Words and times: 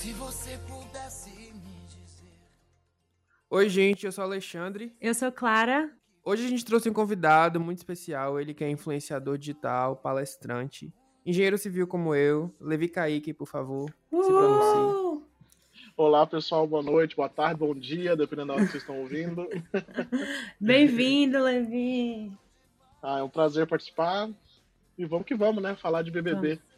Se 0.00 0.14
você 0.14 0.58
pudesse 0.66 1.28
me 1.28 1.76
dizer. 1.86 2.32
Oi, 3.50 3.68
gente, 3.68 4.06
eu 4.06 4.10
sou 4.10 4.24
o 4.24 4.26
Alexandre. 4.26 4.96
Eu 4.98 5.12
sou 5.12 5.30
Clara. 5.30 5.90
Hoje 6.24 6.46
a 6.46 6.48
gente 6.48 6.64
trouxe 6.64 6.88
um 6.88 6.92
convidado 6.94 7.60
muito 7.60 7.76
especial, 7.76 8.40
ele 8.40 8.54
que 8.54 8.64
é 8.64 8.70
influenciador 8.70 9.36
digital, 9.36 9.96
palestrante, 9.96 10.90
engenheiro 11.26 11.58
civil 11.58 11.86
como 11.86 12.14
eu. 12.14 12.50
Levi 12.58 12.88
Kaique, 12.88 13.34
por 13.34 13.46
favor, 13.46 13.90
se 13.90 14.26
pronuncie. 14.26 15.22
Olá, 15.94 16.26
pessoal, 16.26 16.66
boa 16.66 16.82
noite, 16.82 17.14
boa 17.14 17.28
tarde, 17.28 17.60
bom 17.60 17.74
dia, 17.74 18.16
dependendo 18.16 18.48
da 18.48 18.54
hora 18.54 18.64
que 18.64 18.70
vocês 18.70 18.82
estão 18.82 19.00
ouvindo. 19.00 19.46
Bem-vindo, 20.58 21.38
Levi. 21.42 22.32
Ah, 23.02 23.18
é 23.18 23.22
um 23.22 23.28
prazer 23.28 23.66
participar. 23.66 24.30
E 24.96 25.04
vamos 25.04 25.26
que 25.26 25.34
vamos, 25.34 25.62
né? 25.62 25.76
Falar 25.76 26.00
de 26.00 26.10
BBB. 26.10 26.54
Vamos 26.54 26.69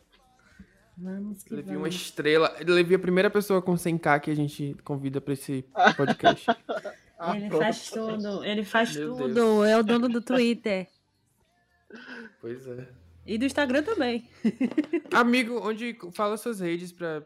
que 1.44 1.54
Levi, 1.54 1.70
uma 1.70 1.78
vamos. 1.80 1.94
estrela. 1.94 2.54
Levi, 2.66 2.94
a 2.94 2.98
primeira 2.98 3.30
pessoa 3.30 3.60
com 3.62 3.74
100k 3.74 4.20
que 4.20 4.30
a 4.30 4.36
gente 4.36 4.76
convida 4.84 5.20
pra 5.20 5.32
esse 5.34 5.64
podcast. 5.96 6.46
Ah, 7.24 7.36
Ele 7.36 7.48
pronto. 7.48 7.62
faz 7.62 7.88
tudo, 7.88 8.44
ele 8.44 8.64
faz 8.64 8.96
Meu 8.96 9.14
tudo. 9.16 9.32
Deus. 9.34 9.66
É 9.68 9.78
o 9.78 9.82
dono 9.84 10.08
do 10.08 10.20
Twitter. 10.20 10.88
pois 12.40 12.66
é. 12.66 12.88
E 13.24 13.38
do 13.38 13.44
Instagram 13.44 13.84
também. 13.84 14.28
Amigo, 15.14 15.60
onde 15.62 15.96
fala 16.14 16.36
suas 16.36 16.58
redes 16.58 16.90
pra 16.90 17.22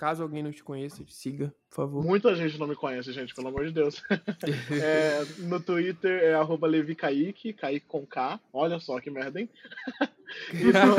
caso 0.00 0.22
alguém 0.22 0.42
não 0.42 0.50
te 0.50 0.64
conheça, 0.64 1.04
siga, 1.08 1.54
por 1.68 1.76
favor. 1.76 2.02
Muita 2.02 2.34
gente 2.34 2.58
não 2.58 2.66
me 2.66 2.74
conhece, 2.74 3.12
gente, 3.12 3.34
pelo 3.34 3.48
amor 3.48 3.66
de 3.66 3.72
Deus. 3.72 4.02
É, 4.82 5.24
no 5.42 5.60
Twitter 5.60 6.22
é 6.22 6.34
arroba 6.34 6.66
Levi 6.66 6.94
Kaique, 6.94 7.52
Kaique 7.52 7.86
com 7.86 8.06
K. 8.06 8.40
Olha 8.50 8.80
só 8.80 8.98
que 8.98 9.10
merda, 9.10 9.38
hein? 9.38 9.50
E 10.54 10.64
no, 10.64 10.96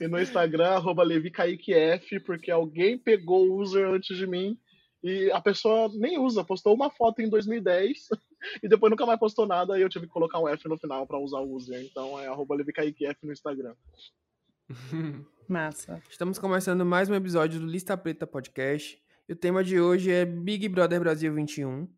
e 0.06 0.08
no 0.08 0.20
Instagram, 0.20 0.68
arroba 0.68 1.02
Levi 1.02 1.32
Kaique 1.32 1.74
F, 1.74 2.20
porque 2.20 2.48
alguém 2.48 2.96
pegou 2.96 3.44
o 3.44 3.60
user 3.60 3.88
antes 3.88 4.16
de 4.16 4.24
mim 4.24 4.56
e 5.02 5.30
a 5.32 5.40
pessoa 5.40 5.90
nem 5.92 6.16
usa, 6.16 6.44
postou 6.44 6.72
uma 6.74 6.90
foto 6.90 7.20
em 7.20 7.28
2010 7.28 8.08
e 8.62 8.68
depois 8.68 8.88
nunca 8.88 9.04
mais 9.04 9.18
postou 9.18 9.46
nada 9.46 9.76
e 9.76 9.82
eu 9.82 9.88
tive 9.88 10.06
que 10.06 10.12
colocar 10.12 10.38
um 10.38 10.48
F 10.48 10.68
no 10.68 10.78
final 10.78 11.08
pra 11.08 11.18
usar 11.18 11.40
o 11.40 11.52
user. 11.52 11.84
Então 11.84 12.18
é 12.20 12.28
arroba 12.28 12.56
F 12.56 13.18
no 13.24 13.32
Instagram. 13.32 13.74
Massa. 15.48 16.02
Estamos 16.10 16.38
começando 16.38 16.84
mais 16.84 17.08
um 17.08 17.14
episódio 17.14 17.58
do 17.60 17.66
Lista 17.66 17.96
Preta 17.96 18.26
Podcast. 18.26 19.00
E 19.28 19.32
o 19.32 19.36
tema 19.36 19.64
de 19.64 19.80
hoje 19.80 20.10
é 20.10 20.24
Big 20.24 20.68
Brother 20.68 21.00
Brasil 21.00 21.32
21. 21.34 21.88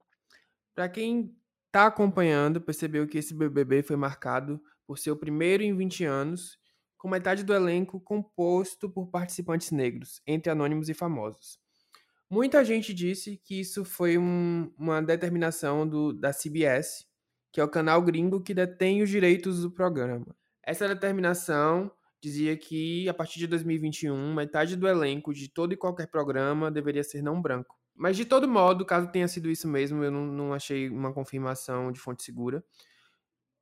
Para 0.74 0.88
quem 0.88 1.36
tá 1.72 1.86
acompanhando, 1.86 2.60
percebeu 2.60 3.06
que 3.06 3.18
esse 3.18 3.34
BBB 3.34 3.82
foi 3.82 3.96
marcado 3.96 4.60
por 4.86 4.98
ser 4.98 5.10
o 5.10 5.16
primeiro 5.16 5.62
em 5.62 5.76
20 5.76 6.04
anos, 6.04 6.58
com 6.96 7.08
metade 7.08 7.42
do 7.42 7.52
elenco 7.54 8.00
composto 8.00 8.88
por 8.88 9.08
participantes 9.08 9.70
negros, 9.72 10.20
entre 10.26 10.50
anônimos 10.50 10.88
e 10.88 10.94
famosos. 10.94 11.58
Muita 12.28 12.64
gente 12.64 12.94
disse 12.94 13.36
que 13.36 13.60
isso 13.60 13.84
foi 13.84 14.16
um- 14.16 14.72
uma 14.78 15.02
determinação 15.02 15.88
do, 15.88 16.12
da 16.12 16.32
CBS, 16.32 17.04
que 17.52 17.60
é 17.60 17.64
o 17.64 17.68
canal 17.68 18.00
gringo 18.02 18.40
que 18.40 18.54
detém 18.54 19.02
os 19.02 19.10
direitos 19.10 19.62
do 19.62 19.70
programa. 19.72 20.26
Essa 20.62 20.86
determinação 20.86 21.90
dizia 22.22 22.56
que 22.56 23.08
a 23.08 23.14
partir 23.14 23.38
de 23.38 23.46
2021, 23.46 24.34
metade 24.34 24.76
do 24.76 24.86
elenco 24.86 25.32
de 25.32 25.48
todo 25.48 25.72
e 25.72 25.76
qualquer 25.76 26.08
programa 26.08 26.70
deveria 26.70 27.02
ser 27.02 27.22
não 27.22 27.40
branco. 27.40 27.78
Mas 27.94 28.16
de 28.16 28.24
todo 28.24 28.48
modo, 28.48 28.84
caso 28.84 29.10
tenha 29.10 29.28
sido 29.28 29.50
isso 29.50 29.68
mesmo, 29.68 30.02
eu 30.04 30.10
não, 30.10 30.26
não 30.26 30.54
achei 30.54 30.88
uma 30.88 31.12
confirmação 31.12 31.90
de 31.92 32.00
fonte 32.00 32.22
segura. 32.22 32.64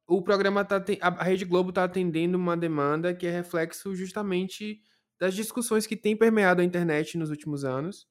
O 0.07 0.23
programa 0.23 0.65
tá 0.65 0.83
a 1.01 1.25
Rede 1.25 1.45
Globo 1.45 1.69
está 1.71 1.85
atendendo 1.85 2.39
uma 2.39 2.57
demanda 2.57 3.15
que 3.15 3.27
é 3.27 3.31
reflexo 3.31 3.95
justamente 3.95 4.81
das 5.19 5.35
discussões 5.35 5.87
que 5.87 5.97
têm 5.97 6.17
permeado 6.17 6.63
a 6.63 6.65
internet 6.65 7.19
nos 7.19 7.31
últimos 7.31 7.65
anos 7.65 8.07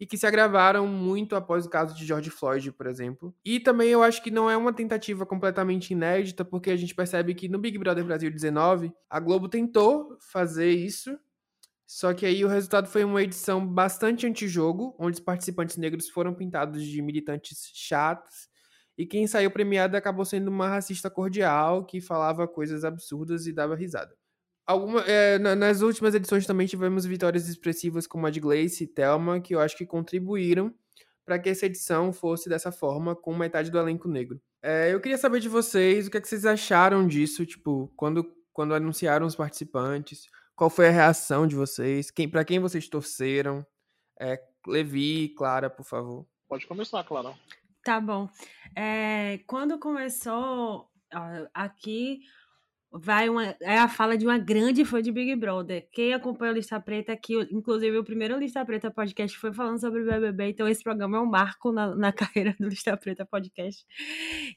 e 0.00 0.06
que 0.06 0.16
se 0.16 0.26
agravaram 0.26 0.86
muito 0.86 1.36
após 1.36 1.66
o 1.66 1.68
caso 1.68 1.94
de 1.94 2.06
George 2.06 2.30
Floyd, 2.30 2.72
por 2.72 2.86
exemplo. 2.86 3.34
E 3.44 3.60
também 3.60 3.90
eu 3.90 4.02
acho 4.02 4.22
que 4.22 4.30
não 4.30 4.50
é 4.50 4.56
uma 4.56 4.72
tentativa 4.72 5.26
completamente 5.26 5.90
inédita, 5.90 6.42
porque 6.42 6.70
a 6.70 6.76
gente 6.76 6.94
percebe 6.94 7.34
que 7.34 7.48
no 7.48 7.58
Big 7.58 7.76
Brother 7.76 8.02
Brasil 8.02 8.30
19, 8.30 8.90
a 9.10 9.20
Globo 9.20 9.46
tentou 9.46 10.16
fazer 10.32 10.70
isso, 10.70 11.18
só 11.86 12.14
que 12.14 12.24
aí 12.24 12.42
o 12.44 12.48
resultado 12.48 12.88
foi 12.88 13.04
uma 13.04 13.22
edição 13.22 13.66
bastante 13.66 14.26
antijogo, 14.26 14.96
onde 14.98 15.18
os 15.18 15.24
participantes 15.24 15.76
negros 15.76 16.08
foram 16.08 16.32
pintados 16.32 16.82
de 16.82 17.02
militantes 17.02 17.70
chatos, 17.74 18.48
e 18.96 19.04
quem 19.04 19.26
saiu 19.26 19.50
premiado 19.50 19.96
acabou 19.96 20.24
sendo 20.24 20.48
uma 20.48 20.68
racista 20.68 21.10
cordial 21.10 21.84
que 21.84 22.00
falava 22.00 22.48
coisas 22.48 22.84
absurdas 22.84 23.46
e 23.46 23.52
dava 23.52 23.74
risada. 23.74 24.14
Alguma, 24.70 25.00
é, 25.00 25.36
na- 25.38 25.56
nas 25.56 25.80
últimas 25.80 26.14
edições 26.14 26.46
também 26.46 26.66
tivemos 26.66 27.04
vitórias 27.04 27.48
expressivas 27.48 28.06
como 28.06 28.24
a 28.26 28.30
de 28.30 28.38
Gleice 28.38 28.84
e 28.84 28.86
Thelma, 28.86 29.40
que 29.40 29.52
eu 29.52 29.58
acho 29.60 29.76
que 29.76 29.84
contribuíram 29.84 30.72
para 31.24 31.38
que 31.40 31.48
essa 31.48 31.66
edição 31.66 32.12
fosse 32.12 32.48
dessa 32.48 32.70
forma, 32.70 33.16
com 33.16 33.34
metade 33.36 33.68
do 33.68 33.78
elenco 33.78 34.06
negro. 34.08 34.40
É, 34.62 34.92
eu 34.92 35.00
queria 35.00 35.18
saber 35.18 35.40
de 35.40 35.48
vocês 35.48 36.06
o 36.06 36.10
que, 36.10 36.18
é 36.18 36.20
que 36.20 36.28
vocês 36.28 36.46
acharam 36.46 37.04
disso, 37.06 37.44
tipo, 37.44 37.92
quando, 37.96 38.24
quando 38.52 38.72
anunciaram 38.72 39.26
os 39.26 39.34
participantes, 39.34 40.28
qual 40.54 40.70
foi 40.70 40.86
a 40.86 40.92
reação 40.92 41.46
de 41.48 41.56
vocês, 41.56 42.10
quem, 42.10 42.28
para 42.28 42.44
quem 42.44 42.60
vocês 42.60 42.88
torceram. 42.88 43.66
É, 44.20 44.40
Levi, 44.66 45.30
Clara, 45.30 45.68
por 45.68 45.84
favor. 45.84 46.26
Pode 46.48 46.66
começar, 46.66 47.02
Clara. 47.02 47.34
Tá 47.82 48.00
bom. 48.00 48.28
É, 48.76 49.40
quando 49.48 49.78
começou 49.80 50.88
ó, 51.12 51.46
aqui, 51.54 52.20
vai 52.92 53.28
uma, 53.28 53.56
é 53.60 53.78
a 53.78 53.88
fala 53.88 54.16
de 54.18 54.26
uma 54.26 54.38
grande 54.38 54.84
fã 54.84 55.00
de 55.00 55.12
Big 55.12 55.34
Brother. 55.36 55.88
Quem 55.92 56.12
acompanha 56.12 56.52
o 56.52 56.54
Lista 56.56 56.80
Preta 56.80 57.12
aqui, 57.12 57.34
inclusive 57.52 57.96
o 57.98 58.04
primeiro 58.04 58.38
Lista 58.38 58.64
Preta 58.64 58.90
podcast 58.90 59.38
foi 59.38 59.52
falando 59.52 59.80
sobre 59.80 60.02
o 60.02 60.06
BBB, 60.06 60.50
então 60.50 60.66
esse 60.68 60.82
programa 60.82 61.18
é 61.18 61.20
um 61.20 61.26
marco 61.26 61.70
na, 61.72 61.94
na 61.94 62.12
carreira 62.12 62.54
do 62.58 62.68
Lista 62.68 62.96
Preta 62.96 63.24
podcast. 63.24 63.84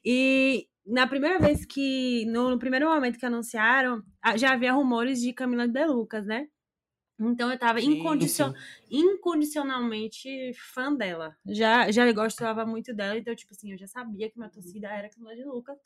E 0.03 0.67
na 0.85 1.07
primeira 1.07 1.39
vez 1.39 1.65
que, 1.65 2.25
no, 2.25 2.49
no 2.49 2.59
primeiro 2.59 2.87
momento 2.87 3.19
que 3.19 3.25
anunciaram, 3.25 4.01
já 4.35 4.53
havia 4.53 4.73
rumores 4.73 5.21
de 5.21 5.31
Camila 5.33 5.67
de 5.67 5.85
Lucas, 5.85 6.25
né? 6.25 6.47
Então 7.19 7.51
eu 7.51 7.57
tava 7.59 7.79
incondicion- 7.79 8.53
incondicionalmente 8.89 10.51
fã 10.73 10.93
dela. 10.93 11.35
Já, 11.45 11.89
já 11.91 12.11
gostava 12.11 12.65
muito 12.65 12.93
dela, 12.93 13.17
então, 13.17 13.35
tipo 13.35 13.53
assim, 13.53 13.71
eu 13.71 13.77
já 13.77 13.87
sabia 13.87 14.29
que 14.29 14.37
minha 14.37 14.49
torcida 14.49 14.87
era 14.89 15.09
Camila 15.09 15.35
de 15.35 15.43
Lucas. 15.43 15.77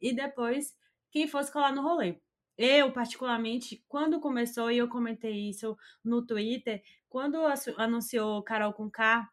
E 0.00 0.14
depois, 0.14 0.74
quem 1.16 1.26
fosse 1.26 1.50
colar 1.50 1.72
no 1.72 1.80
rolê. 1.80 2.20
Eu, 2.58 2.92
particularmente, 2.92 3.82
quando 3.88 4.20
começou, 4.20 4.70
e 4.70 4.76
eu 4.76 4.86
comentei 4.86 5.48
isso 5.48 5.74
no 6.04 6.20
Twitter, 6.20 6.82
quando 7.08 7.38
anunciou 7.78 8.42
Carol 8.42 8.74
com 8.74 8.90
K, 8.90 9.26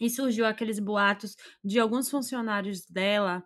e 0.00 0.08
surgiu 0.08 0.46
aqueles 0.46 0.78
boatos 0.78 1.36
de 1.64 1.80
alguns 1.80 2.08
funcionários 2.08 2.86
dela 2.86 3.44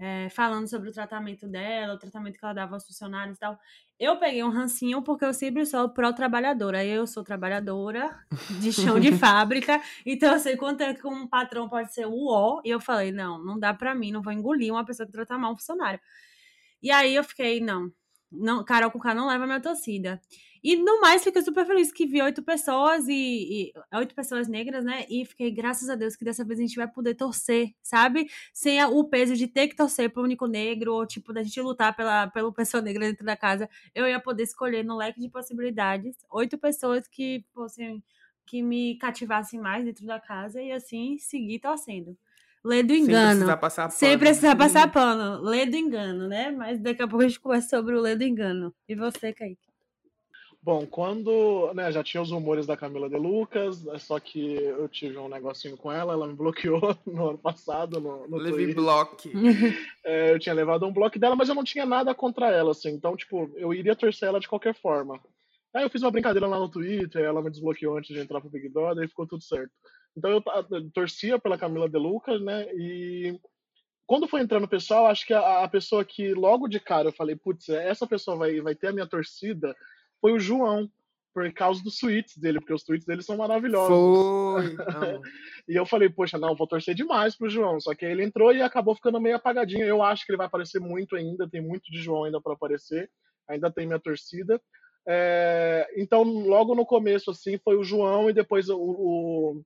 é, 0.00 0.28
falando 0.30 0.68
sobre 0.68 0.88
o 0.88 0.92
tratamento 0.92 1.46
dela, 1.46 1.94
o 1.94 1.98
tratamento 1.98 2.36
que 2.36 2.44
ela 2.44 2.52
dava 2.52 2.74
aos 2.74 2.84
funcionários 2.84 3.36
e 3.36 3.40
tal. 3.40 3.56
Eu 4.00 4.18
peguei 4.18 4.42
um 4.42 4.50
rancinho 4.50 5.00
porque 5.00 5.24
eu 5.24 5.32
sempre 5.32 5.64
sou 5.64 5.88
pró-trabalhadora. 5.90 6.84
Eu 6.84 7.06
sou 7.06 7.22
trabalhadora 7.22 8.18
de 8.60 8.72
chão 8.72 8.98
de 8.98 9.12
fábrica, 9.16 9.80
então 10.04 10.32
eu 10.32 10.40
sei 10.40 10.56
quanto 10.56 10.80
é 10.80 10.92
que 10.92 11.06
um 11.06 11.28
patrão 11.28 11.68
pode 11.68 11.94
ser 11.94 12.06
o 12.06 12.26
ó. 12.26 12.60
E 12.64 12.70
eu 12.70 12.80
falei, 12.80 13.12
não, 13.12 13.38
não 13.38 13.60
dá 13.60 13.72
pra 13.72 13.94
mim, 13.94 14.10
não 14.10 14.22
vou 14.22 14.32
engolir 14.32 14.72
uma 14.72 14.84
pessoa 14.84 15.06
que 15.06 15.12
trata 15.12 15.38
mal 15.38 15.52
um 15.52 15.56
funcionário. 15.56 16.00
E 16.82 16.90
aí 16.90 17.14
eu 17.14 17.24
fiquei, 17.24 17.60
não, 17.60 17.92
não 18.30 18.64
Carol 18.64 18.90
com 18.90 18.98
K 18.98 19.14
não 19.14 19.28
leva 19.28 19.46
minha 19.46 19.60
torcida. 19.60 20.20
E 20.64 20.76
no 20.76 21.00
mais, 21.00 21.24
fiquei 21.24 21.42
super 21.42 21.66
feliz 21.66 21.92
que 21.92 22.06
vi 22.06 22.22
oito 22.22 22.40
pessoas 22.40 23.06
e, 23.08 23.72
oito 23.94 24.14
pessoas 24.14 24.46
negras, 24.46 24.84
né? 24.84 25.04
E 25.10 25.24
fiquei, 25.24 25.50
graças 25.50 25.90
a 25.90 25.96
Deus, 25.96 26.14
que 26.14 26.24
dessa 26.24 26.44
vez 26.44 26.60
a 26.60 26.62
gente 26.62 26.76
vai 26.76 26.86
poder 26.86 27.16
torcer, 27.16 27.74
sabe? 27.82 28.30
Sem 28.52 28.82
o 28.84 29.04
peso 29.04 29.34
de 29.34 29.48
ter 29.48 29.66
que 29.66 29.74
torcer 29.74 30.10
pro 30.10 30.22
único 30.22 30.46
negro, 30.46 30.94
ou 30.94 31.04
tipo, 31.04 31.32
da 31.32 31.42
gente 31.42 31.60
lutar 31.60 31.96
pela, 31.96 32.28
pela 32.28 32.52
pessoa 32.52 32.80
negra 32.80 33.06
dentro 33.08 33.26
da 33.26 33.36
casa. 33.36 33.68
Eu 33.92 34.06
ia 34.06 34.20
poder 34.20 34.44
escolher 34.44 34.84
no 34.84 34.96
leque 34.96 35.20
de 35.20 35.28
possibilidades 35.28 36.16
oito 36.30 36.56
pessoas 36.56 37.08
que 37.08 37.44
fossem 37.52 38.02
que 38.46 38.62
me 38.62 38.96
cativassem 38.98 39.60
mais 39.60 39.84
dentro 39.84 40.06
da 40.06 40.20
casa 40.20 40.60
e 40.62 40.70
assim 40.72 41.18
seguir 41.18 41.58
torcendo. 41.58 42.16
Lê 42.64 42.82
do 42.82 42.92
Sem 42.94 43.02
engano. 43.02 43.30
precisar 43.30 43.56
passar 43.56 43.90
Sem 43.90 44.08
pano. 44.10 44.20
precisar 44.20 44.56
passar 44.56 44.90
pano. 44.92 45.42
Lê 45.42 45.66
do 45.66 45.76
engano, 45.76 46.28
né? 46.28 46.50
Mas 46.50 46.80
daqui 46.80 47.02
a 47.02 47.08
pouco 47.08 47.24
a 47.24 47.28
gente 47.28 47.40
conversa 47.40 47.76
sobre 47.76 47.94
o 47.96 48.00
lê 48.00 48.14
do 48.14 48.22
engano. 48.24 48.72
E 48.88 48.94
você, 48.94 49.32
Kaique? 49.32 49.72
Bom, 50.64 50.86
quando 50.86 51.72
né, 51.74 51.90
já 51.90 52.04
tinha 52.04 52.22
os 52.22 52.30
rumores 52.30 52.66
da 52.66 52.76
Camila 52.76 53.08
De 53.10 53.16
Lucas, 53.16 53.84
é 53.88 53.98
só 53.98 54.20
que 54.20 54.54
eu 54.54 54.88
tive 54.88 55.18
um 55.18 55.28
negocinho 55.28 55.76
com 55.76 55.90
ela, 55.90 56.12
ela 56.12 56.28
me 56.28 56.34
bloqueou 56.34 56.80
no 57.04 57.30
ano 57.30 57.38
passado 57.38 57.98
no, 58.00 58.28
no 58.28 58.36
Levi 58.36 58.52
Twitter. 58.66 58.74
Block. 58.76 59.32
É, 60.04 60.32
eu 60.32 60.38
tinha 60.38 60.54
levado 60.54 60.84
um 60.86 60.92
bloco 60.92 61.18
dela, 61.18 61.34
mas 61.34 61.48
eu 61.48 61.54
não 61.54 61.64
tinha 61.64 61.84
nada 61.86 62.14
contra 62.14 62.50
ela, 62.50 62.70
assim. 62.72 62.90
Então, 62.90 63.16
tipo, 63.16 63.50
eu 63.56 63.72
iria 63.74 63.96
torcer 63.96 64.28
ela 64.28 64.38
de 64.40 64.48
qualquer 64.48 64.74
forma. 64.74 65.20
Aí 65.74 65.82
eu 65.84 65.90
fiz 65.90 66.02
uma 66.02 66.10
brincadeira 66.10 66.46
lá 66.46 66.58
no 66.58 66.68
Twitter, 66.68 67.22
ela 67.24 67.40
me 67.42 67.50
desbloqueou 67.50 67.96
antes 67.96 68.14
de 68.14 68.20
entrar 68.20 68.40
pro 68.40 68.50
Big 68.50 68.68
Brother 68.68 69.04
e 69.04 69.08
ficou 69.08 69.26
tudo 69.26 69.42
certo. 69.42 69.72
Então 70.16 70.30
eu, 70.30 70.42
eu 70.70 70.90
torcia 70.90 71.38
pela 71.38 71.58
Camila 71.58 71.88
De 71.88 71.98
Lucas, 71.98 72.40
né? 72.42 72.66
E 72.74 73.38
quando 74.06 74.28
foi 74.28 74.42
entrando 74.42 74.64
o 74.64 74.68
pessoal, 74.68 75.06
acho 75.06 75.26
que 75.26 75.32
a, 75.32 75.64
a 75.64 75.68
pessoa 75.68 76.04
que 76.04 76.34
logo 76.34 76.68
de 76.68 76.78
cara 76.78 77.08
eu 77.08 77.12
falei, 77.12 77.36
putz, 77.36 77.68
essa 77.68 78.06
pessoa 78.06 78.36
vai, 78.36 78.60
vai 78.60 78.74
ter 78.74 78.88
a 78.88 78.92
minha 78.92 79.06
torcida, 79.06 79.74
foi 80.20 80.32
o 80.32 80.38
João. 80.40 80.88
por 81.32 81.50
causa 81.52 81.82
dos 81.82 81.98
tweets 81.98 82.36
dele, 82.36 82.60
porque 82.60 82.74
os 82.74 82.84
tweets 82.84 83.06
dele 83.06 83.22
são 83.22 83.36
maravilhosos. 83.36 83.88
Foi. 83.88 84.76
E 85.68 85.76
eu 85.76 85.86
falei, 85.86 86.10
poxa, 86.10 86.36
não, 86.36 86.56
vou 86.56 86.66
torcer 86.66 86.94
demais 86.94 87.36
pro 87.36 87.48
João. 87.48 87.80
Só 87.80 87.94
que 87.94 88.04
aí 88.04 88.10
ele 88.10 88.24
entrou 88.24 88.52
e 88.52 88.60
acabou 88.60 88.96
ficando 88.96 89.20
meio 89.20 89.36
apagadinho. 89.36 89.86
Eu 89.86 90.02
acho 90.02 90.26
que 90.26 90.32
ele 90.32 90.36
vai 90.36 90.46
aparecer 90.46 90.80
muito 90.80 91.14
ainda, 91.14 91.48
tem 91.48 91.62
muito 91.62 91.90
de 91.90 92.02
João 92.02 92.24
ainda 92.24 92.40
para 92.40 92.52
aparecer. 92.52 93.08
Ainda 93.48 93.70
tem 93.70 93.86
minha 93.86 94.00
torcida. 94.00 94.60
É, 95.06 95.88
então, 95.96 96.22
logo 96.22 96.74
no 96.74 96.84
começo, 96.84 97.30
assim, 97.30 97.58
foi 97.58 97.76
o 97.76 97.84
João 97.84 98.28
e 98.28 98.32
depois 98.32 98.68
o, 98.68 98.76
o, 98.76 99.62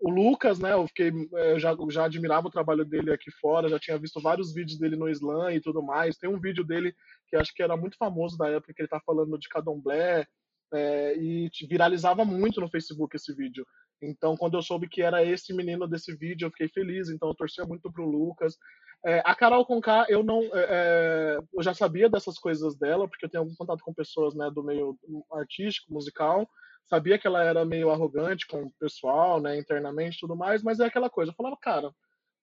o 0.00 0.10
Lucas, 0.10 0.58
né? 0.58 0.72
Eu 0.72 0.86
fiquei, 0.86 1.10
é, 1.34 1.52
eu 1.52 1.58
já, 1.58 1.76
já 1.90 2.04
admirava 2.04 2.48
o 2.48 2.50
trabalho 2.50 2.84
dele 2.84 3.12
aqui 3.12 3.30
fora, 3.40 3.68
já 3.68 3.78
tinha 3.78 3.98
visto 3.98 4.20
vários 4.20 4.52
vídeos 4.52 4.78
dele 4.78 4.96
no 4.96 5.08
Slam 5.08 5.52
e 5.52 5.60
tudo 5.60 5.82
mais. 5.82 6.16
Tem 6.16 6.30
um 6.30 6.40
vídeo 6.40 6.64
dele 6.64 6.94
que 7.28 7.36
acho 7.36 7.52
que 7.54 7.62
era 7.62 7.76
muito 7.76 7.96
famoso 7.96 8.36
da 8.38 8.48
época, 8.48 8.72
que 8.74 8.82
ele 8.82 8.88
tá 8.88 9.00
falando 9.04 9.38
de 9.38 9.48
Cadomblé, 9.48 10.26
é, 10.72 11.16
e 11.16 11.50
viralizava 11.68 12.24
muito 12.24 12.60
no 12.60 12.70
Facebook 12.70 13.16
esse 13.16 13.34
vídeo. 13.34 13.66
Então, 14.00 14.36
quando 14.36 14.56
eu 14.56 14.62
soube 14.62 14.88
que 14.88 15.02
era 15.02 15.24
esse 15.24 15.52
menino 15.52 15.86
desse 15.88 16.14
vídeo, 16.14 16.46
eu 16.46 16.50
fiquei 16.50 16.68
feliz. 16.68 17.08
Então, 17.08 17.28
eu 17.28 17.34
torcia 17.34 17.64
muito 17.64 17.90
pro 17.92 18.08
Lucas. 18.08 18.56
É, 19.04 19.22
a 19.24 19.34
Carol 19.34 19.66
Conká, 19.66 20.06
eu 20.08 20.22
não, 20.22 20.42
é, 20.42 20.50
é, 20.54 21.38
eu 21.54 21.62
já 21.62 21.74
sabia 21.74 22.08
dessas 22.08 22.38
coisas 22.38 22.76
dela, 22.76 23.08
porque 23.08 23.26
eu 23.26 23.30
tenho 23.30 23.42
algum 23.42 23.54
contato 23.56 23.82
com 23.82 23.94
pessoas, 23.94 24.34
né, 24.34 24.50
do 24.52 24.62
meio 24.62 24.96
artístico, 25.32 25.92
musical. 25.92 26.48
Sabia 26.88 27.18
que 27.18 27.26
ela 27.26 27.44
era 27.44 27.64
meio 27.64 27.90
arrogante 27.90 28.46
com 28.46 28.64
o 28.64 28.72
pessoal, 28.78 29.40
né, 29.40 29.58
internamente, 29.58 30.16
e 30.16 30.20
tudo 30.20 30.34
mais. 30.34 30.62
Mas 30.62 30.80
é 30.80 30.86
aquela 30.86 31.10
coisa. 31.10 31.30
Eu 31.30 31.36
falava, 31.36 31.56
cara, 31.60 31.92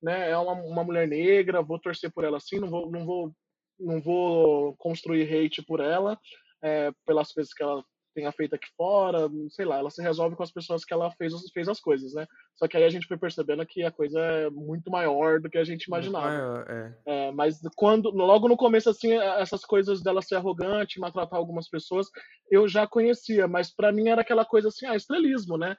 né, 0.01 0.29
é 0.29 0.37
uma, 0.37 0.53
uma 0.53 0.83
mulher 0.83 1.07
negra, 1.07 1.63
vou 1.63 1.79
torcer 1.79 2.11
por 2.11 2.23
ela 2.23 2.37
assim, 2.37 2.59
não 2.59 2.69
vou, 2.69 2.91
não 2.91 3.05
vou, 3.05 3.35
não 3.79 4.01
vou 4.01 4.75
construir 4.77 5.23
hate 5.23 5.63
por 5.63 5.79
ela, 5.79 6.19
é, 6.61 6.91
pelas 7.05 7.31
coisas 7.31 7.53
que 7.53 7.63
ela 7.63 7.83
tenha 8.15 8.31
feito 8.31 8.55
aqui 8.55 8.67
fora, 8.77 9.29
sei 9.49 9.65
lá, 9.65 9.77
ela 9.77 9.91
se 9.91 10.01
resolve 10.01 10.35
com 10.35 10.41
as 10.41 10.51
pessoas 10.51 10.83
que 10.85 10.93
ela 10.93 11.11
fez, 11.11 11.33
fez 11.53 11.67
as 11.67 11.81
coisas, 11.81 12.13
né? 12.13 12.25
Só 12.55 12.67
que 12.67 12.77
aí 12.77 12.85
a 12.85 12.89
gente 12.89 13.05
foi 13.05 13.17
percebendo 13.17 13.65
que 13.65 13.83
a 13.83 13.91
coisa 13.91 14.17
é 14.19 14.49
muito 14.49 14.89
maior 14.89 15.41
do 15.41 15.49
que 15.49 15.57
a 15.57 15.65
gente 15.65 15.83
imaginava. 15.83 16.25
Maior, 16.25 16.65
é. 16.69 16.97
É, 17.05 17.31
mas 17.31 17.59
quando, 17.75 18.09
logo 18.09 18.47
no 18.47 18.55
começo, 18.55 18.89
assim, 18.89 19.11
essas 19.13 19.65
coisas 19.65 20.01
dela 20.01 20.21
ser 20.21 20.35
arrogante, 20.35 20.99
maltratar 20.99 21.37
algumas 21.37 21.69
pessoas, 21.69 22.07
eu 22.49 22.65
já 22.67 22.87
conhecia, 22.87 23.47
mas 23.47 23.69
para 23.69 23.91
mim 23.91 24.07
era 24.07 24.21
aquela 24.21 24.45
coisa 24.45 24.69
assim, 24.69 24.87
ah, 24.87 24.95
estrelismo, 24.95 25.57
né? 25.57 25.75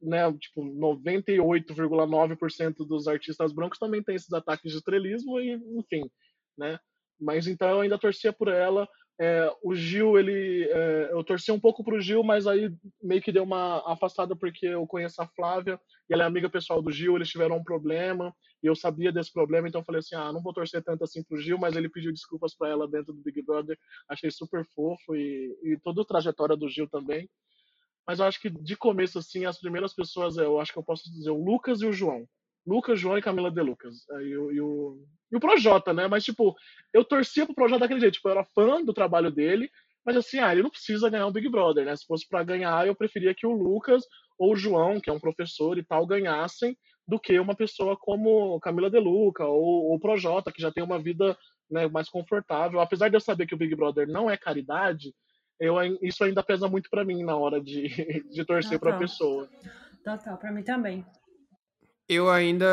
né, 0.00 0.32
tipo, 0.32 0.62
98,9% 0.62 2.86
dos 2.86 3.06
artistas 3.06 3.52
brancos 3.52 3.78
também 3.78 4.02
tem 4.02 4.14
esses 4.14 4.32
ataques 4.32 4.72
de 4.72 4.78
estrelismo 4.78 5.38
e, 5.38 5.52
enfim, 5.76 6.10
né? 6.56 6.80
Mas 7.20 7.46
então 7.46 7.68
eu 7.68 7.82
ainda 7.82 7.98
torcia 7.98 8.32
por 8.32 8.48
ela. 8.48 8.88
É, 9.22 9.54
o 9.62 9.74
Gil, 9.74 10.18
ele, 10.18 10.66
é, 10.70 11.10
eu 11.12 11.22
torci 11.22 11.52
um 11.52 11.60
pouco 11.60 11.84
pro 11.84 12.00
Gil, 12.00 12.24
mas 12.24 12.46
aí 12.46 12.72
meio 13.02 13.20
que 13.20 13.30
deu 13.30 13.42
uma 13.42 13.82
afastada 13.92 14.34
porque 14.34 14.64
eu 14.64 14.86
conheço 14.86 15.20
a 15.20 15.26
Flávia 15.26 15.78
e 16.08 16.14
ela 16.14 16.22
é 16.22 16.26
amiga 16.26 16.48
pessoal 16.48 16.80
do 16.80 16.90
Gil, 16.90 17.16
eles 17.16 17.28
tiveram 17.28 17.58
um 17.58 17.62
problema 17.62 18.34
e 18.62 18.66
eu 18.66 18.74
sabia 18.74 19.12
desse 19.12 19.30
problema, 19.30 19.68
então 19.68 19.82
eu 19.82 19.84
falei 19.84 19.98
assim, 19.98 20.14
ah, 20.14 20.32
não 20.32 20.42
vou 20.42 20.54
torcer 20.54 20.82
tanto 20.82 21.04
assim 21.04 21.22
pro 21.22 21.36
Gil, 21.36 21.58
mas 21.58 21.76
ele 21.76 21.90
pediu 21.90 22.10
desculpas 22.10 22.56
para 22.56 22.70
ela 22.70 22.88
dentro 22.88 23.12
do 23.12 23.20
Big 23.20 23.42
Brother, 23.42 23.78
achei 24.08 24.30
super 24.30 24.64
fofo 24.74 25.14
e, 25.14 25.54
e 25.64 25.78
toda 25.84 26.00
a 26.00 26.06
trajetória 26.06 26.56
do 26.56 26.66
Gil 26.66 26.88
também. 26.88 27.28
Mas 28.06 28.20
eu 28.20 28.24
acho 28.24 28.40
que 28.40 28.48
de 28.48 28.74
começo 28.74 29.18
assim, 29.18 29.44
as 29.44 29.60
primeiras 29.60 29.92
pessoas, 29.92 30.38
eu 30.38 30.58
acho 30.58 30.72
que 30.72 30.78
eu 30.78 30.82
posso 30.82 31.12
dizer 31.12 31.30
o 31.30 31.44
Lucas 31.44 31.82
e 31.82 31.86
o 31.86 31.92
João. 31.92 32.26
Lucas, 32.66 32.98
João 33.00 33.18
e 33.18 33.22
Camila 33.22 33.50
De 33.50 33.62
Lucas. 33.62 34.06
E, 34.22 34.36
o, 34.36 34.52
e, 34.52 34.60
o, 34.60 34.98
e 35.32 35.36
o 35.36 35.40
Projota, 35.40 35.92
né? 35.92 36.06
Mas, 36.08 36.24
tipo, 36.24 36.54
eu 36.92 37.04
torcia 37.04 37.46
pro 37.46 37.54
Projota 37.54 37.80
daquele 37.80 38.00
jeito. 38.00 38.14
Tipo, 38.14 38.28
eu 38.28 38.32
era 38.32 38.44
fã 38.44 38.84
do 38.84 38.92
trabalho 38.92 39.30
dele, 39.30 39.70
mas 40.04 40.16
assim, 40.16 40.38
ah, 40.38 40.52
ele 40.52 40.62
não 40.62 40.70
precisa 40.70 41.10
ganhar 41.10 41.26
um 41.26 41.32
Big 41.32 41.48
Brother, 41.48 41.84
né? 41.84 41.96
Se 41.96 42.06
fosse 42.06 42.26
para 42.28 42.42
ganhar, 42.42 42.86
eu 42.86 42.94
preferia 42.94 43.34
que 43.34 43.46
o 43.46 43.52
Lucas 43.52 44.04
ou 44.38 44.52
o 44.52 44.56
João, 44.56 45.00
que 45.00 45.10
é 45.10 45.12
um 45.12 45.20
professor 45.20 45.76
e 45.76 45.84
tal, 45.84 46.06
ganhassem 46.06 46.76
do 47.06 47.18
que 47.18 47.38
uma 47.38 47.54
pessoa 47.54 47.96
como 47.96 48.58
Camila 48.60 48.88
De 48.88 48.98
Luca 48.98 49.44
ou 49.44 49.94
o 49.94 49.98
Projota, 49.98 50.52
que 50.52 50.62
já 50.62 50.70
tem 50.70 50.82
uma 50.82 50.98
vida 50.98 51.36
né, 51.70 51.88
mais 51.88 52.08
confortável. 52.08 52.80
Apesar 52.80 53.08
de 53.08 53.16
eu 53.16 53.20
saber 53.20 53.46
que 53.46 53.54
o 53.54 53.58
Big 53.58 53.74
Brother 53.74 54.08
não 54.08 54.30
é 54.30 54.36
caridade, 54.36 55.12
eu, 55.58 55.76
isso 56.02 56.24
ainda 56.24 56.42
pesa 56.42 56.68
muito 56.68 56.88
para 56.88 57.04
mim 57.04 57.22
na 57.22 57.36
hora 57.36 57.60
de, 57.60 57.88
de 58.30 58.44
torcer 58.44 58.78
para 58.78 58.96
a 58.96 58.98
pessoa. 58.98 59.48
Total, 60.02 60.38
para 60.38 60.50
mim 60.50 60.62
também. 60.62 61.04
Eu 62.12 62.28
ainda. 62.28 62.66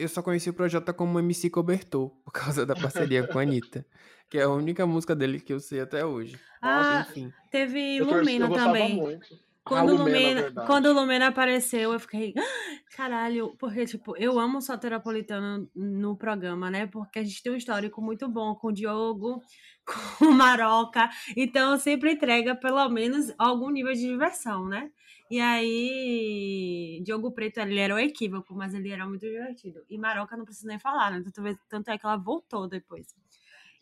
Eu 0.00 0.08
só 0.08 0.22
conheci 0.22 0.48
o 0.48 0.54
Projota 0.54 0.92
como 0.92 1.18
MC 1.18 1.50
Cobertor, 1.50 2.10
por 2.24 2.30
causa 2.32 2.64
da 2.64 2.74
parceria 2.76 3.26
com 3.26 3.38
a 3.38 3.42
Anitta. 3.42 3.84
Que 4.30 4.38
é 4.38 4.42
a 4.42 4.48
única 4.48 4.86
música 4.86 5.14
dele 5.14 5.40
que 5.40 5.52
eu 5.52 5.60
sei 5.60 5.80
até 5.80 6.04
hoje. 6.04 6.38
Ah, 6.62 7.06
enfim. 7.08 7.32
teve 7.50 8.00
Lumena 8.00 8.48
também. 8.50 8.94
muito. 8.96 9.46
Quando, 9.64 9.90
Ah, 9.90 9.94
o 9.94 9.96
Lumena, 9.98 10.40
Lumena, 10.42 10.64
quando 10.66 10.92
Lumena 10.92 11.26
apareceu, 11.26 11.92
eu 11.92 11.98
fiquei, 11.98 12.32
"Ah, 12.36 12.96
caralho, 12.96 13.56
porque, 13.58 13.84
tipo, 13.84 14.16
eu 14.16 14.38
amo 14.38 14.58
o 14.58 14.62
Soteropolitano 14.62 15.68
no 15.74 16.16
programa, 16.16 16.70
né? 16.70 16.86
Porque 16.86 17.18
a 17.18 17.24
gente 17.24 17.42
tem 17.42 17.52
um 17.52 17.56
histórico 17.56 18.00
muito 18.00 18.28
bom 18.28 18.54
com 18.54 18.68
o 18.68 18.72
Diogo, 18.72 19.42
com 20.20 20.26
o 20.26 20.32
Maroca, 20.32 21.10
então 21.36 21.76
sempre 21.78 22.12
entrega 22.12 22.54
pelo 22.54 22.88
menos 22.88 23.32
algum 23.36 23.70
nível 23.70 23.92
de 23.92 24.02
diversão, 24.02 24.68
né? 24.68 24.88
E 25.30 25.40
aí, 25.40 27.00
Diogo 27.04 27.32
Preto, 27.32 27.58
ele 27.58 27.78
era 27.78 27.94
um 27.94 27.98
equívoco, 27.98 28.54
mas 28.54 28.74
ele 28.74 28.90
era 28.90 29.06
muito 29.06 29.26
divertido. 29.26 29.84
E 29.88 29.98
Maroca 29.98 30.36
não 30.36 30.44
precisa 30.44 30.68
nem 30.68 30.78
falar, 30.78 31.10
né? 31.10 31.22
Tanto, 31.24 31.58
tanto 31.68 31.90
é 31.90 31.98
que 31.98 32.06
ela 32.06 32.16
voltou 32.16 32.68
depois. 32.68 33.14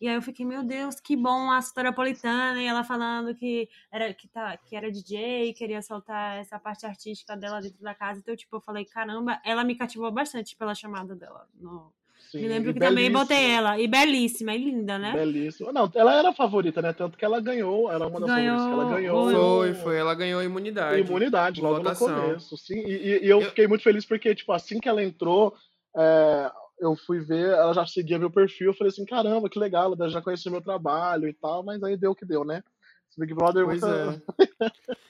E 0.01 0.09
aí 0.09 0.15
eu 0.15 0.23
fiquei, 0.23 0.45
meu 0.45 0.63
Deus, 0.65 1.01
que 1.01 1.17
bom 1.17 1.51
a 1.51 1.63
Soteropolitana, 1.63 2.61
e 2.63 2.67
ela 2.67 2.83
falando 2.85 3.35
que 3.35 3.69
era, 3.91 4.13
que, 4.13 4.29
tá, 4.29 4.57
que 4.57 4.77
era 4.77 4.91
DJ, 4.91 5.55
queria 5.55 5.81
soltar 5.83 6.39
essa 6.39 6.59
parte 6.59 6.85
artística 6.85 7.37
dela 7.37 7.61
dentro 7.61 7.83
da 7.83 7.95
casa. 7.95 8.21
Então, 8.21 8.35
tipo, 8.37 8.57
eu 8.57 8.61
falei, 8.61 8.85
caramba, 8.85 9.41
ela 9.45 9.65
me 9.65 9.77
cativou 9.77 10.11
bastante 10.13 10.57
pela 10.57 10.75
chamada 10.75 11.15
dela. 11.15 11.49
No... 11.55 11.93
Sim, 12.39 12.43
me 12.43 12.49
lembro 12.49 12.73
que 12.75 12.81
também 12.81 13.11
botei 13.11 13.51
ela. 13.51 13.79
E 13.79 13.87
belíssima, 13.87 14.55
e 14.55 14.59
linda, 14.59 14.99
né? 14.99 15.13
Belíssima. 15.13 15.73
Não, 15.73 15.91
ela 15.95 16.15
era 16.19 16.31
a 16.31 16.35
favorita, 16.35 16.81
né? 16.83 16.93
Tanto 16.93 17.17
que 17.19 17.25
ela 17.25 17.41
ganhou, 17.41 17.91
era 17.91 18.07
uma 18.07 18.21
das 18.21 18.29
Ganhou, 18.31 18.57
favoritas 18.59 18.67
que 18.67 18.73
ela 18.73 18.95
ganhou. 19.01 19.31
Foi, 19.59 19.75
foi. 19.75 19.97
Ela 19.97 20.15
ganhou 20.15 20.41
a 20.41 20.45
imunidade. 20.45 21.01
Imunidade, 21.01 21.61
logo 21.61 21.77
Votação. 21.77 22.09
no 22.09 22.15
começo, 22.29 22.57
sim. 22.57 22.79
E, 22.87 22.93
e- 22.93 23.25
e 23.25 23.29
eu, 23.29 23.41
Eu- 23.41 23.49
fiquei 23.49 23.67
muito 23.67 23.83
feliz 23.85 24.05
porque, 24.05 24.35
tipo, 24.35 24.53
assim 24.53 24.79
que 24.81 24.89
ela 24.89 25.03
entrou, 25.03 25.55
é, 25.97 26.51
eu 26.81 26.97
fui 26.97 27.21
ver, 27.21 27.51
ela 27.51 27.73
já 27.73 27.87
seguia 27.87 28.19
meu 28.19 28.31
perfil, 28.31 28.69
eu 28.69 28.75
falei 28.75 28.91
assim, 28.91 29.05
caramba, 29.05 29.49
que 29.49 29.59
legal, 29.59 29.95
ela 29.95 30.09
já 30.09 30.21
conhecia 30.21 30.51
meu 30.51 30.61
trabalho 30.61 31.29
e 31.29 31.33
tal, 31.33 31.63
mas 31.63 31.83
aí 31.83 31.97
deu 31.97 32.11
o 32.11 32.15
que 32.17 32.25
deu, 32.27 32.45
né? 32.45 32.63
Esse 33.09 33.21
Big 33.21 33.33
Brother 33.33 33.65
Pois 33.65 33.81
nunca- 33.81 34.21
é. 34.29 34.35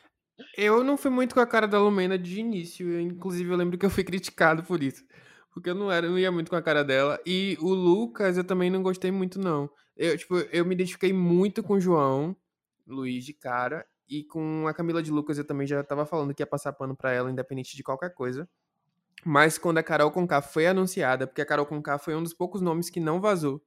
Eu 0.56 0.82
não 0.82 0.96
fui 0.96 1.10
muito 1.10 1.34
com 1.34 1.40
a 1.40 1.46
cara 1.46 1.66
da 1.66 1.78
Lumena 1.78 2.18
de 2.18 2.40
início. 2.40 2.88
eu, 2.90 3.00
inclusive, 3.00 3.50
eu 3.50 3.56
lembro 3.56 3.78
que 3.78 3.86
eu 3.86 3.90
fui 3.90 4.02
criticado 4.04 4.64
por 4.64 4.82
isso. 4.82 5.04
Porque 5.54 5.70
eu 5.70 5.74
não 5.74 5.90
era, 5.90 6.08
não 6.08 6.18
ia 6.18 6.32
muito 6.32 6.50
com 6.50 6.56
a 6.56 6.62
cara 6.62 6.84
dela. 6.84 7.20
E 7.24 7.56
o 7.60 7.72
Lucas 7.72 8.36
eu 8.36 8.44
também 8.44 8.68
não 8.68 8.82
gostei 8.82 9.12
muito, 9.12 9.38
não. 9.38 9.70
Eu, 9.96 10.18
tipo, 10.18 10.36
eu 10.36 10.64
me 10.64 10.74
identifiquei 10.74 11.12
muito 11.12 11.62
com 11.62 11.74
o 11.74 11.80
João, 11.80 12.36
Luiz 12.84 13.24
de 13.24 13.32
cara. 13.32 13.86
E 14.08 14.24
com 14.24 14.66
a 14.66 14.74
Camila 14.74 15.02
de 15.02 15.12
Lucas 15.12 15.38
eu 15.38 15.46
também 15.46 15.66
já 15.66 15.82
tava 15.82 16.04
falando 16.04 16.34
que 16.34 16.42
ia 16.42 16.46
passar 16.46 16.72
pano 16.72 16.96
pra 16.96 17.12
ela, 17.12 17.30
independente 17.30 17.76
de 17.76 17.82
qualquer 17.82 18.12
coisa. 18.12 18.48
Mas 19.24 19.56
quando 19.56 19.78
a 19.78 19.82
Carol 19.82 20.10
Conká 20.10 20.42
foi 20.42 20.66
anunciada, 20.66 21.26
porque 21.26 21.40
a 21.40 21.46
Carol 21.46 21.64
Conká 21.64 21.98
foi 21.98 22.14
um 22.14 22.22
dos 22.22 22.34
poucos 22.34 22.60
nomes 22.60 22.90
que 22.90 23.00
não 23.00 23.20
vazou. 23.20 23.62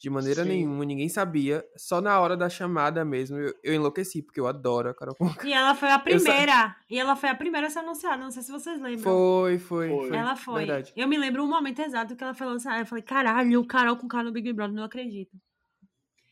De 0.00 0.08
maneira 0.08 0.42
Sim. 0.44 0.48
nenhuma, 0.48 0.82
ninguém 0.82 1.10
sabia. 1.10 1.62
Só 1.76 2.00
na 2.00 2.18
hora 2.18 2.34
da 2.34 2.48
chamada 2.48 3.04
mesmo, 3.04 3.36
eu, 3.36 3.54
eu 3.62 3.74
enlouqueci, 3.74 4.22
porque 4.22 4.40
eu 4.40 4.46
adoro 4.46 4.88
a 4.88 4.94
Carol 4.94 5.14
Conká. 5.14 5.46
E 5.46 5.52
ela 5.52 5.74
foi 5.74 5.90
a 5.90 5.98
primeira. 5.98 6.74
E 6.88 6.98
ela 6.98 7.14
foi 7.14 7.28
a 7.28 7.34
primeira 7.34 7.66
a 7.66 7.70
ser 7.70 7.80
anunciada. 7.80 8.16
Não 8.16 8.30
sei 8.30 8.42
se 8.42 8.50
vocês 8.50 8.80
lembram. 8.80 9.02
Foi, 9.02 9.58
foi, 9.58 9.88
Foi. 9.90 10.08
foi. 10.08 10.16
Ela 10.16 10.34
foi. 10.36 10.64
Verdade. 10.64 10.92
Eu 10.96 11.06
me 11.06 11.18
lembro 11.18 11.44
um 11.44 11.46
momento 11.46 11.80
exato 11.82 12.16
que 12.16 12.24
ela 12.24 12.32
falou 12.32 12.54
assim. 12.54 12.70
Eu 12.70 12.86
falei, 12.86 13.04
caralho, 13.04 13.60
o 13.60 13.66
Carol 13.66 13.94
com 13.98 14.08
cara 14.08 14.24
no 14.24 14.32
Big 14.32 14.50
Brother, 14.54 14.74
não 14.74 14.84
acredito. 14.84 15.36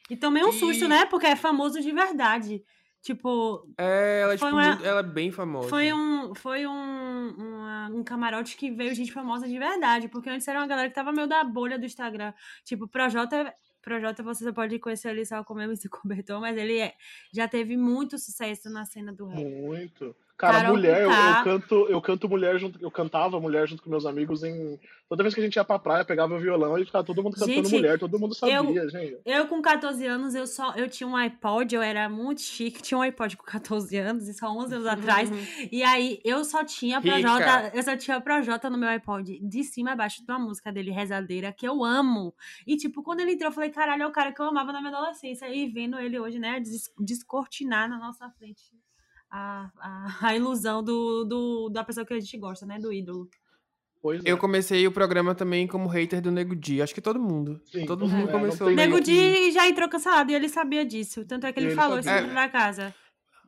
E 0.09 0.17
tomei 0.17 0.43
um 0.43 0.53
susto, 0.53 0.87
E- 0.87 0.89
né? 0.89 1.05
Porque 1.05 1.27
é 1.27 1.37
famoso 1.37 1.79
de 1.83 1.93
verdade. 1.93 2.65
Tipo, 3.01 3.65
É, 3.79 4.21
ela, 4.23 4.35
é, 4.35 4.39
Foi 4.39 4.49
tipo, 4.51 4.61
uma- 4.61 4.87
ela 4.87 5.01
é 5.01 5.03
bem 5.05 5.31
famosa. 5.31 5.69
Foi 5.69 5.93
um, 5.93 6.35
foi 6.35 6.67
um, 6.67 7.29
uma- 7.37 7.89
um 7.95 8.03
camarote 8.05 8.57
que 8.57 8.71
veio 8.71 8.95
gente 8.95 9.13
famosa 9.13 9.47
de 9.49 9.59
verdade, 9.59 10.09
porque 10.09 10.29
antes 10.29 10.47
era 10.49 10.59
uma 10.61 10.67
galera 10.67 10.89
que 10.89 10.95
tava 10.95 11.13
meio 11.13 11.29
da 11.29 11.43
bolha 11.45 11.79
do 11.79 11.87
Instagram. 11.87 12.33
Tipo, 12.65 12.89
Projota, 12.89 13.55
Projota 13.81 14.23
você 14.23 14.45
só 14.45 14.53
pode 14.53 14.79
conhecer 14.81 15.11
ele 15.11 15.25
só 15.25 15.43
como 15.45 15.61
MC 15.61 15.89
Cobertor, 15.89 16.41
mas 16.41 16.57
ele 16.59 16.79
é- 16.79 16.95
já 17.33 17.47
teve 17.49 17.77
muito 17.77 18.19
sucesso 18.19 18.69
na 18.69 18.85
cena 18.85 19.13
do 19.13 19.27
rap. 19.27 19.45
Muito. 19.45 20.15
Cara, 20.39 20.59
Carol 20.61 20.77
mulher, 20.77 21.03
eu, 21.03 21.11
eu 21.11 21.45
canto, 21.45 21.75
eu 21.91 22.01
canto 22.01 22.29
mulher 22.29 22.59
junto, 22.61 22.79
eu 22.81 22.91
cantava 22.93 23.41
mulher 23.41 23.67
junto 23.67 23.83
com 23.83 23.91
meus 23.91 24.07
amigos 24.07 24.45
em. 24.45 24.79
Toda 25.09 25.23
vez 25.25 25.35
que 25.35 25.41
a 25.41 25.43
gente 25.43 25.57
ia 25.57 25.65
pra 25.65 25.79
praia, 25.81 26.05
pegava 26.05 26.35
o 26.35 26.39
violão 26.39 26.79
e 26.79 26.85
ficava 26.85 27.03
todo 27.03 27.23
mundo 27.23 27.33
cantando 27.35 27.55
Gente, 27.65 27.73
mulher, 27.73 27.99
todo 27.99 28.19
mundo 28.21 28.35
sabia, 28.37 28.55
eu- 28.83 28.89
gente. 28.91 29.19
Eu, 29.25 29.49
com 29.49 29.61
14 29.61 30.07
anos, 30.07 30.35
eu 30.37 30.47
só 30.47 30.75
eu 30.75 30.89
tinha 30.89 31.09
um 31.09 31.17
iPod, 31.17 31.75
eu 31.75 31.83
era 31.83 32.09
muito 32.09 32.41
chique, 32.41 32.81
tinha 32.83 32.97
um 32.99 33.03
iPod 33.03 33.37
com 33.37 33.43
14 33.45 33.97
anos, 33.97 34.29
isso 34.29 34.47
há 34.47 34.53
11 34.53 34.75
anos 34.77 34.87
atrás. 34.87 35.29
E 35.73 35.83
aí 35.83 36.21
eu 36.25 36.45
só 36.45 36.63
tinha. 36.65 37.01
Projota, 37.01 37.73
eu 37.75 37.83
só 37.83 37.97
tinha 37.97 38.21
Projota 38.21 38.71
no 38.71 38.79
meu 38.79 38.89
iPod, 38.91 39.41
de 39.41 39.65
cima 39.65 39.93
a 39.93 39.97
baixo, 39.97 40.25
de 40.25 40.31
uma 40.31 40.39
música 40.39 40.71
dele, 40.71 40.93
Rezadeira, 40.93 41.53
que 41.53 41.67
eu 41.67 41.83
amo. 41.85 42.33
E 42.65 42.77
tipo, 42.77 43.03
quando 43.03 43.21
ele 43.21 43.33
entrou, 43.33 43.49
eu 43.49 43.55
falei, 43.55 43.71
caralho, 43.71 44.05
é 44.05 44.07
o 44.07 44.13
cara 44.13 44.31
que 44.33 44.41
eu 44.41 44.47
amava 44.47 44.73
na 44.73 44.81
minha 44.81 44.95
adolescência. 44.97 45.49
E 45.49 45.67
vendo 45.69 45.99
ele 45.99 46.17
hoje, 46.21 46.39
né, 46.39 46.61
des- 46.61 46.93
descortinar 47.01 47.89
na 47.89 47.99
nossa 47.99 48.31
frente. 48.31 48.63
A, 49.31 49.71
a, 49.79 50.27
a 50.29 50.37
ilusão 50.37 50.83
do, 50.83 51.25
do, 51.25 51.69
da 51.69 51.85
pessoa 51.85 52.05
que 52.07 52.15
a 52.15 52.21
gente 52.21 52.37
gosta, 52.39 52.65
né? 52.67 52.79
Do 52.79 52.93
ídolo. 52.93 53.29
Pois 54.01 54.25
é. 54.25 54.31
Eu 54.31 54.39
comecei 54.39 54.87
o 54.87 54.93
programa 54.93 55.35
também 55.35 55.67
como 55.67 55.89
hater 55.89 56.21
do 56.23 56.31
Nego 56.31 56.55
Di. 56.55 56.81
Acho 56.81 56.95
que 56.95 57.01
todo 57.01 57.19
mundo. 57.19 57.61
Sim, 57.67 57.85
todo 57.85 58.05
é, 58.05 58.09
mundo 58.09 58.21
não 58.27 58.33
começou. 58.33 58.71
Nego 58.71 58.97
que- 58.99 59.03
Di 59.03 59.51
já 59.51 59.69
entrou 59.69 59.89
cancelado 59.89 60.31
e 60.31 60.35
ele 60.35 60.49
sabia 60.49 60.85
disso. 60.87 61.25
Tanto 61.25 61.47
é 61.47 61.53
que 61.53 61.59
ele, 61.59 61.69
Ele 61.69 61.75
falou 61.75 61.99
isso 61.99 62.05
sabia. 62.09 62.23
dentro 62.23 62.35
da 62.37 62.49
casa. 62.49 62.95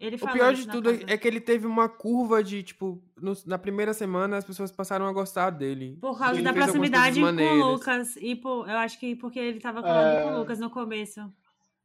Ele 0.00 0.16
O 0.16 0.18
falou 0.18 0.34
pior 0.34 0.52
isso 0.54 0.62
de 0.62 0.66
na 0.68 0.72
tudo 0.72 0.90
casa. 0.92 1.04
é 1.06 1.16
que 1.18 1.28
ele 1.28 1.40
teve 1.40 1.66
uma 1.66 1.86
curva 1.88 2.42
de, 2.42 2.62
tipo, 2.62 3.00
no- 3.20 3.36
na 3.46 3.58
primeira 3.58 3.92
semana 3.94 4.38
as 4.38 4.44
pessoas 4.44 4.72
passaram 4.72 5.06
a 5.06 5.12
gostar 5.12 5.50
dele. 5.50 5.98
Por 6.00 6.18
causa 6.18 6.34
Ele 6.36 6.42
da 6.42 6.52
proximidade 6.54 7.20
com 7.20 7.26
o. 7.26 7.72
Lucas. 7.72 8.16
E 8.16 8.34
por, 8.34 8.68
eu 8.68 8.78
acho 8.78 8.98
que 8.98 9.14
porque 9.14 9.38
ele 9.38 9.60
tava 9.60 9.82
colado 9.82 10.06
É. 10.16 10.22
com 10.24 10.34
o 10.34 10.38
Lucas 10.38 10.58
no 10.58 10.70
começo. 10.70 11.20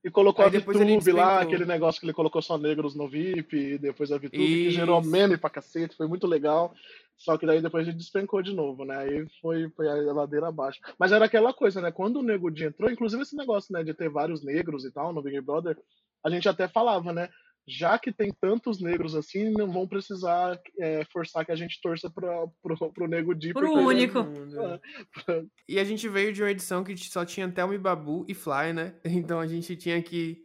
E 0.06 0.12
colocou 0.12 0.46
Aí 0.46 0.56
a 0.56 0.60
VTube 0.60 1.12
lá, 1.14 1.42
aquele 1.42 1.66
negócio 1.66 2.00
que 2.00 2.06
ele 2.06 2.14
colocou 2.14 2.40
só 2.40 2.60
negros 2.60 2.94
no 2.94 3.10
VIP, 3.10 3.58
e 3.58 3.78
depois 3.80 4.12
a 4.12 4.18
VTube, 4.18 4.38
que 4.38 4.70
gerou 4.70 5.02
meme 5.04 5.36
pra 5.36 5.50
cacete, 5.50 5.96
foi 5.96 6.08
muito 6.08 6.28
legal. 6.28 6.76
Só 7.18 7.36
que 7.40 7.46
daí 7.48 7.60
depois 7.60 7.88
ele 7.88 7.98
despencou 7.98 8.40
de 8.44 8.54
novo, 8.54 8.86
né? 8.86 8.98
Aí 8.98 9.26
foi, 9.42 9.68
foi 9.70 9.88
a 9.88 10.14
ladeira 10.14 10.50
abaixo. 10.50 10.80
Mas 11.00 11.12
era 11.12 11.26
aquela 11.26 11.52
coisa, 11.52 11.82
né? 11.82 11.92
Quando 11.92 12.20
o 12.20 12.22
Nego 12.22 12.52
Di 12.52 12.66
entrou, 12.66 12.92
inclusive 12.92 13.24
esse 13.24 13.36
negócio, 13.36 13.74
né, 13.74 13.84
de 13.84 13.96
ter 13.96 14.08
vários 14.08 14.44
negros 14.44 14.86
e 14.86 14.92
tal 14.92 15.12
no 15.12 15.24
Big 15.24 15.42
Brother, 15.42 15.76
a 16.24 16.30
gente 16.30 16.48
até 16.48 16.68
falava, 16.68 17.12
né? 17.12 17.28
Já 17.68 17.98
que 17.98 18.12
tem 18.12 18.32
tantos 18.40 18.80
negros 18.80 19.16
assim, 19.16 19.50
não 19.52 19.72
vão 19.72 19.88
precisar 19.88 20.60
é, 20.80 21.04
forçar 21.06 21.44
que 21.44 21.52
a 21.52 21.56
gente 21.56 21.82
torça 21.82 22.10
pra, 22.10 22.46
pro, 22.62 22.92
pro 22.92 23.08
Nego 23.08 23.34
Di. 23.34 23.54
Pro 23.54 23.72
único. 23.72 24.24
Todo 24.24 24.40
mundo, 24.40 24.60
é. 24.62 24.80
E 25.68 25.80
a 25.80 25.84
gente 25.84 26.08
veio 26.08 26.32
de 26.32 26.44
uma 26.44 26.52
edição 26.52 26.84
que 26.84 26.96
só 26.98 27.26
tinha 27.26 27.52
Thelma 27.52 27.74
e 27.74 27.80
Babu 27.80 28.24
e 28.28 28.34
Fly, 28.36 28.74
né? 28.74 28.94
Então 29.06 29.40
a 29.40 29.48
gente 29.48 29.76
tinha 29.76 30.02
que 30.02 30.44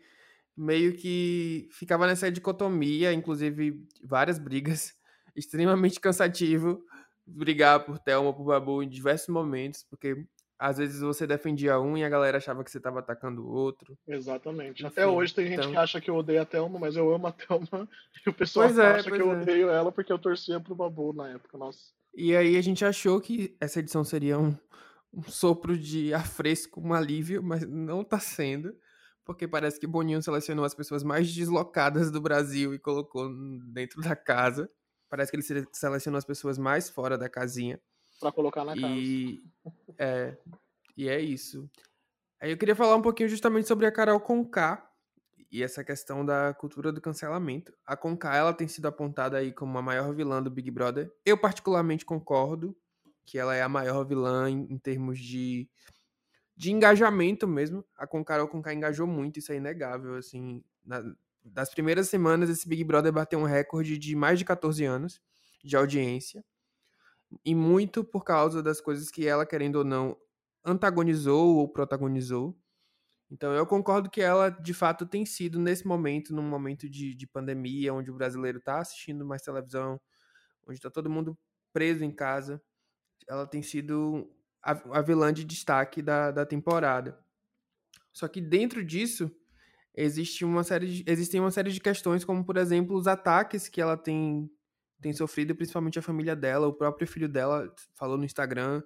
meio 0.56 0.94
que 0.94 1.68
ficava 1.72 2.06
nessa 2.06 2.30
dicotomia, 2.30 3.12
inclusive 3.12 3.86
várias 4.02 4.38
brigas, 4.38 4.94
extremamente 5.36 6.00
cansativo 6.00 6.82
brigar 7.26 7.84
por 7.84 7.98
Thelma 7.98 8.28
ou 8.28 8.34
por 8.34 8.44
Babu 8.44 8.82
em 8.82 8.88
diversos 8.88 9.28
momentos, 9.28 9.84
porque 9.88 10.26
às 10.60 10.76
vezes 10.76 11.00
você 11.00 11.26
defendia 11.26 11.80
um 11.80 11.96
e 11.96 12.04
a 12.04 12.08
galera 12.08 12.36
achava 12.36 12.62
que 12.62 12.70
você 12.70 12.76
estava 12.76 12.98
atacando 13.00 13.42
o 13.42 13.48
outro. 13.50 13.96
Exatamente. 14.06 14.82
Enfim, 14.82 14.86
Até 14.86 15.06
hoje 15.06 15.34
tem 15.34 15.46
gente 15.46 15.60
então- 15.60 15.70
que 15.72 15.76
acha 15.78 16.00
que 16.00 16.10
eu 16.10 16.16
odeio 16.16 16.42
a 16.42 16.44
Thelma, 16.44 16.78
mas 16.78 16.96
eu 16.96 17.12
amo 17.12 17.26
a 17.28 17.32
Thelma. 17.32 17.88
E 18.26 18.28
o 18.28 18.32
pessoal 18.34 18.66
Pois 18.66 18.78
é, 18.78 18.86
acha 18.86 19.08
pois 19.08 19.22
que 19.22 19.26
eu 19.26 19.32
é. 19.32 19.40
odeio 19.40 19.68
ela 19.70 19.90
porque 19.90 20.12
eu 20.12 20.18
torcia 20.18 20.60
pro 20.60 20.74
Babu 20.74 21.14
na 21.14 21.30
época. 21.30 21.56
Nossa. 21.56 21.80
E 22.14 22.36
aí 22.36 22.56
a 22.56 22.60
gente 22.62 22.84
achou 22.84 23.18
que 23.20 23.56
essa 23.58 23.78
edição 23.80 24.04
seria 24.04 24.38
um, 24.38 24.54
um 25.14 25.22
sopro 25.22 25.78
de 25.78 26.12
ar 26.12 26.26
fresco, 26.26 26.80
um 26.80 26.92
alívio, 26.92 27.42
mas 27.42 27.66
não 27.66 28.04
tá 28.04 28.18
sendo, 28.20 28.74
porque 29.24 29.48
parece 29.48 29.80
que 29.80 29.86
Boninho 29.86 30.22
selecionou 30.22 30.64
as 30.64 30.74
pessoas 30.74 31.02
mais 31.02 31.32
deslocadas 31.32 32.10
do 32.10 32.20
Brasil 32.20 32.74
e 32.74 32.78
colocou 32.78 33.30
dentro 33.72 34.02
da 34.02 34.14
casa. 34.14 34.68
Parece 35.08 35.30
que 35.30 35.36
ele 35.36 35.42
sele- 35.42 35.66
selecionou 35.72 36.18
as 36.18 36.24
pessoas 36.26 36.58
mais 36.58 36.90
fora 36.90 37.16
da 37.16 37.28
casinha. 37.30 37.80
Pra 38.20 38.30
colocar 38.32 38.64
na 38.64 38.76
casa. 38.76 38.94
E 38.94 39.42
é, 39.98 40.36
e 40.96 41.08
é 41.08 41.20
isso. 41.20 41.68
Aí 42.40 42.50
eu 42.50 42.58
queria 42.58 42.76
falar 42.76 42.96
um 42.96 43.02
pouquinho 43.02 43.28
justamente 43.28 43.68
sobre 43.68 43.86
a 43.86 43.92
Carol 43.92 44.20
Conká 44.20 44.90
e 45.52 45.62
essa 45.62 45.84
questão 45.84 46.24
da 46.24 46.54
cultura 46.54 46.92
do 46.92 47.00
cancelamento. 47.00 47.72
A 47.86 47.96
Conká, 47.96 48.36
ela 48.36 48.54
tem 48.54 48.68
sido 48.68 48.86
apontada 48.86 49.38
aí 49.38 49.52
como 49.52 49.76
a 49.78 49.82
maior 49.82 50.14
vilã 50.14 50.42
do 50.42 50.50
Big 50.50 50.70
Brother. 50.70 51.12
Eu 51.24 51.38
particularmente 51.38 52.04
concordo 52.04 52.76
que 53.26 53.38
ela 53.38 53.54
é 53.54 53.62
a 53.62 53.68
maior 53.68 54.04
vilã 54.04 54.50
em, 54.50 54.66
em 54.72 54.78
termos 54.78 55.18
de 55.18 55.68
de 56.56 56.72
engajamento 56.72 57.46
mesmo. 57.48 57.84
A 57.96 58.06
Con 58.06 58.24
Carol 58.24 58.48
Conká 58.48 58.72
engajou 58.74 59.06
muito, 59.06 59.38
isso 59.38 59.52
é 59.52 59.56
inegável, 59.56 60.14
assim, 60.16 60.62
na- 60.84 61.02
das 61.44 61.70
primeiras 61.70 62.08
semanas 62.08 62.50
esse 62.50 62.68
Big 62.68 62.84
Brother 62.84 63.12
bateu 63.12 63.38
um 63.38 63.44
recorde 63.44 63.96
de 63.98 64.14
mais 64.14 64.38
de 64.38 64.44
14 64.44 64.84
anos 64.84 65.20
de 65.64 65.76
audiência. 65.76 66.44
E 67.44 67.54
muito 67.54 68.04
por 68.04 68.24
causa 68.24 68.62
das 68.62 68.80
coisas 68.80 69.10
que 69.10 69.26
ela, 69.26 69.46
querendo 69.46 69.76
ou 69.76 69.84
não, 69.84 70.16
antagonizou 70.64 71.56
ou 71.56 71.68
protagonizou. 71.68 72.58
Então 73.30 73.52
eu 73.52 73.66
concordo 73.66 74.10
que 74.10 74.20
ela, 74.20 74.50
de 74.50 74.74
fato, 74.74 75.06
tem 75.06 75.24
sido, 75.24 75.58
nesse 75.58 75.86
momento, 75.86 76.34
num 76.34 76.42
momento 76.42 76.88
de, 76.88 77.14
de 77.14 77.26
pandemia, 77.26 77.94
onde 77.94 78.10
o 78.10 78.14
brasileiro 78.14 78.58
está 78.58 78.80
assistindo 78.80 79.24
mais 79.24 79.42
televisão, 79.42 80.00
onde 80.66 80.78
está 80.78 80.90
todo 80.90 81.08
mundo 81.08 81.38
preso 81.72 82.02
em 82.04 82.10
casa, 82.10 82.60
ela 83.28 83.46
tem 83.46 83.62
sido 83.62 84.28
a, 84.62 84.72
a 84.98 85.02
vilã 85.02 85.32
de 85.32 85.44
destaque 85.44 86.02
da, 86.02 86.30
da 86.30 86.44
temporada. 86.44 87.18
Só 88.12 88.26
que 88.26 88.40
dentro 88.40 88.84
disso, 88.84 89.30
existe 89.94 90.44
uma 90.44 90.64
série 90.64 90.86
de, 90.86 91.04
existem 91.06 91.40
uma 91.40 91.50
série 91.50 91.70
de 91.70 91.80
questões, 91.80 92.24
como, 92.24 92.44
por 92.44 92.56
exemplo, 92.56 92.96
os 92.96 93.06
ataques 93.06 93.68
que 93.68 93.80
ela 93.80 93.96
tem, 93.96 94.50
tem 95.00 95.12
sofrido, 95.12 95.54
principalmente 95.54 95.98
a 95.98 96.02
família 96.02 96.36
dela. 96.36 96.66
O 96.66 96.74
próprio 96.74 97.06
filho 97.06 97.28
dela 97.28 97.72
falou 97.94 98.16
no 98.18 98.24
Instagram 98.24 98.82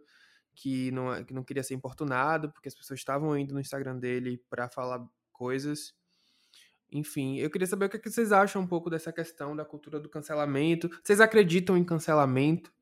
que 0.55 0.91
não, 0.93 1.13
é- 1.13 1.25
que 1.25 1.35
não 1.35 1.43
queria 1.43 1.63
ser 1.63 1.75
importunado, 1.75 2.51
porque 2.53 2.69
as 2.69 2.75
pessoas 2.75 3.01
estavam 3.01 3.37
indo 3.37 3.53
no 3.53 3.61
Instagram 3.61 3.99
dele 3.99 4.41
para 4.49 4.69
falar 4.69 5.05
coisas. 5.33 5.93
Enfim, 6.91 7.39
eu 7.39 7.51
queria 7.51 7.67
saber 7.67 7.87
o 7.87 7.89
que, 7.89 7.97
é 7.97 8.01
que 8.01 8.11
vocês 8.11 8.31
acham 8.31 8.63
um 8.63 8.67
pouco 8.67 8.89
dessa 8.89 9.13
questão 9.13 9.57
da 9.57 9.65
cultura 9.65 9.99
do 9.99 10.09
cancelamento. 10.09 10.89
Vocês 11.03 11.21
acreditam 11.21 11.77
em 11.77 11.85
cancelamento? 11.85 12.73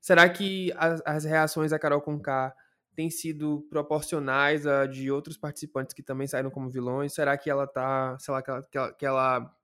Será 0.00 0.28
que 0.28 0.72
as, 0.76 1.00
as 1.04 1.24
reações 1.24 1.70
da 1.70 1.78
Carol 1.78 2.00
Conká 2.00 2.52
têm 2.96 3.10
sido 3.10 3.64
proporcionais 3.70 4.66
a 4.66 4.86
de 4.86 5.10
outros 5.10 5.36
participantes 5.36 5.94
que 5.94 6.02
também 6.02 6.26
saíram 6.26 6.50
como 6.50 6.70
vilões? 6.70 7.14
Será 7.14 7.36
que 7.38 7.48
ela 7.48 7.66
tá, 7.66 8.18
sei 8.18 8.34
lá, 8.34 8.42
que 8.42 8.50
ela, 8.50 8.62
que 8.62 8.76
ela, 8.76 8.92
que 8.94 9.06
ela, 9.06 9.56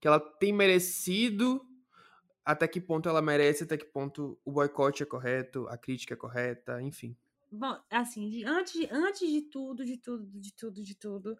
que 0.00 0.08
ela 0.08 0.20
tem 0.20 0.52
merecido? 0.52 1.60
Até 2.44 2.68
que 2.68 2.80
ponto 2.80 3.08
ela 3.08 3.22
merece? 3.22 3.64
Até 3.64 3.76
que 3.76 3.86
ponto 3.86 4.38
o 4.44 4.52
boicote 4.52 5.02
é 5.02 5.06
correto? 5.06 5.66
A 5.68 5.76
crítica 5.78 6.14
é 6.14 6.16
correta? 6.16 6.80
Enfim. 6.82 7.16
Bom, 7.50 7.78
assim, 7.90 8.28
de- 8.28 8.44
antes, 8.44 8.88
antes 8.90 9.30
de 9.30 9.42
tudo, 9.42 9.84
de 9.84 9.96
tudo, 9.96 10.26
de 10.40 10.52
tudo, 10.52 10.82
de 10.82 10.94
tudo, 10.96 11.38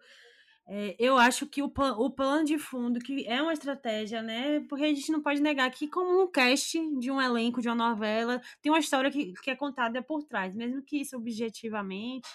é, 0.67 0.95
eu 0.99 1.17
acho 1.17 1.47
que 1.47 1.61
o, 1.61 1.67
o 1.97 2.11
plano 2.11 2.45
de 2.45 2.57
fundo, 2.57 2.99
que 2.99 3.25
é 3.27 3.41
uma 3.41 3.53
estratégia, 3.53 4.21
né? 4.21 4.61
Porque 4.61 4.85
a 4.85 4.87
gente 4.87 5.11
não 5.11 5.21
pode 5.21 5.41
negar 5.41 5.69
que, 5.71 5.87
como 5.89 6.23
um 6.23 6.31
cast 6.31 6.79
de 6.99 7.11
um 7.11 7.21
elenco, 7.21 7.61
de 7.61 7.67
uma 7.69 7.75
novela, 7.75 8.41
tem 8.61 8.71
uma 8.71 8.79
história 8.79 9.11
que, 9.11 9.33
que 9.33 9.51
é 9.51 9.55
contada 9.55 10.01
por 10.03 10.23
trás, 10.23 10.55
mesmo 10.55 10.83
que 10.83 11.01
isso 11.01 11.17
objetivamente 11.17 12.27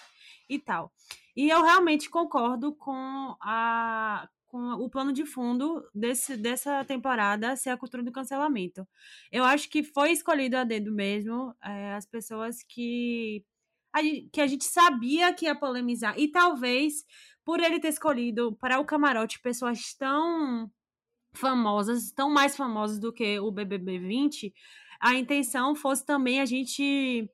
e 0.49 0.59
tal. 0.59 0.93
E 1.35 1.49
eu 1.49 1.63
realmente 1.63 2.09
concordo 2.09 2.75
com 2.75 3.35
a 3.41 4.29
com 4.51 4.73
o 4.73 4.89
plano 4.89 5.13
de 5.13 5.25
fundo 5.25 5.81
desse, 5.95 6.35
dessa 6.35 6.83
temporada 6.83 7.55
ser 7.55 7.69
a 7.69 7.77
cultura 7.77 8.03
do 8.03 8.11
cancelamento. 8.11 8.85
Eu 9.31 9.45
acho 9.45 9.69
que 9.69 9.81
foi 9.81 10.11
escolhido 10.11 10.57
a 10.57 10.65
dedo 10.65 10.91
mesmo 10.91 11.55
é, 11.63 11.93
as 11.93 12.05
pessoas 12.05 12.61
que 12.61 13.45
a, 13.93 14.03
gen- 14.03 14.29
que 14.31 14.41
a 14.41 14.47
gente 14.47 14.65
sabia 14.65 15.33
que 15.33 15.45
ia 15.45 15.55
polemizar. 15.55 16.19
E 16.19 16.27
talvez 16.29 17.05
por 17.45 17.59
ele 17.61 17.79
ter 17.79 17.87
escolhido 17.87 18.53
para 18.57 18.79
o 18.79 18.85
camarote 18.85 19.39
pessoas 19.41 19.93
tão 19.95 20.69
famosas, 21.33 22.11
tão 22.11 22.29
mais 22.29 22.55
famosas 22.57 22.99
do 22.99 23.13
que 23.13 23.39
o 23.39 23.51
BBB 23.51 23.99
20, 23.99 24.53
a 24.99 25.15
intenção 25.15 25.73
fosse 25.75 26.05
também 26.05 26.41
a 26.41 26.45
gente 26.45 27.29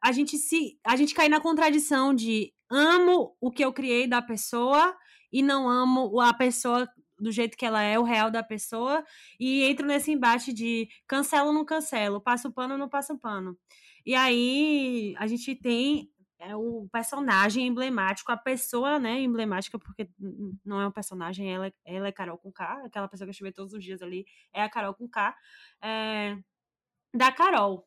a 0.00 0.12
gente 0.12 0.38
se 0.38 0.78
a 0.84 0.96
gente 0.96 1.14
cair 1.14 1.28
na 1.28 1.40
contradição 1.40 2.14
de 2.14 2.52
amo 2.70 3.36
o 3.40 3.50
que 3.50 3.64
eu 3.64 3.72
criei 3.72 4.06
da 4.06 4.22
pessoa 4.22 4.96
e 5.32 5.42
não 5.42 5.68
amo 5.68 6.20
a 6.20 6.34
pessoa 6.34 6.88
do 7.18 7.30
jeito 7.30 7.56
que 7.56 7.66
ela 7.66 7.82
é, 7.82 7.98
o 7.98 8.02
real 8.02 8.30
da 8.30 8.42
pessoa, 8.42 9.04
e 9.38 9.62
entro 9.64 9.86
nesse 9.86 10.10
embate 10.10 10.52
de 10.52 10.88
cancelo 11.06 11.48
ou 11.48 11.52
não 11.52 11.64
cancelo, 11.64 12.20
passo 12.20 12.50
pano 12.50 12.74
ou 12.74 12.78
não 12.78 12.88
passo 12.88 13.18
pano. 13.18 13.58
E 14.06 14.14
aí 14.14 15.14
a 15.18 15.26
gente 15.26 15.54
tem 15.54 16.10
é, 16.38 16.56
o 16.56 16.88
personagem 16.90 17.66
emblemático, 17.66 18.32
a 18.32 18.36
pessoa, 18.36 18.98
né, 18.98 19.20
emblemática, 19.20 19.78
porque 19.78 20.08
não 20.64 20.80
é 20.80 20.86
um 20.86 20.90
personagem, 20.90 21.52
ela, 21.52 21.66
é- 21.66 21.72
ela 21.84 22.08
é 22.08 22.12
Carol 22.12 22.38
com 22.38 22.50
K, 22.50 22.82
aquela 22.86 23.08
pessoa 23.08 23.26
que 23.26 23.32
gente 23.32 23.42
vê 23.42 23.52
todos 23.52 23.74
os 23.74 23.84
dias 23.84 24.00
ali 24.00 24.24
é 24.52 24.62
a 24.62 24.70
Carol 24.70 24.94
com 24.94 25.06
K, 25.08 25.36
é, 25.82 26.38
da 27.14 27.30
Carol. 27.32 27.86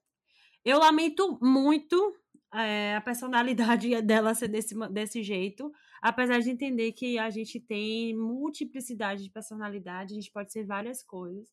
Eu 0.66 0.80
lamento 0.80 1.40
muito 1.42 2.16
é, 2.54 2.96
a 2.96 3.02
personalidade 3.02 3.90
dela 4.04 4.36
ser 4.36 4.48
desse, 4.50 4.76
desse 4.90 5.24
jeito, 5.24 5.72
apesar 6.04 6.40
de 6.40 6.50
entender 6.52 6.92
que 6.94 7.18
a 7.18 7.30
gente 7.30 7.60
tem 7.60 8.16
multiplicidade 8.18 9.24
de 9.24 9.32
personalidade, 9.32 10.14
a 10.14 10.16
gente 10.16 10.32
pode 10.32 10.52
ser 10.52 10.66
várias 10.66 11.04
coisas. 11.04 11.50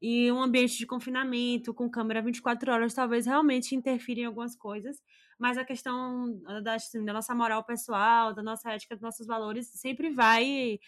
E 0.00 0.30
um 0.32 0.42
ambiente 0.42 0.76
de 0.78 0.86
confinamento, 0.86 1.72
com 1.74 1.88
câmera 1.90 2.22
24 2.22 2.72
horas, 2.72 2.94
talvez 2.94 3.26
realmente 3.26 3.74
interfira 3.76 4.20
em 4.20 4.24
algumas 4.24 4.56
coisas, 4.56 5.02
mas 5.38 5.56
a 5.58 5.64
questão 5.64 6.40
da, 6.62 6.74
assim, 6.74 7.04
da 7.04 7.12
nossa 7.12 7.34
moral 7.34 7.64
pessoal, 7.64 8.34
da 8.34 8.42
nossa 8.42 8.72
ética, 8.72 8.96
dos 8.96 9.02
nossos 9.02 9.26
valores, 9.26 9.68
sempre 9.68 10.10
vai 10.10 10.80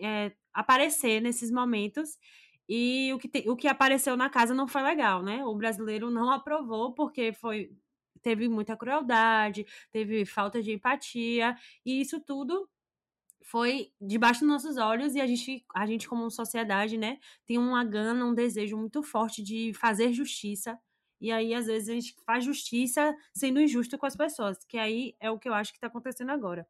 é, 0.00 0.32
aparecer 0.52 1.20
nesses 1.20 1.50
momentos. 1.50 2.18
E 2.68 3.12
o 3.14 3.18
que, 3.18 3.28
te- 3.28 3.48
o 3.48 3.56
que 3.56 3.68
apareceu 3.68 4.16
na 4.16 4.28
casa 4.28 4.54
não 4.54 4.66
foi 4.66 4.82
legal, 4.82 5.22
né? 5.22 5.44
O 5.44 5.54
brasileiro 5.54 6.10
não 6.10 6.30
aprovou 6.32 6.92
porque 6.94 7.32
foi 7.32 7.70
teve 8.26 8.48
muita 8.48 8.76
crueldade, 8.76 9.64
teve 9.92 10.26
falta 10.26 10.60
de 10.60 10.72
empatia, 10.72 11.56
e 11.84 12.00
isso 12.00 12.18
tudo 12.20 12.68
foi 13.40 13.92
debaixo 14.00 14.40
dos 14.40 14.48
nossos 14.48 14.76
olhos 14.78 15.14
e 15.14 15.20
a 15.20 15.26
gente, 15.28 15.64
a 15.72 15.86
gente 15.86 16.08
como 16.08 16.28
sociedade, 16.28 16.98
né, 16.98 17.20
tem 17.46 17.56
uma 17.56 17.84
gana, 17.84 18.26
um 18.26 18.34
desejo 18.34 18.76
muito 18.76 19.00
forte 19.00 19.44
de 19.44 19.72
fazer 19.74 20.12
justiça. 20.12 20.76
E 21.20 21.32
aí, 21.32 21.54
às 21.54 21.66
vezes, 21.66 21.88
a 21.88 21.92
gente 21.92 22.14
faz 22.24 22.44
justiça 22.44 23.14
sendo 23.32 23.60
injusto 23.60 23.96
com 23.98 24.06
as 24.06 24.16
pessoas, 24.16 24.58
que 24.68 24.78
aí 24.78 25.14
é 25.20 25.30
o 25.30 25.38
que 25.38 25.48
eu 25.48 25.54
acho 25.54 25.72
que 25.72 25.78
está 25.78 25.86
acontecendo 25.86 26.30
agora. 26.30 26.66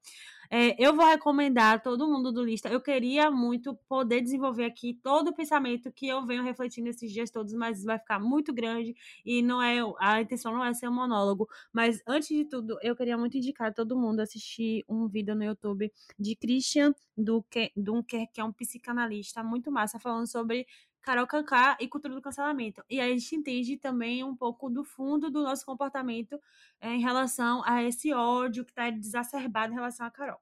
É, 0.50 0.76
eu 0.82 0.94
vou 0.94 1.04
recomendar 1.06 1.74
a 1.74 1.78
todo 1.78 2.08
mundo 2.08 2.30
do 2.32 2.44
Lista. 2.44 2.68
Eu 2.68 2.80
queria 2.80 3.30
muito 3.30 3.74
poder 3.88 4.20
desenvolver 4.20 4.64
aqui 4.64 4.94
todo 5.02 5.28
o 5.28 5.34
pensamento 5.34 5.90
que 5.92 6.06
eu 6.06 6.24
venho 6.24 6.42
refletindo 6.42 6.88
esses 6.88 7.10
dias 7.12 7.30
todos, 7.30 7.52
mas 7.54 7.82
vai 7.82 7.98
ficar 7.98 8.20
muito 8.20 8.52
grande 8.52 8.94
e 9.24 9.42
não 9.42 9.60
é 9.60 9.78
a 9.98 10.20
intenção 10.20 10.52
não 10.52 10.64
é 10.64 10.72
ser 10.74 10.88
um 10.88 10.94
monólogo. 10.94 11.48
Mas 11.72 12.00
antes 12.06 12.28
de 12.28 12.44
tudo, 12.44 12.78
eu 12.82 12.94
queria 12.94 13.18
muito 13.18 13.36
indicar 13.36 13.68
a 13.68 13.72
todo 13.72 13.96
mundo 13.98 14.20
assistir 14.20 14.84
um 14.88 15.08
vídeo 15.08 15.34
no 15.34 15.44
YouTube 15.44 15.92
de 16.18 16.36
Christian 16.36 16.94
Dunker, 17.16 18.28
que 18.32 18.40
é 18.40 18.44
um 18.44 18.52
psicanalista 18.52 19.42
muito 19.42 19.70
massa, 19.72 19.98
falando 19.98 20.26
sobre 20.30 20.66
Carol 21.06 21.24
Kaká 21.24 21.76
e 21.80 21.86
cultura 21.86 22.12
do 22.12 22.20
cancelamento. 22.20 22.82
E 22.90 23.00
aí 23.00 23.12
a 23.12 23.16
gente 23.16 23.36
entende 23.36 23.76
também 23.76 24.24
um 24.24 24.34
pouco 24.34 24.68
do 24.68 24.82
fundo 24.82 25.30
do 25.30 25.44
nosso 25.44 25.64
comportamento 25.64 26.36
é, 26.80 26.90
em 26.90 27.00
relação 27.00 27.62
a 27.64 27.80
esse 27.84 28.12
ódio 28.12 28.64
que 28.64 28.72
está 28.72 28.90
desacerbado 28.90 29.72
em 29.72 29.76
relação 29.76 30.04
a 30.04 30.10
Carol. 30.10 30.40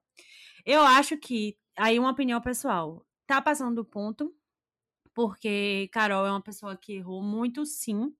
Eu 0.65 0.81
acho 0.81 1.17
que, 1.17 1.55
aí 1.77 1.99
uma 1.99 2.09
opinião 2.09 2.41
pessoal, 2.41 3.05
tá 3.27 3.39
passando 3.39 3.75
do 3.75 3.85
ponto, 3.85 4.35
porque 5.13 5.87
Carol 5.93 6.25
é 6.25 6.31
uma 6.31 6.41
pessoa 6.41 6.75
que 6.75 6.93
errou 6.93 7.21
muito, 7.21 7.63
sim, 7.63 8.11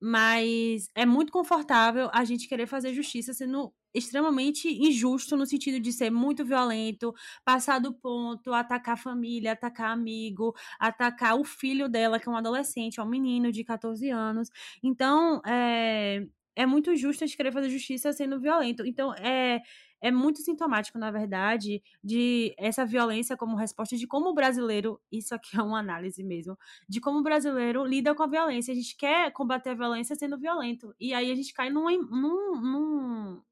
mas 0.00 0.88
é 0.94 1.04
muito 1.04 1.32
confortável 1.32 2.08
a 2.12 2.24
gente 2.24 2.46
querer 2.46 2.68
fazer 2.68 2.94
justiça 2.94 3.34
sendo 3.34 3.74
extremamente 3.94 4.68
injusto 4.68 5.36
no 5.36 5.46
sentido 5.46 5.80
de 5.80 5.92
ser 5.92 6.10
muito 6.10 6.44
violento, 6.44 7.14
passar 7.44 7.78
do 7.78 7.92
ponto, 7.92 8.52
atacar 8.52 8.94
a 8.94 8.96
família, 8.96 9.52
atacar 9.52 9.90
amigo, 9.90 10.54
atacar 10.78 11.38
o 11.38 11.44
filho 11.44 11.88
dela, 11.88 12.18
que 12.18 12.28
é 12.28 12.32
um 12.32 12.36
adolescente, 12.36 13.00
é 13.00 13.02
um 13.02 13.08
menino 13.08 13.52
de 13.52 13.64
14 13.64 14.08
anos. 14.10 14.50
Então, 14.82 15.40
é, 15.46 16.26
é 16.56 16.66
muito 16.66 16.94
justo 16.96 17.24
a 17.24 17.26
gente 17.26 17.36
querer 17.36 17.52
fazer 17.52 17.70
justiça 17.70 18.12
sendo 18.12 18.40
violento. 18.40 18.84
Então, 18.86 19.14
é, 19.14 19.62
é 20.00 20.10
muito 20.10 20.40
sintomático, 20.42 20.98
na 20.98 21.10
verdade, 21.10 21.82
de 22.02 22.54
essa 22.58 22.84
violência 22.84 23.36
como 23.36 23.56
resposta 23.56 23.96
de 23.96 24.06
como 24.06 24.30
o 24.30 24.34
brasileiro, 24.34 25.00
isso 25.10 25.34
aqui 25.34 25.56
é 25.56 25.62
uma 25.62 25.78
análise 25.78 26.22
mesmo, 26.24 26.58
de 26.88 27.00
como 27.00 27.20
o 27.20 27.22
brasileiro 27.22 27.84
lida 27.84 28.14
com 28.14 28.22
a 28.24 28.26
violência. 28.26 28.72
A 28.72 28.74
gente 28.74 28.96
quer 28.96 29.32
combater 29.32 29.70
a 29.70 29.74
violência 29.74 30.16
sendo 30.16 30.38
violento. 30.38 30.94
E 30.98 31.14
aí 31.14 31.30
a 31.30 31.34
gente 31.34 31.54
cai 31.54 31.70
num, 31.70 31.84
num, 32.10 32.60
num 32.60 33.42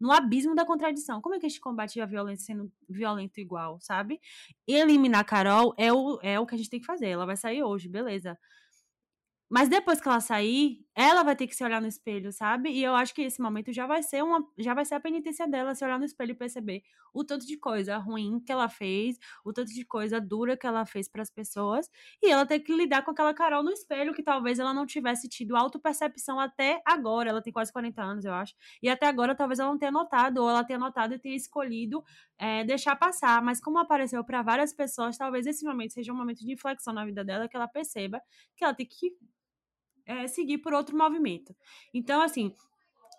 no 0.00 0.12
abismo 0.12 0.54
da 0.54 0.64
contradição. 0.64 1.20
Como 1.20 1.34
é 1.34 1.40
que 1.40 1.46
a 1.46 1.48
gente 1.48 1.60
combate 1.60 2.00
a 2.00 2.06
violência 2.06 2.46
sendo 2.46 2.72
violento 2.88 3.38
igual, 3.38 3.78
sabe? 3.80 4.20
Eliminar 4.66 5.20
a 5.20 5.24
Carol 5.24 5.74
é 5.76 5.92
o, 5.92 6.18
é 6.22 6.38
o 6.38 6.46
que 6.46 6.54
a 6.54 6.58
gente 6.58 6.70
tem 6.70 6.80
que 6.80 6.86
fazer. 6.86 7.08
Ela 7.08 7.26
vai 7.26 7.36
sair 7.36 7.62
hoje, 7.62 7.88
beleza. 7.88 8.38
Mas 9.50 9.68
depois 9.68 10.00
que 10.00 10.08
ela 10.08 10.20
sair, 10.20 10.84
ela 10.94 11.22
vai 11.22 11.34
ter 11.34 11.46
que 11.46 11.54
se 11.56 11.64
olhar 11.64 11.80
no 11.80 11.86
espelho, 11.86 12.30
sabe? 12.32 12.70
E 12.70 12.84
eu 12.84 12.94
acho 12.94 13.14
que 13.14 13.22
esse 13.22 13.40
momento 13.40 13.72
já 13.72 13.86
vai 13.86 14.02
ser 14.02 14.22
uma, 14.22 14.46
já 14.58 14.74
vai 14.74 14.84
ser 14.84 14.94
a 14.96 15.00
penitência 15.00 15.48
dela 15.48 15.74
se 15.74 15.82
olhar 15.84 15.98
no 15.98 16.04
espelho 16.04 16.32
e 16.32 16.34
perceber 16.34 16.82
o 17.14 17.24
tanto 17.24 17.46
de 17.46 17.56
coisa 17.56 17.96
ruim 17.96 18.40
que 18.40 18.52
ela 18.52 18.68
fez, 18.68 19.16
o 19.44 19.52
tanto 19.52 19.72
de 19.72 19.84
coisa 19.84 20.20
dura 20.20 20.56
que 20.56 20.66
ela 20.66 20.84
fez 20.84 21.08
para 21.08 21.22
as 21.22 21.30
pessoas, 21.30 21.88
e 22.22 22.30
ela 22.30 22.44
ter 22.44 22.60
que 22.60 22.74
lidar 22.74 23.02
com 23.02 23.10
aquela 23.10 23.32
Carol 23.32 23.62
no 23.62 23.70
espelho 23.70 24.12
que 24.12 24.22
talvez 24.22 24.58
ela 24.58 24.74
não 24.74 24.84
tivesse 24.86 25.28
tido 25.28 25.56
autopercepção 25.56 26.38
até 26.38 26.82
agora. 26.84 27.30
Ela 27.30 27.42
tem 27.42 27.52
quase 27.52 27.72
40 27.72 28.02
anos, 28.02 28.24
eu 28.24 28.34
acho. 28.34 28.54
E 28.82 28.88
até 28.88 29.06
agora 29.06 29.34
talvez 29.34 29.58
ela 29.58 29.70
não 29.70 29.78
tenha 29.78 29.90
notado, 29.92 30.38
ou 30.42 30.50
ela 30.50 30.64
tenha 30.64 30.78
notado 30.78 31.14
e 31.14 31.18
tenha 31.18 31.36
escolhido 31.36 32.04
é, 32.38 32.64
deixar 32.64 32.96
passar. 32.96 33.42
Mas 33.42 33.60
como 33.60 33.78
apareceu 33.78 34.22
para 34.24 34.42
várias 34.42 34.72
pessoas, 34.72 35.16
talvez 35.16 35.46
esse 35.46 35.64
momento 35.64 35.92
seja 35.94 36.12
um 36.12 36.16
momento 36.16 36.40
de 36.40 36.52
inflexão 36.52 36.92
na 36.92 37.04
vida 37.04 37.24
dela, 37.24 37.48
que 37.48 37.56
ela 37.56 37.68
perceba 37.68 38.20
que 38.56 38.64
ela 38.64 38.74
tem 38.74 38.86
que 38.86 39.16
é, 40.08 40.26
seguir 40.26 40.58
por 40.58 40.72
outro 40.72 40.96
movimento. 40.96 41.54
Então, 41.94 42.20
assim, 42.20 42.52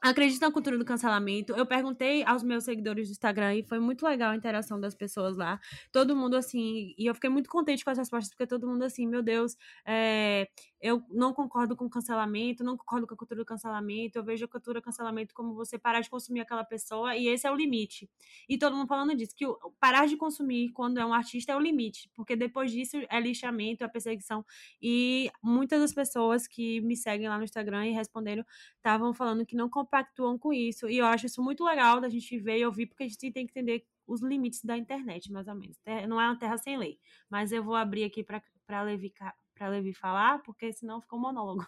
acredito 0.02 0.42
na 0.42 0.52
cultura 0.52 0.78
do 0.78 0.86
cancelamento. 0.86 1.54
Eu 1.54 1.66
perguntei 1.66 2.24
aos 2.24 2.44
meus 2.44 2.64
seguidores 2.64 3.08
do 3.08 3.12
Instagram 3.12 3.56
e 3.56 3.64
foi 3.64 3.80
muito 3.80 4.06
legal 4.06 4.32
a 4.32 4.36
interação 4.36 4.80
das 4.80 4.96
pessoas 4.96 5.38
lá. 5.38 5.60
Todo 5.92 6.16
mundo, 6.16 6.36
assim, 6.36 6.94
e 6.98 7.06
eu 7.06 7.14
fiquei 7.14 7.30
muito 7.30 7.50
contente 7.50 7.84
com 7.84 7.92
as 7.92 7.98
respostas, 7.98 8.30
porque 8.32 8.48
todo 8.48 8.68
mundo, 8.68 8.84
assim, 8.84 9.08
meu 9.08 9.22
Deus, 9.22 9.56
é, 9.86 10.48
eu 10.82 11.04
não 11.10 11.34
concordo 11.34 11.76
com 11.76 11.90
cancelamento, 11.90 12.64
não 12.64 12.78
concordo 12.78 13.06
com 13.06 13.14
a 13.14 13.18
cultura 13.18 13.40
do 13.42 13.46
cancelamento, 13.46 14.18
eu 14.18 14.24
vejo 14.24 14.46
a 14.46 14.48
cultura 14.48 14.80
do 14.80 14.84
cancelamento 14.84 15.34
como 15.34 15.54
você 15.54 15.78
parar 15.78 16.02
de 16.02 16.10
consumir 16.10 16.42
aquela 16.42 16.64
pessoa 16.64 17.16
e 17.16 17.28
esse 17.28 17.46
é 17.46 17.52
o 17.52 17.56
limite. 17.56 18.10
E 18.48 18.58
todo 18.58 18.76
mundo 18.76 18.88
falando 18.88 19.16
disso, 19.16 19.36
que 19.36 19.46
parar 19.80 20.08
de 20.08 20.16
consumir 20.16 20.72
quando 20.72 21.00
é 21.00 21.06
um 21.06 21.14
artista 21.14 21.52
é 21.52 21.56
o 21.56 21.60
limite, 21.60 22.10
porque 22.16 22.36
depois 22.36 22.72
disso 22.72 22.98
é 23.10 23.20
lixamento, 23.20 23.84
é 23.84 23.88
perseguição. 23.88 24.46
E 24.82 25.30
muitas 25.44 25.82
das 25.82 25.94
pessoas 25.94 26.48
que 26.48 26.82
me 26.82 26.96
seguem 26.96 27.28
lá 27.28 27.38
no 27.38 27.44
Instagram 27.44 27.88
e 27.88 27.92
responderam 27.92 28.46
estavam 28.78 29.14
falando 29.14 29.46
que 29.46 29.56
não 29.56 29.70
compactuam 29.70 30.38
com 30.38 30.54
isso. 30.54 30.90
E 30.90 30.98
eu 30.98 31.06
acho 31.06 31.26
isso 31.26 31.42
muito 31.44 31.64
legal 31.64 32.00
da 32.00 32.10
gente 32.10 32.38
ver 32.40 32.58
e 32.60 32.66
ouvir, 32.66 32.88
porque 32.88 33.04
a 33.04 33.08
gente 33.08 33.32
tem 33.32 33.46
que 33.46 33.52
entender 33.52 33.86
os 34.08 34.22
limites 34.22 34.64
da 34.64 34.76
internet, 34.78 35.32
mais 35.32 35.48
ou 35.48 35.56
menos. 35.56 35.78
Não 36.08 36.20
é 36.20 36.26
uma 36.26 36.38
terra 36.38 36.58
sem 36.58 36.78
lei. 36.78 37.00
Mas 37.30 37.52
eu 37.52 37.64
vou 37.64 37.76
abrir 37.76 38.04
aqui 38.04 38.24
para 38.24 38.82
Levi 38.82 39.14
para 39.60 39.68
Levi 39.68 39.94
falar, 39.94 40.42
porque 40.42 40.72
senão 40.72 41.02
ficou 41.02 41.20
um 41.20 41.24
monólogo. 41.24 41.68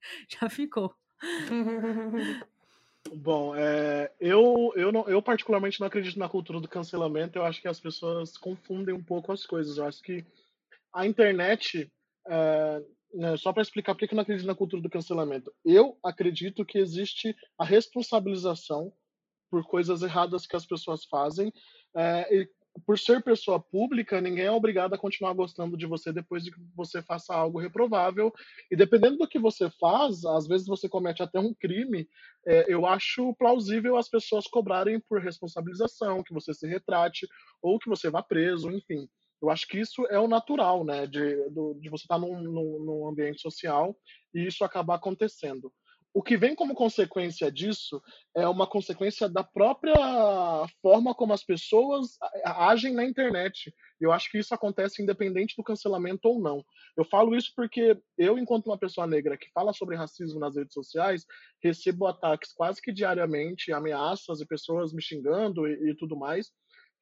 Já 0.40 0.48
ficou. 0.48 0.94
Bom, 3.12 3.54
é, 3.56 4.12
eu, 4.20 4.72
eu, 4.76 4.92
não, 4.92 5.08
eu 5.08 5.20
particularmente 5.20 5.80
não 5.80 5.88
acredito 5.88 6.18
na 6.20 6.28
cultura 6.28 6.60
do 6.60 6.68
cancelamento. 6.68 7.36
Eu 7.36 7.44
acho 7.44 7.60
que 7.60 7.66
as 7.66 7.80
pessoas 7.80 8.38
confundem 8.38 8.94
um 8.94 9.02
pouco 9.02 9.32
as 9.32 9.44
coisas. 9.44 9.76
Eu 9.76 9.86
acho 9.86 10.00
que 10.00 10.24
a 10.94 11.04
internet, 11.04 11.92
é, 12.28 12.82
né, 13.12 13.36
só 13.36 13.52
para 13.52 13.62
explicar 13.62 13.94
por 13.96 14.06
que 14.06 14.14
eu 14.14 14.16
não 14.16 14.22
acredito 14.22 14.46
na 14.46 14.54
cultura 14.54 14.80
do 14.80 14.88
cancelamento, 14.88 15.52
eu 15.64 15.98
acredito 16.02 16.64
que 16.64 16.78
existe 16.78 17.36
a 17.58 17.64
responsabilização 17.64 18.92
por 19.50 19.64
coisas 19.64 20.02
erradas 20.02 20.46
que 20.46 20.56
as 20.56 20.64
pessoas 20.64 21.04
fazem. 21.04 21.52
É, 21.94 22.34
e 22.34 22.48
por 22.86 22.98
ser 22.98 23.22
pessoa 23.22 23.60
pública, 23.60 24.20
ninguém 24.20 24.46
é 24.46 24.50
obrigado 24.50 24.94
a 24.94 24.98
continuar 24.98 25.32
gostando 25.34 25.76
de 25.76 25.86
você 25.86 26.12
depois 26.12 26.42
de 26.42 26.50
que 26.50 26.58
você 26.74 27.02
faça 27.02 27.34
algo 27.34 27.58
reprovável. 27.58 28.32
E 28.70 28.76
dependendo 28.76 29.18
do 29.18 29.28
que 29.28 29.38
você 29.38 29.70
faz, 29.78 30.24
às 30.24 30.46
vezes 30.46 30.66
você 30.66 30.88
comete 30.88 31.22
até 31.22 31.38
um 31.38 31.54
crime. 31.54 32.08
É, 32.46 32.72
eu 32.72 32.86
acho 32.86 33.34
plausível 33.34 33.96
as 33.96 34.08
pessoas 34.08 34.46
cobrarem 34.46 35.00
por 35.00 35.20
responsabilização, 35.20 36.22
que 36.22 36.34
você 36.34 36.54
se 36.54 36.66
retrate 36.66 37.26
ou 37.60 37.78
que 37.78 37.88
você 37.88 38.10
vá 38.10 38.22
preso, 38.22 38.70
enfim. 38.70 39.08
Eu 39.40 39.50
acho 39.50 39.66
que 39.66 39.78
isso 39.78 40.06
é 40.08 40.18
o 40.18 40.28
natural, 40.28 40.84
né, 40.84 41.06
de, 41.06 41.50
do, 41.50 41.74
de 41.74 41.90
você 41.90 42.04
estar 42.04 42.18
num, 42.18 42.40
num, 42.40 42.78
num 42.84 43.08
ambiente 43.08 43.40
social 43.40 43.96
e 44.32 44.46
isso 44.46 44.64
acabar 44.64 44.94
acontecendo 44.94 45.72
o 46.14 46.22
que 46.22 46.36
vem 46.36 46.54
como 46.54 46.74
consequência 46.74 47.50
disso 47.50 48.02
é 48.36 48.46
uma 48.46 48.66
consequência 48.66 49.28
da 49.28 49.42
própria 49.42 49.94
forma 50.82 51.14
como 51.14 51.32
as 51.32 51.42
pessoas 51.42 52.18
agem 52.44 52.92
na 52.92 53.04
internet. 53.04 53.72
Eu 53.98 54.12
acho 54.12 54.30
que 54.30 54.38
isso 54.38 54.54
acontece 54.54 55.02
independente 55.02 55.54
do 55.56 55.64
cancelamento 55.64 56.28
ou 56.28 56.40
não. 56.40 56.62
Eu 56.96 57.04
falo 57.04 57.34
isso 57.34 57.52
porque 57.56 57.98
eu, 58.18 58.38
enquanto 58.38 58.66
uma 58.66 58.78
pessoa 58.78 59.06
negra 59.06 59.38
que 59.38 59.50
fala 59.54 59.72
sobre 59.72 59.96
racismo 59.96 60.38
nas 60.38 60.54
redes 60.54 60.74
sociais, 60.74 61.24
recebo 61.62 62.06
ataques 62.06 62.52
quase 62.52 62.82
que 62.82 62.92
diariamente, 62.92 63.72
ameaças 63.72 64.40
e 64.40 64.46
pessoas 64.46 64.92
me 64.92 65.00
xingando 65.00 65.66
e, 65.66 65.90
e 65.90 65.96
tudo 65.96 66.14
mais, 66.14 66.50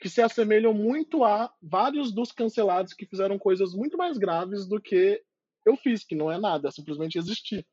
que 0.00 0.08
se 0.08 0.22
assemelham 0.22 0.72
muito 0.72 1.24
a 1.24 1.52
vários 1.60 2.12
dos 2.12 2.30
cancelados 2.30 2.94
que 2.94 3.06
fizeram 3.06 3.38
coisas 3.38 3.74
muito 3.74 3.98
mais 3.98 4.16
graves 4.16 4.68
do 4.68 4.80
que 4.80 5.20
eu 5.66 5.76
fiz, 5.76 6.04
que 6.04 6.14
não 6.14 6.30
é 6.30 6.38
nada, 6.38 6.68
é 6.68 6.70
simplesmente 6.70 7.18
existir. 7.18 7.66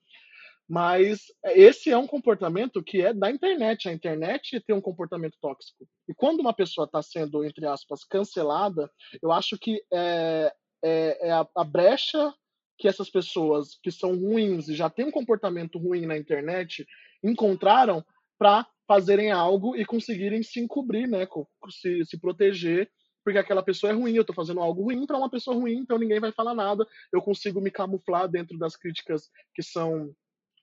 Mas 0.70 1.22
esse 1.46 1.90
é 1.90 1.98
um 1.98 2.08
comportamento 2.08 2.84
que 2.84 3.02
é 3.02 3.14
da 3.14 3.32
internet. 3.32 3.88
A 3.88 3.94
internet 3.94 4.60
tem 4.66 4.76
um 4.76 4.82
comportamento 4.82 5.38
tóxico. 5.40 5.88
E 6.10 6.14
quando 6.14 6.42
uma 6.42 6.54
pessoa 6.54 6.86
está 6.86 7.02
sendo, 7.02 7.46
entre 7.46 7.66
aspas, 7.66 8.04
cancelada, 8.04 8.92
eu 9.22 9.32
acho 9.32 9.58
que 9.58 9.82
é, 9.94 10.52
é, 10.84 11.30
é 11.30 11.32
a, 11.32 11.48
a, 11.56 11.64
brecha 11.64 12.34
que 12.78 12.88
essas 12.88 13.10
pessoas 13.10 13.78
que 13.82 13.92
são 13.92 14.18
ruins 14.18 14.68
e 14.68 14.76
já 14.76 14.90
têm 14.90 15.06
um 15.06 15.12
comportamento 15.12 15.80
ruim 15.80 16.06
na 16.06 16.18
internet 16.18 16.86
encontraram 17.24 18.04
para 18.38 18.68
fazerem 18.86 19.32
algo 19.32 19.76
e 19.76 19.86
conseguirem 19.86 20.44
se 20.44 20.60
encobrir, 20.60 21.08
né? 21.08 21.28
Se, 21.70 22.06
se 22.06 22.20
proteger 22.20 22.90
porque 23.24 23.40
aquela 23.40 23.62
pessoa 23.62 23.92
é 23.92 23.94
ruim, 23.94 24.14
eu 24.14 24.22
estou 24.22 24.34
fazendo 24.34 24.62
algo 24.62 24.84
ruim 24.84 25.06
para 25.06 25.18
uma 25.18 25.30
pessoa 25.30 25.54
ruim, 25.54 25.80
então 25.80 25.98
ninguém 25.98 26.18
vai 26.18 26.32
falar 26.32 26.56
nada, 26.56 26.88
eu 27.12 27.22
consigo 27.22 27.60
me 27.60 27.70
camuflar 27.70 28.26
dentro 28.30 28.58
das 28.58 28.78
críticas 28.78 29.30
que 29.54 29.62
são 29.62 30.16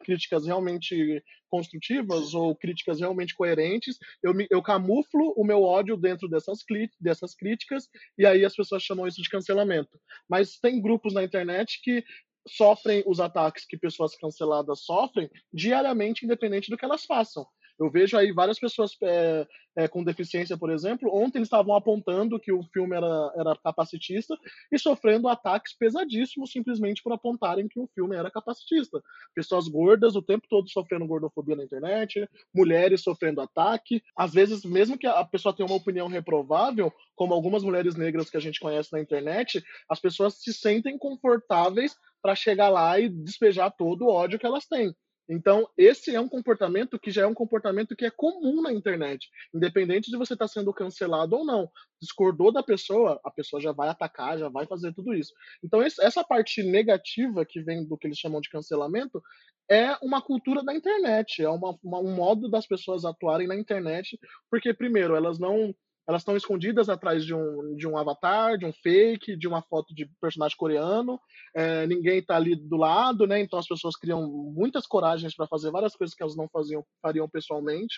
críticas 0.04 0.46
realmente 0.46 1.22
construtivas 1.48 2.34
ou 2.34 2.54
críticas 2.54 3.00
realmente 3.00 3.34
coerentes, 3.34 3.96
eu, 4.22 4.34
me, 4.34 4.46
eu 4.50 4.62
camuflo 4.62 5.32
o 5.36 5.44
meu 5.44 5.62
ódio 5.62 5.96
dentro 5.96 6.28
dessas, 6.28 6.58
dessas 7.00 7.34
críticas 7.34 7.88
e 8.18 8.26
aí 8.26 8.44
as 8.44 8.54
pessoas 8.54 8.82
chamam 8.82 9.06
isso 9.06 9.22
de 9.22 9.28
cancelamento. 9.28 9.98
Mas 10.28 10.58
tem 10.58 10.80
grupos 10.80 11.14
na 11.14 11.24
internet 11.24 11.80
que 11.82 12.04
sofrem 12.46 13.02
os 13.06 13.20
ataques 13.20 13.64
que 13.66 13.76
pessoas 13.76 14.16
canceladas 14.16 14.80
sofrem 14.80 15.30
diariamente, 15.52 16.24
independente 16.24 16.70
do 16.70 16.76
que 16.76 16.84
elas 16.84 17.04
façam. 17.04 17.46
Eu 17.78 17.90
vejo 17.90 18.16
aí 18.16 18.32
várias 18.32 18.58
pessoas 18.58 18.92
é, 19.02 19.46
é, 19.76 19.88
com 19.88 20.04
deficiência, 20.04 20.56
por 20.56 20.70
exemplo, 20.70 21.10
ontem 21.12 21.38
eles 21.38 21.46
estavam 21.46 21.74
apontando 21.74 22.38
que 22.38 22.52
o 22.52 22.62
filme 22.72 22.96
era, 22.96 23.32
era 23.36 23.56
capacitista 23.56 24.36
e 24.70 24.78
sofrendo 24.78 25.28
ataques 25.28 25.76
pesadíssimos 25.76 26.52
simplesmente 26.52 27.02
por 27.02 27.12
apontarem 27.12 27.66
que 27.66 27.80
o 27.80 27.88
filme 27.94 28.14
era 28.14 28.30
capacitista. 28.30 29.02
Pessoas 29.34 29.66
gordas 29.66 30.14
o 30.14 30.22
tempo 30.22 30.46
todo 30.48 30.70
sofrendo 30.70 31.06
gordofobia 31.06 31.56
na 31.56 31.64
internet, 31.64 32.28
mulheres 32.54 33.02
sofrendo 33.02 33.40
ataque. 33.40 34.02
Às 34.16 34.32
vezes, 34.32 34.64
mesmo 34.64 34.96
que 34.96 35.06
a 35.06 35.24
pessoa 35.24 35.54
tenha 35.54 35.66
uma 35.66 35.76
opinião 35.76 36.06
reprovável, 36.06 36.92
como 37.16 37.34
algumas 37.34 37.64
mulheres 37.64 37.96
negras 37.96 38.30
que 38.30 38.36
a 38.36 38.40
gente 38.40 38.60
conhece 38.60 38.92
na 38.92 39.00
internet, 39.00 39.62
as 39.88 40.00
pessoas 40.00 40.34
se 40.34 40.52
sentem 40.52 40.96
confortáveis 40.96 41.96
para 42.22 42.34
chegar 42.34 42.68
lá 42.68 42.98
e 42.98 43.08
despejar 43.08 43.70
todo 43.76 44.06
o 44.06 44.10
ódio 44.10 44.38
que 44.38 44.46
elas 44.46 44.66
têm. 44.66 44.94
Então, 45.28 45.68
esse 45.76 46.14
é 46.14 46.20
um 46.20 46.28
comportamento 46.28 46.98
que 46.98 47.10
já 47.10 47.22
é 47.22 47.26
um 47.26 47.34
comportamento 47.34 47.96
que 47.96 48.04
é 48.04 48.10
comum 48.10 48.60
na 48.60 48.72
internet, 48.72 49.28
independente 49.54 50.10
de 50.10 50.16
você 50.16 50.34
estar 50.34 50.46
tá 50.46 50.52
sendo 50.52 50.72
cancelado 50.72 51.36
ou 51.36 51.44
não. 51.44 51.70
Discordou 52.00 52.52
da 52.52 52.62
pessoa, 52.62 53.20
a 53.24 53.30
pessoa 53.30 53.60
já 53.60 53.72
vai 53.72 53.88
atacar, 53.88 54.38
já 54.38 54.48
vai 54.48 54.66
fazer 54.66 54.92
tudo 54.92 55.14
isso. 55.14 55.32
Então, 55.62 55.82
essa 55.82 56.22
parte 56.22 56.62
negativa 56.62 57.44
que 57.46 57.62
vem 57.62 57.86
do 57.86 57.96
que 57.96 58.06
eles 58.06 58.18
chamam 58.18 58.40
de 58.40 58.50
cancelamento 58.50 59.22
é 59.70 59.96
uma 60.02 60.20
cultura 60.20 60.62
da 60.62 60.74
internet, 60.74 61.42
é 61.42 61.48
uma, 61.48 61.78
uma, 61.82 62.00
um 62.00 62.14
modo 62.14 62.50
das 62.50 62.66
pessoas 62.66 63.04
atuarem 63.04 63.46
na 63.46 63.56
internet, 63.56 64.18
porque, 64.50 64.74
primeiro, 64.74 65.16
elas 65.16 65.38
não 65.38 65.74
elas 66.06 66.20
estão 66.20 66.36
escondidas 66.36 66.88
atrás 66.88 67.24
de 67.24 67.34
um, 67.34 67.74
de 67.76 67.88
um 67.88 67.96
avatar, 67.96 68.58
de 68.58 68.66
um 68.66 68.72
fake, 68.72 69.36
de 69.36 69.48
uma 69.48 69.62
foto 69.62 69.94
de 69.94 70.06
personagem 70.20 70.56
coreano. 70.56 71.18
É, 71.54 71.86
ninguém 71.86 72.18
está 72.18 72.36
ali 72.36 72.54
do 72.54 72.76
lado, 72.76 73.26
né? 73.26 73.40
Então 73.40 73.58
as 73.58 73.66
pessoas 73.66 73.96
criam 73.96 74.26
muitas 74.54 74.86
coragens 74.86 75.34
para 75.34 75.46
fazer 75.46 75.70
várias 75.70 75.96
coisas 75.96 76.14
que 76.14 76.22
elas 76.22 76.36
não 76.36 76.48
faziam, 76.48 76.84
fariam 77.00 77.28
pessoalmente. 77.28 77.94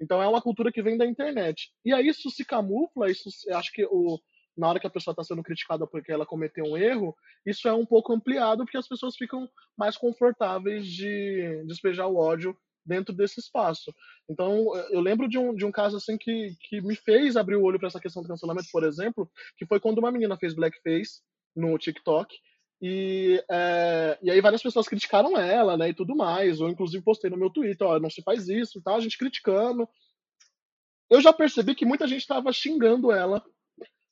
Então 0.00 0.22
é 0.22 0.28
uma 0.28 0.42
cultura 0.42 0.70
que 0.70 0.82
vem 0.82 0.98
da 0.98 1.06
internet. 1.06 1.70
E 1.84 1.92
aí 1.92 2.06
isso 2.06 2.30
se 2.30 2.44
camufla, 2.44 3.10
isso 3.10 3.30
acho 3.52 3.72
que 3.72 3.86
o, 3.86 4.20
na 4.56 4.68
hora 4.68 4.80
que 4.80 4.86
a 4.86 4.90
pessoa 4.90 5.12
está 5.12 5.24
sendo 5.24 5.42
criticada 5.42 5.86
porque 5.86 6.12
ela 6.12 6.26
cometeu 6.26 6.64
um 6.64 6.76
erro, 6.76 7.16
isso 7.44 7.66
é 7.68 7.72
um 7.72 7.86
pouco 7.86 8.12
ampliado 8.12 8.64
porque 8.64 8.78
as 8.78 8.88
pessoas 8.88 9.16
ficam 9.16 9.48
mais 9.76 9.96
confortáveis 9.96 10.86
de 10.86 11.64
despejar 11.66 12.06
o 12.08 12.16
ódio 12.16 12.56
dentro 12.86 13.14
desse 13.14 13.40
espaço. 13.40 13.92
Então, 14.28 14.74
eu 14.90 15.00
lembro 15.00 15.28
de 15.28 15.38
um, 15.38 15.54
de 15.54 15.64
um 15.64 15.72
caso 15.72 15.96
assim 15.96 16.16
que, 16.16 16.56
que 16.68 16.80
me 16.80 16.94
fez 16.94 17.36
abrir 17.36 17.56
o 17.56 17.62
olho 17.62 17.78
para 17.78 17.88
essa 17.88 18.00
questão 18.00 18.22
do 18.22 18.28
cancelamento, 18.28 18.68
por 18.72 18.84
exemplo, 18.84 19.30
que 19.56 19.66
foi 19.66 19.80
quando 19.80 19.98
uma 19.98 20.12
menina 20.12 20.36
fez 20.36 20.54
blackface 20.54 21.20
no 21.54 21.76
TikTok. 21.78 22.34
E, 22.80 23.42
é, 23.50 24.18
e 24.22 24.30
aí 24.30 24.40
várias 24.40 24.62
pessoas 24.62 24.86
criticaram 24.86 25.36
ela, 25.36 25.76
né, 25.76 25.88
e 25.88 25.94
tudo 25.94 26.14
mais. 26.14 26.60
Eu, 26.60 26.68
inclusive, 26.68 27.02
postei 27.02 27.30
no 27.30 27.36
meu 27.36 27.50
Twitter, 27.50 27.86
ó, 27.86 27.98
não 27.98 28.10
se 28.10 28.22
faz 28.22 28.48
isso 28.48 28.80
tal, 28.82 28.96
a 28.96 29.00
gente 29.00 29.18
criticando. 29.18 29.88
Eu 31.08 31.20
já 31.20 31.32
percebi 31.32 31.74
que 31.74 31.86
muita 31.86 32.06
gente 32.06 32.20
estava 32.20 32.52
xingando 32.52 33.12
ela 33.12 33.42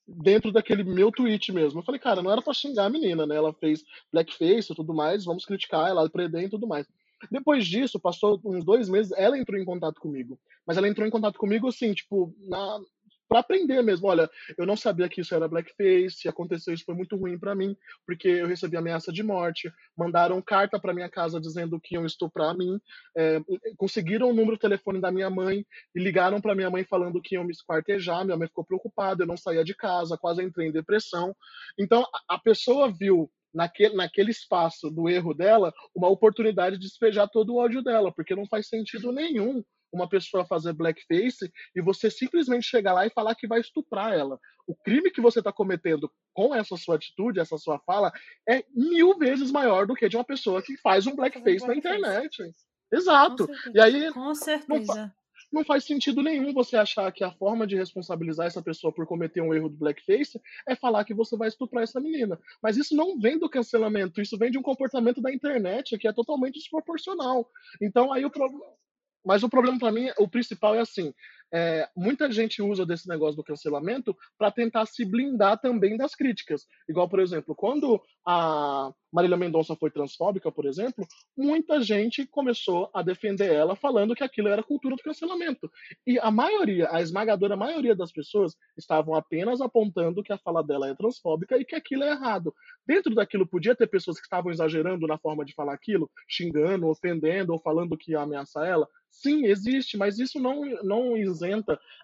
dentro 0.07 0.51
daquele 0.51 0.83
meu 0.83 1.11
tweet 1.11 1.51
mesmo. 1.51 1.79
Eu 1.79 1.83
falei, 1.83 1.99
cara, 1.99 2.21
não 2.21 2.31
era 2.31 2.41
para 2.41 2.53
xingar 2.53 2.85
a 2.85 2.89
menina, 2.89 3.25
né? 3.25 3.35
Ela 3.35 3.53
fez 3.53 3.83
blackface 4.11 4.71
e 4.71 4.75
tudo 4.75 4.93
mais, 4.93 5.25
vamos 5.25 5.45
criticar 5.45 5.89
ela, 5.89 6.09
prender 6.09 6.43
e 6.43 6.49
tudo 6.49 6.67
mais. 6.67 6.87
Depois 7.31 7.65
disso, 7.65 7.99
passou 7.99 8.39
uns 8.43 8.63
dois 8.63 8.89
meses, 8.89 9.11
ela 9.17 9.37
entrou 9.37 9.59
em 9.59 9.65
contato 9.65 9.99
comigo. 9.99 10.39
Mas 10.65 10.77
ela 10.77 10.87
entrou 10.87 11.07
em 11.07 11.11
contato 11.11 11.37
comigo, 11.37 11.67
assim, 11.67 11.93
tipo, 11.93 12.33
na, 12.47 12.79
para 13.27 13.39
aprender 13.39 13.81
mesmo. 13.81 14.07
Olha, 14.07 14.29
eu 14.57 14.65
não 14.65 14.75
sabia 14.75 15.09
que 15.09 15.21
isso 15.21 15.33
era 15.33 15.47
blackface, 15.47 16.27
aconteceu 16.27 16.73
isso 16.73 16.85
foi 16.85 16.95
muito 16.95 17.15
ruim 17.15 17.37
para 17.37 17.55
mim, 17.55 17.75
porque 18.05 18.27
eu 18.27 18.47
recebi 18.47 18.77
ameaça 18.77 19.11
de 19.11 19.23
morte, 19.23 19.71
mandaram 19.97 20.41
carta 20.41 20.79
para 20.79 20.93
minha 20.93 21.09
casa 21.09 21.39
dizendo 21.39 21.79
que 21.79 21.95
iam 21.95 22.05
estuprar 22.05 22.55
mim, 22.55 22.79
é, 23.17 23.39
conseguiram 23.77 24.29
o 24.29 24.33
número 24.33 24.53
de 24.53 24.61
telefone 24.61 25.01
da 25.01 25.11
minha 25.11 25.29
mãe 25.29 25.65
e 25.95 25.99
ligaram 25.99 26.39
para 26.39 26.55
minha 26.55 26.69
mãe 26.69 26.83
falando 26.83 27.21
que 27.21 27.35
iam 27.35 27.43
me 27.43 27.51
esquartejar. 27.51 28.25
Minha 28.25 28.37
mãe 28.37 28.47
ficou 28.47 28.65
preocupada, 28.65 29.23
eu 29.23 29.27
não 29.27 29.37
saía 29.37 29.63
de 29.63 29.75
casa, 29.75 30.17
quase 30.17 30.43
entrei 30.43 30.67
em 30.67 30.71
depressão. 30.71 31.35
Então 31.77 32.05
a 32.27 32.37
pessoa 32.37 32.91
viu 32.91 33.29
naquele, 33.55 33.95
naquele 33.95 34.31
espaço 34.31 34.91
do 34.91 35.09
erro 35.09 35.33
dela, 35.33 35.73
uma 35.95 36.09
oportunidade 36.09 36.77
de 36.77 36.85
despejar 36.85 37.29
todo 37.29 37.53
o 37.53 37.57
ódio 37.57 37.81
dela, 37.81 38.11
porque 38.13 38.35
não 38.35 38.45
faz 38.45 38.67
sentido 38.67 39.11
nenhum 39.11 39.63
uma 39.91 40.09
pessoa 40.09 40.45
fazer 40.45 40.73
blackface 40.73 41.49
e 41.73 41.81
você 41.81 42.11
simplesmente 42.11 42.67
chegar 42.67 42.91
lá 42.91 43.05
e 43.07 43.11
falar 43.11 43.33
que 43.33 43.47
vai 43.47 43.61
estuprar 43.61 44.13
ela. 44.13 44.37
O 44.67 44.75
crime 44.75 45.09
que 45.09 45.21
você 45.21 45.39
está 45.39 45.53
cometendo 45.53 46.11
com 46.33 46.53
essa 46.53 46.75
sua 46.75 46.95
atitude, 46.95 47.39
essa 47.39 47.57
sua 47.57 47.79
fala, 47.79 48.11
é 48.49 48.65
mil 48.75 49.17
vezes 49.17 49.51
maior 49.51 49.87
do 49.87 49.95
que 49.95 50.09
de 50.09 50.17
uma 50.17 50.25
pessoa 50.25 50.61
que 50.61 50.75
faz 50.77 51.07
um 51.07 51.15
blackface, 51.15 51.63
um 51.63 51.67
blackface. 51.67 51.67
na 51.67 51.75
internet. 51.77 52.51
Exato. 52.91 53.47
E 53.73 53.79
aí. 53.79 54.11
Com 54.11 54.35
certeza 54.35 55.15
não 55.55 55.63
faz 55.63 55.85
sentido 55.85 56.21
nenhum 56.21 56.53
você 56.53 56.75
achar 56.75 57.09
que 57.13 57.23
a 57.23 57.31
forma 57.31 57.65
de 57.65 57.77
responsabilizar 57.77 58.45
essa 58.45 58.61
pessoa 58.61 58.93
por 58.93 59.07
cometer 59.07 59.39
um 59.39 59.53
erro 59.53 59.69
do 59.69 59.77
blackface 59.77 60.39
é 60.67 60.75
falar 60.75 61.05
que 61.05 61.13
você 61.13 61.37
vai 61.37 61.47
estuprar 61.47 61.83
essa 61.83 61.99
menina. 61.99 62.37
Mas 62.61 62.75
isso 62.75 62.93
não 62.93 63.17
vem 63.17 63.39
do 63.39 63.49
cancelamento, 63.49 64.21
isso 64.21 64.37
vem 64.37 64.51
de 64.51 64.57
um 64.57 64.61
comportamento 64.61 65.21
da 65.21 65.33
internet 65.33 65.97
que 65.97 66.07
é 66.07 66.13
totalmente 66.13 66.59
desproporcional. 66.59 67.49
Então 67.81 68.11
aí 68.11 68.25
o 68.25 68.29
problema. 68.29 68.65
Mas 69.25 69.41
o 69.41 69.49
problema 69.49 69.79
para 69.79 69.91
mim, 69.91 70.11
o 70.19 70.27
principal 70.27 70.75
é 70.75 70.81
assim: 70.81 71.11
é, 71.55 71.87
muita 71.95 72.29
gente 72.29 72.61
usa 72.61 72.85
desse 72.85 73.07
negócio 73.07 73.37
do 73.37 73.43
cancelamento 73.43 74.13
para 74.37 74.51
tentar 74.51 74.85
se 74.85 75.05
blindar 75.05 75.57
também 75.57 75.95
das 75.95 76.13
críticas. 76.13 76.65
Igual, 76.89 77.07
por 77.07 77.21
exemplo, 77.21 77.55
quando 77.55 78.01
a 78.27 78.91
Marília 79.09 79.37
Mendonça 79.37 79.73
foi 79.77 79.89
transfóbica, 79.89 80.51
por 80.51 80.65
exemplo, 80.65 81.07
muita 81.37 81.79
gente 81.81 82.27
começou 82.27 82.89
a 82.93 83.01
defender 83.01 83.53
ela 83.53 83.73
falando 83.73 84.13
que 84.13 84.23
aquilo 84.23 84.49
era 84.49 84.61
cultura 84.61 84.97
do 84.97 85.01
cancelamento. 85.01 85.71
E 86.05 86.19
a 86.19 86.29
maioria, 86.29 86.89
a 86.91 87.01
esmagadora 87.01 87.55
maioria 87.55 87.95
das 87.95 88.11
pessoas 88.11 88.53
estavam 88.77 89.15
apenas 89.15 89.61
apontando 89.61 90.21
que 90.21 90.33
a 90.33 90.37
fala 90.37 90.61
dela 90.61 90.89
é 90.89 90.95
transfóbica 90.95 91.57
e 91.57 91.63
que 91.63 91.75
aquilo 91.75 92.03
é 92.03 92.11
errado. 92.11 92.53
Dentro 92.85 93.15
daquilo 93.15 93.47
podia 93.47 93.73
ter 93.73 93.87
pessoas 93.87 94.17
que 94.17 94.25
estavam 94.25 94.51
exagerando 94.51 95.07
na 95.07 95.17
forma 95.17 95.45
de 95.45 95.53
falar 95.53 95.73
aquilo, 95.73 96.11
xingando, 96.27 96.89
ofendendo 96.89 97.53
ou 97.53 97.59
falando 97.61 97.97
que 97.97 98.11
ia 98.11 98.19
ameaçar 98.19 98.67
ela. 98.67 98.89
Sim, 99.09 99.45
existe, 99.45 99.97
mas 99.97 100.19
isso 100.19 100.39
não, 100.39 100.65
não 100.83 101.15
isenta 101.15 101.44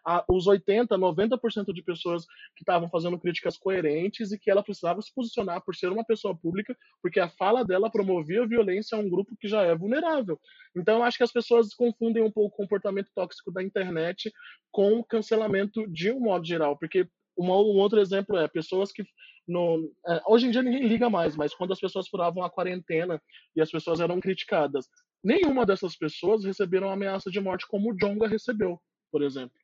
a, 0.06 0.24
os 0.30 0.48
80, 0.48 0.98
90% 0.98 1.74
de 1.74 1.84
pessoas 1.84 2.26
que 2.56 2.62
estavam 2.62 2.90
fazendo 2.90 3.20
críticas 3.20 3.58
coerentes 3.58 4.32
e 4.32 4.40
que 4.40 4.50
ela 4.50 4.64
precisava 4.64 5.02
se 5.02 5.14
posicionar 5.14 5.62
por 5.62 5.76
ser 5.76 5.92
uma 5.92 6.06
pessoa 6.06 6.36
pública, 6.36 6.76
porque 7.02 7.20
a 7.20 7.30
fala 7.30 7.64
dela 7.64 7.92
promovia 7.92 8.48
violência 8.48 8.98
a 8.98 9.02
um 9.02 9.10
grupo 9.10 9.36
que 9.40 9.48
já 9.48 9.64
é 9.64 9.76
vulnerável. 9.76 10.40
Então, 10.76 10.98
eu 10.98 11.04
acho 11.04 11.18
que 11.18 11.24
as 11.24 11.32
pessoas 11.32 11.74
confundem 11.74 12.24
um 12.24 12.32
pouco 12.32 12.56
o 12.56 12.58
comportamento 12.58 13.10
tóxico 13.16 13.52
da 13.52 13.64
internet 13.64 14.32
com 14.72 15.00
o 15.00 15.04
cancelamento 15.04 15.86
de 15.88 16.12
um 16.12 16.20
modo 16.20 16.46
geral, 16.46 16.78
porque 16.78 17.08
uma, 17.38 17.56
um 17.56 17.78
outro 17.78 18.00
exemplo 18.00 18.38
é 18.38 18.48
pessoas 18.48 18.92
que 18.92 19.04
no, 19.48 19.92
é, 20.08 20.22
hoje 20.28 20.48
em 20.48 20.52
dia 20.52 20.62
ninguém 20.62 20.88
liga 20.88 21.10
mais, 21.10 21.36
mas 21.36 21.54
quando 21.54 21.74
as 21.74 21.80
pessoas 21.80 22.08
furavam 22.08 22.44
a 22.44 22.50
quarentena 22.50 23.22
e 23.56 23.62
as 23.62 23.72
pessoas 23.72 24.00
eram 24.00 24.20
criticadas, 24.20 24.88
nenhuma 25.24 25.66
dessas 25.66 25.96
pessoas 25.96 26.46
receberam 26.46 26.90
ameaça 26.90 27.30
de 27.30 27.40
morte 27.40 27.68
como 27.68 27.92
o 27.92 27.98
Jonga 27.98 28.28
recebeu, 28.28 28.80
por 29.12 29.22
exemplo. 29.22 29.56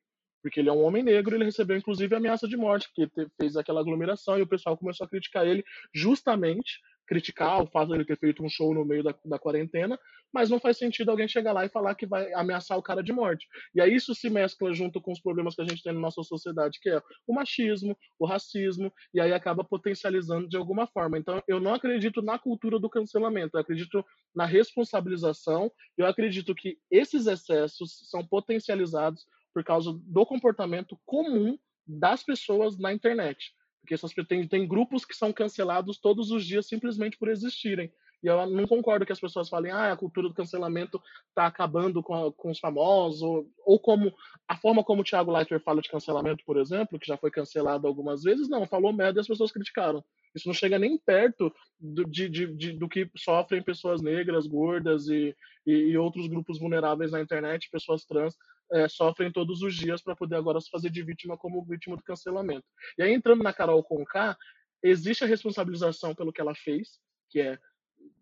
Porque 0.41 0.59
ele 0.59 0.69
é 0.69 0.73
um 0.73 0.83
homem 0.83 1.03
negro, 1.03 1.35
ele 1.35 1.45
recebeu 1.45 1.77
inclusive 1.77 2.15
ameaça 2.15 2.47
de 2.47 2.55
morte, 2.55 2.87
porque 2.95 3.27
fez 3.39 3.57
aquela 3.57 3.81
aglomeração 3.81 4.37
e 4.37 4.41
o 4.41 4.47
pessoal 4.47 4.77
começou 4.77 5.05
a 5.05 5.09
criticar 5.09 5.45
ele 5.47 5.63
justamente 5.93 6.79
criticar 7.07 7.63
o 7.63 7.67
fato 7.67 7.89
de 7.89 7.95
ele 7.95 8.05
ter 8.05 8.17
feito 8.17 8.43
um 8.43 8.49
show 8.49 8.73
no 8.73 8.85
meio 8.85 9.01
da, 9.01 9.15
da 9.25 9.39
quarentena, 9.39 9.97
mas 10.31 10.49
não 10.49 10.59
faz 10.59 10.77
sentido 10.77 11.09
alguém 11.09 11.27
chegar 11.27 11.53
lá 11.53 11.65
e 11.65 11.69
falar 11.69 11.95
que 11.95 12.05
vai 12.05 12.31
ameaçar 12.33 12.77
o 12.77 12.83
cara 12.83 13.01
de 13.01 13.13
morte. 13.13 13.47
E 13.73 13.79
aí 13.79 13.95
isso 13.95 14.13
se 14.13 14.29
mescla 14.29 14.73
junto 14.73 15.01
com 15.01 15.13
os 15.13 15.21
problemas 15.21 15.55
que 15.55 15.61
a 15.61 15.65
gente 15.65 15.81
tem 15.81 15.93
na 15.93 16.01
nossa 16.01 16.21
sociedade, 16.21 16.79
que 16.81 16.89
é 16.89 17.01
o 17.25 17.33
machismo, 17.33 17.97
o 18.19 18.25
racismo, 18.25 18.91
e 19.13 19.21
aí 19.21 19.33
acaba 19.33 19.63
potencializando 19.63 20.49
de 20.49 20.57
alguma 20.57 20.85
forma. 20.85 21.17
Então, 21.17 21.41
eu 21.47 21.59
não 21.59 21.73
acredito 21.73 22.21
na 22.21 22.37
cultura 22.37 22.77
do 22.77 22.89
cancelamento, 22.89 23.55
eu 23.55 23.61
acredito 23.61 24.05
na 24.35 24.45
responsabilização, 24.45 25.71
eu 25.97 26.05
acredito 26.05 26.53
que 26.53 26.77
esses 26.91 27.25
excessos 27.25 28.09
são 28.09 28.25
potencializados 28.25 29.25
por 29.57 29.63
causa 29.63 29.91
do 30.03 30.23
comportamento 30.23 30.95
comum 31.03 31.57
das 31.87 32.21
pessoas 32.21 32.77
na 32.77 32.93
internet. 32.93 33.55
Porque 33.81 33.95
essas, 33.95 34.13
tem, 34.27 34.47
tem 34.47 34.67
grupos 34.67 35.03
que 35.03 35.15
são 35.15 35.33
cancelados 35.33 35.97
todos 35.97 36.29
os 36.29 36.45
dias 36.45 36.67
simplesmente 36.67 37.17
por 37.17 37.27
existirem. 37.27 37.91
E 38.21 38.27
eu 38.27 38.45
não 38.45 38.67
concordo 38.67 39.03
que 39.03 39.11
as 39.11 39.19
pessoas 39.19 39.49
falem, 39.49 39.71
ah, 39.71 39.91
a 39.91 39.97
cultura 39.97 40.27
do 40.27 40.33
cancelamento 40.35 41.01
está 41.29 41.47
acabando 41.47 42.03
com, 42.03 42.13
a, 42.13 42.31
com 42.31 42.51
os 42.51 42.59
famosos, 42.59 43.23
ou, 43.23 43.51
ou, 43.65 43.79
como 43.79 44.13
a 44.47 44.55
forma 44.55 44.83
como 44.83 45.01
o 45.01 45.03
Thiago 45.03 45.31
Leifert 45.31 45.63
fala 45.63 45.81
de 45.81 45.89
cancelamento, 45.89 46.45
por 46.45 46.57
exemplo, 46.57 46.99
que 46.99 47.07
já 47.07 47.17
foi 47.17 47.31
cancelado 47.31 47.87
algumas 47.87 48.21
vezes, 48.21 48.47
não, 48.47 48.67
falou 48.67 48.93
merda 48.93 49.19
e 49.19 49.21
as 49.21 49.27
pessoas 49.27 49.51
criticaram. 49.51 50.03
Isso 50.35 50.47
não 50.47 50.53
chega 50.53 50.77
nem 50.77 50.99
perto 50.99 51.51
do, 51.79 52.05
de, 52.05 52.29
de, 52.29 52.45
de, 52.55 52.73
do 52.73 52.87
que 52.87 53.09
sofrem 53.17 53.63
pessoas 53.63 54.03
negras, 54.03 54.45
gordas 54.45 55.07
e, 55.07 55.35
e, 55.65 55.71
e 55.71 55.97
outros 55.97 56.27
grupos 56.27 56.59
vulneráveis 56.59 57.11
na 57.11 57.21
internet, 57.21 57.69
pessoas 57.71 58.05
trans, 58.05 58.35
é, 58.71 58.87
sofrem 58.87 59.31
todos 59.31 59.61
os 59.61 59.75
dias 59.75 60.01
para 60.01 60.15
poder 60.15 60.35
agora 60.35 60.59
se 60.59 60.69
fazer 60.69 60.89
de 60.89 61.03
vítima 61.03 61.37
como 61.37 61.63
vítima 61.63 61.95
do 61.95 62.03
cancelamento. 62.03 62.65
E 62.97 63.03
aí, 63.03 63.13
entrando 63.13 63.43
na 63.43 63.53
Carol 63.53 63.83
Conká, 63.83 64.37
existe 64.83 65.23
a 65.23 65.27
responsabilização 65.27 66.13
pelo 66.13 66.31
que 66.31 66.41
ela 66.41 66.55
fez, 66.55 66.99
que 67.29 67.39
é 67.39 67.57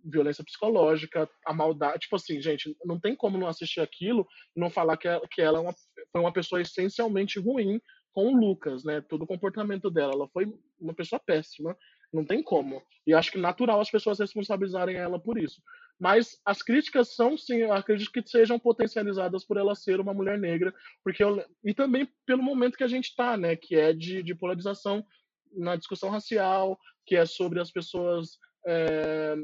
violência 0.03 0.43
psicológica, 0.43 1.29
a 1.45 1.53
maldade. 1.53 1.99
Tipo 1.99 2.15
assim, 2.15 2.39
gente, 2.41 2.75
não 2.85 2.99
tem 2.99 3.15
como 3.15 3.37
não 3.37 3.47
assistir 3.47 3.81
aquilo 3.81 4.27
não 4.55 4.69
falar 4.69 4.97
que, 4.97 5.07
ela, 5.07 5.27
que 5.29 5.41
ela 5.41 5.57
é 5.57 5.61
uma, 5.61 5.73
foi 6.11 6.21
uma 6.21 6.33
pessoa 6.33 6.61
essencialmente 6.61 7.39
ruim 7.39 7.81
com 8.11 8.33
o 8.33 8.37
Lucas, 8.37 8.83
né? 8.83 9.01
Todo 9.01 9.23
o 9.23 9.27
comportamento 9.27 9.89
dela. 9.89 10.13
Ela 10.13 10.27
foi 10.29 10.53
uma 10.79 10.93
pessoa 10.93 11.19
péssima. 11.19 11.75
Não 12.13 12.23
tem 12.23 12.41
como. 12.41 12.81
E 13.05 13.13
acho 13.13 13.31
que 13.31 13.37
natural 13.37 13.81
as 13.81 13.91
pessoas 13.91 14.19
responsabilizarem 14.19 14.95
ela 14.95 15.19
por 15.19 15.37
isso. 15.37 15.61
Mas 15.99 16.37
as 16.45 16.61
críticas 16.61 17.15
são, 17.15 17.37
sim, 17.37 17.63
acredito 17.63 18.11
que 18.11 18.21
sejam 18.25 18.59
potencializadas 18.59 19.45
por 19.45 19.57
ela 19.57 19.75
ser 19.75 19.99
uma 19.99 20.13
mulher 20.13 20.37
negra, 20.37 20.73
porque 21.03 21.23
eu, 21.23 21.43
e 21.63 21.73
também 21.73 22.07
pelo 22.25 22.43
momento 22.43 22.77
que 22.77 22.83
a 22.83 22.87
gente 22.87 23.05
está, 23.05 23.37
né? 23.37 23.55
Que 23.55 23.75
é 23.75 23.93
de, 23.93 24.21
de 24.21 24.35
polarização 24.35 25.05
na 25.53 25.75
discussão 25.75 26.09
racial, 26.09 26.77
que 27.05 27.15
é 27.15 27.25
sobre 27.25 27.61
as 27.61 27.71
pessoas 27.71 28.37
é, 28.67 29.35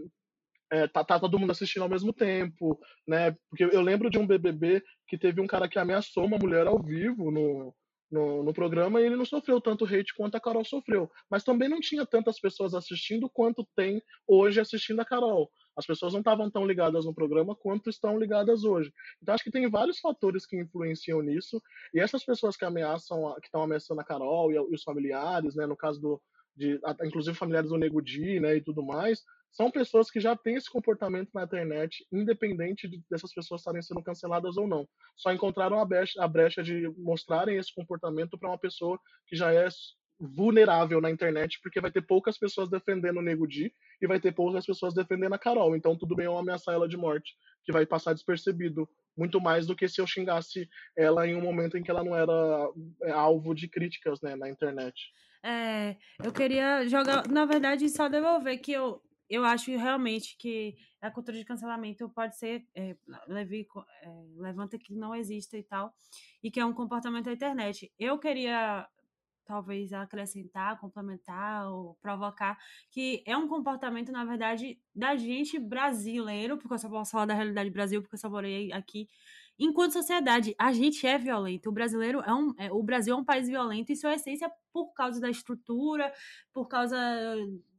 é, 0.72 0.88
tá, 0.88 1.04
tá, 1.04 1.20
todo 1.20 1.38
mundo 1.38 1.52
assistindo 1.52 1.84
ao 1.84 1.90
mesmo 1.90 2.14
tempo, 2.14 2.80
né? 3.08 3.36
Porque 3.50 3.64
eu 3.64 3.82
lembro 3.82 4.10
de 4.10 4.18
um 4.18 4.26
BBB 4.26 4.82
que 5.08 5.18
teve 5.18 5.42
um 5.42 5.48
cara 5.48 5.68
que 5.68 5.78
ameaçou 5.78 6.26
uma 6.26 6.38
mulher 6.38 6.66
ao 6.66 6.82
vivo 6.82 7.30
no, 7.30 7.76
no, 8.10 8.44
no, 8.44 8.54
programa 8.54 9.02
e 9.02 9.06
ele 9.06 9.18
não 9.18 9.26
sofreu 9.26 9.60
tanto 9.60 9.86
hate 9.86 10.14
quanto 10.16 10.36
a 10.36 10.40
Carol 10.40 10.64
sofreu. 10.64 11.12
Mas 11.30 11.44
também 11.44 11.68
não 11.68 11.82
tinha 11.82 12.06
tantas 12.06 12.40
pessoas 12.40 12.74
assistindo 12.74 13.30
quanto 13.30 13.68
tem 13.76 14.02
hoje 14.26 14.62
assistindo 14.62 15.02
a 15.02 15.06
Carol. 15.06 15.52
As 15.76 15.86
pessoas 15.86 16.14
não 16.14 16.20
estavam 16.20 16.50
tão 16.50 16.66
ligadas 16.66 17.06
no 17.06 17.14
programa 17.14 17.56
quanto 17.56 17.90
estão 17.90 18.18
ligadas 18.18 18.64
hoje. 18.64 18.94
Então 19.22 19.34
acho 19.34 19.44
que 19.44 19.52
tem 19.52 19.70
vários 19.70 20.00
fatores 20.00 20.46
que 20.46 20.60
influenciam 20.60 21.22
nisso. 21.22 21.62
E 21.94 22.00
essas 22.00 22.24
pessoas 22.24 22.58
que 22.58 22.66
ameaçam, 22.66 23.34
que 23.42 23.48
estão 23.48 23.64
ameaçando 23.64 24.02
a 24.02 24.06
Carol 24.06 24.52
e, 24.52 24.56
e 24.56 24.76
os 24.76 24.84
familiares, 24.84 25.56
né, 25.56 25.66
no 25.66 25.78
caso 25.78 26.02
do, 26.02 26.22
de, 26.56 26.80
inclusive 27.04 27.38
familiares 27.38 27.70
do 27.70 27.78
Nego 27.78 28.02
Di, 28.02 28.40
né, 28.40 28.56
e 28.56 28.62
tudo 28.62 28.84
mais, 28.84 29.24
são 29.52 29.70
pessoas 29.70 30.10
que 30.10 30.20
já 30.20 30.36
têm 30.36 30.56
esse 30.56 30.70
comportamento 30.70 31.30
na 31.34 31.44
internet, 31.44 32.06
independente 32.12 32.88
de, 32.88 33.04
dessas 33.10 33.34
pessoas 33.34 33.62
estarem 33.62 33.82
sendo 33.82 34.02
canceladas 34.02 34.56
ou 34.58 34.68
não. 34.68 34.88
Só 35.16 35.32
encontraram 35.34 35.80
a 35.80 35.86
brecha, 35.86 36.24
a 36.24 36.28
brecha 36.28 36.64
de 36.64 36.88
mostrarem 36.98 37.58
esse 37.58 37.74
comportamento 37.74 38.38
para 38.38 38.50
uma 38.50 38.58
pessoa 38.58 39.00
que 39.28 39.36
já 39.36 39.52
é 39.52 39.68
vulnerável 40.22 41.02
na 41.02 41.10
internet, 41.10 41.60
porque 41.64 41.82
vai 41.82 41.92
ter 41.92 42.02
poucas 42.02 42.38
pessoas 42.38 42.70
defendendo 42.70 43.18
o 43.18 43.22
Nego 43.22 43.48
Di 43.48 43.74
e 44.00 44.06
vai 44.06 44.20
ter 44.20 44.32
poucas 44.32 44.66
pessoas 44.66 44.94
defendendo 44.94 45.34
a 45.34 45.40
Carol. 45.40 45.76
Então 45.76 45.98
tudo 45.98 46.16
bem 46.16 46.28
eu 46.28 46.38
ameaçar 46.38 46.76
ela 46.76 46.88
de 46.88 46.96
morte, 46.96 47.36
que 47.64 47.72
vai 47.72 47.86
passar 47.88 48.14
despercebido, 48.14 48.88
muito 49.18 49.42
mais 49.42 49.66
do 49.66 49.76
que 49.76 49.88
se 49.88 50.00
eu 50.00 50.06
xingasse 50.06 50.70
ela 50.96 51.28
em 51.28 51.36
um 51.36 51.42
momento 51.42 51.76
em 51.76 51.84
que 51.84 51.90
ela 51.90 52.04
não 52.04 52.16
era 52.16 52.34
é, 53.04 53.12
alvo 53.12 53.56
de 53.56 53.68
críticas 53.68 54.22
né, 54.22 54.36
na 54.36 54.48
internet. 54.48 55.12
É, 55.44 55.96
eu 56.24 56.32
queria 56.32 56.88
jogar, 56.88 57.28
na 57.28 57.46
verdade, 57.46 57.90
só 57.90 58.08
devolver 58.08 58.60
que 58.60 58.72
eu, 58.72 59.02
eu 59.28 59.44
acho 59.44 59.72
realmente 59.72 60.38
que 60.38 60.76
a 61.02 61.10
cultura 61.10 61.36
de 61.36 61.44
cancelamento 61.44 62.08
pode 62.10 62.38
ser 62.38 62.64
é, 62.76 62.96
leve, 63.28 63.68
é, 64.04 64.10
levanta 64.38 64.78
que 64.78 64.94
não 64.94 65.16
exista 65.16 65.58
e 65.58 65.64
tal, 65.64 65.92
e 66.44 66.52
que 66.52 66.60
é 66.60 66.66
um 66.66 66.74
comportamento 66.74 67.26
da 67.26 67.34
internet. 67.34 67.92
Eu 67.98 68.20
queria 68.20 68.88
talvez 69.52 69.92
acrescentar, 69.92 70.80
complementar 70.80 71.70
ou 71.70 71.96
provocar 71.96 72.58
que 72.90 73.22
é 73.26 73.36
um 73.36 73.50
comportamento, 73.50 74.10
na 74.10 74.24
verdade, 74.24 74.80
da 74.96 75.18
gente 75.18 75.60
brasileiro, 75.60 76.58
porque 76.58 76.74
eu 76.74 76.80
só 76.80 76.88
posso 76.88 77.12
falar 77.12 77.26
da 77.26 77.34
realidade 77.34 77.70
do 77.70 77.74
Brasil, 77.74 78.02
porque 78.02 78.16
eu 78.16 78.20
só 78.20 78.30
morei 78.30 78.72
aqui. 78.72 79.10
Enquanto 79.60 79.92
sociedade, 79.92 80.56
a 80.58 80.72
gente 80.72 81.06
é 81.06 81.18
violento. 81.18 81.68
O 81.68 81.74
brasileiro 81.74 82.22
é 82.22 82.34
um, 82.34 82.54
é, 82.58 82.72
o 82.72 82.82
Brasil 82.82 83.14
é 83.14 83.18
um 83.18 83.26
país 83.26 83.50
violento, 83.50 83.92
isso 83.92 84.08
é 84.08 84.16
essência 84.16 84.50
por 84.72 84.94
causa 84.94 85.20
da 85.20 85.30
estrutura, 85.30 86.14
por 86.54 86.70
causa 86.70 86.98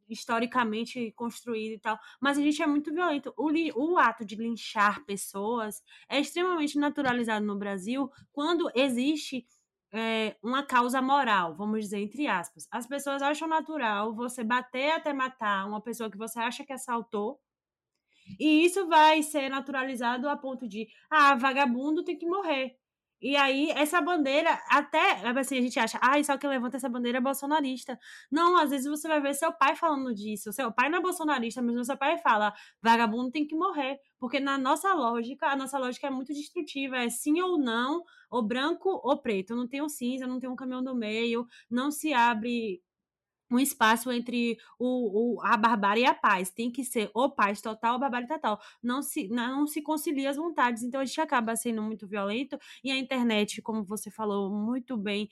historicamente 0.06 1.10
construído 1.12 1.72
e 1.72 1.78
tal, 1.78 1.98
mas 2.20 2.36
a 2.36 2.42
gente 2.42 2.60
é 2.60 2.66
muito 2.66 2.92
violento. 2.92 3.32
O, 3.34 3.50
o 3.76 3.98
ato 3.98 4.26
de 4.26 4.36
linchar 4.36 5.02
pessoas 5.06 5.82
é 6.06 6.20
extremamente 6.20 6.78
naturalizado 6.78 7.46
no 7.46 7.56
Brasil 7.56 8.10
quando 8.30 8.70
existe 8.74 9.46
é, 9.92 10.36
uma 10.42 10.64
causa 10.64 11.02
moral, 11.02 11.54
vamos 11.56 11.80
dizer, 11.82 11.98
entre 12.00 12.26
aspas. 12.26 12.66
As 12.70 12.86
pessoas 12.86 13.22
acham 13.22 13.48
natural 13.48 14.14
você 14.14 14.42
bater 14.44 14.92
até 14.92 15.12
matar 15.12 15.66
uma 15.68 15.80
pessoa 15.82 16.10
que 16.10 16.18
você 16.18 16.38
acha 16.40 16.64
que 16.64 16.72
assaltou, 16.72 17.40
e 18.38 18.64
isso 18.64 18.86
vai 18.88 19.22
ser 19.22 19.48
naturalizado 19.48 20.28
a 20.28 20.36
ponto 20.36 20.68
de, 20.68 20.88
ah, 21.10 21.34
vagabundo 21.34 22.04
tem 22.04 22.16
que 22.18 22.26
morrer. 22.26 22.76
E 23.22 23.36
aí, 23.36 23.70
essa 23.70 24.00
bandeira, 24.00 24.60
até 24.68 25.22
assim, 25.38 25.56
a 25.56 25.62
gente 25.62 25.78
acha, 25.78 25.96
ah, 26.02 26.22
só 26.24 26.36
que 26.36 26.44
levanta 26.46 26.76
essa 26.76 26.88
bandeira 26.88 27.18
é 27.18 27.20
bolsonarista. 27.20 27.96
Não, 28.30 28.56
às 28.56 28.70
vezes 28.70 28.86
você 28.86 29.06
vai 29.06 29.20
ver 29.20 29.32
seu 29.34 29.52
pai 29.52 29.76
falando 29.76 30.12
disso. 30.12 30.52
Seu 30.52 30.72
pai 30.72 30.88
não 30.88 30.98
é 30.98 31.00
bolsonarista, 31.00 31.62
mas 31.62 31.86
seu 31.86 31.96
pai 31.96 32.18
fala, 32.18 32.52
vagabundo 32.82 33.30
tem 33.30 33.46
que 33.46 33.54
morrer. 33.54 34.00
Porque 34.18 34.40
na 34.40 34.58
nossa 34.58 34.92
lógica, 34.92 35.46
a 35.46 35.56
nossa 35.56 35.78
lógica 35.78 36.08
é 36.08 36.10
muito 36.10 36.34
destrutiva. 36.34 36.96
É 36.96 37.08
sim 37.08 37.40
ou 37.40 37.56
não, 37.58 38.02
ou 38.28 38.42
branco 38.42 38.88
ou 39.04 39.16
preto. 39.16 39.54
Não 39.54 39.68
tem 39.68 39.80
o 39.80 39.88
cinza, 39.88 40.26
não 40.26 40.40
tem 40.40 40.50
um 40.50 40.56
caminhão 40.56 40.82
do 40.82 40.94
meio, 40.94 41.46
não 41.70 41.92
se 41.92 42.12
abre 42.12 42.82
um 43.52 43.58
espaço 43.58 44.10
entre 44.10 44.58
o, 44.78 45.36
o, 45.36 45.42
a 45.42 45.56
barbárie 45.56 46.02
e 46.02 46.06
a 46.06 46.14
paz. 46.14 46.50
Tem 46.50 46.70
que 46.70 46.84
ser 46.84 47.10
ou 47.14 47.30
paz 47.30 47.60
total 47.60 47.94
ou 47.94 48.00
barbárie 48.00 48.26
total. 48.28 48.60
Não 48.82 49.02
se, 49.02 49.28
não 49.28 49.66
se 49.66 49.82
concilia 49.82 50.30
as 50.30 50.36
vontades. 50.36 50.82
Então 50.82 51.00
a 51.00 51.04
gente 51.04 51.20
acaba 51.20 51.54
sendo 51.56 51.82
muito 51.82 52.06
violento 52.06 52.58
e 52.82 52.90
a 52.90 52.96
internet, 52.96 53.60
como 53.62 53.84
você 53.84 54.10
falou 54.10 54.50
muito 54.50 54.96
bem, 54.96 55.28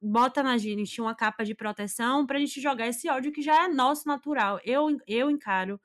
bota 0.00 0.42
na 0.42 0.58
gente 0.58 1.00
uma 1.00 1.14
capa 1.14 1.44
de 1.44 1.54
proteção 1.54 2.26
para 2.26 2.36
a 2.36 2.40
gente 2.40 2.60
jogar 2.60 2.86
esse 2.86 3.08
ódio 3.08 3.32
que 3.32 3.42
já 3.42 3.64
é 3.64 3.68
nosso 3.68 4.06
natural. 4.06 4.60
Eu, 4.64 4.96
eu 5.06 5.30
encaro 5.30 5.80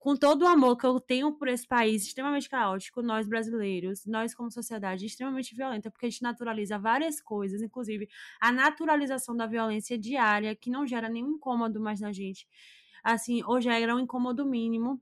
com 0.00 0.16
todo 0.16 0.42
o 0.42 0.48
amor 0.48 0.76
que 0.78 0.86
eu 0.86 0.98
tenho 0.98 1.32
por 1.34 1.46
esse 1.48 1.66
país 1.68 2.04
extremamente 2.06 2.48
caótico, 2.48 3.02
nós 3.02 3.28
brasileiros, 3.28 4.06
nós 4.06 4.34
como 4.34 4.50
sociedade 4.50 5.06
extremamente 5.06 5.54
violenta, 5.54 5.90
porque 5.90 6.06
a 6.06 6.10
gente 6.10 6.22
naturaliza 6.22 6.78
várias 6.78 7.20
coisas, 7.20 7.62
inclusive 7.62 8.08
a 8.40 8.50
naturalização 8.50 9.36
da 9.36 9.46
violência 9.46 9.98
diária, 9.98 10.56
que 10.56 10.70
não 10.70 10.86
gera 10.86 11.08
nenhum 11.08 11.32
incômodo 11.34 11.80
mais 11.80 12.00
na 12.00 12.12
gente. 12.12 12.48
Assim, 13.04 13.42
ou 13.44 13.60
gera 13.60 13.94
um 13.94 14.00
incômodo 14.00 14.46
mínimo, 14.46 15.00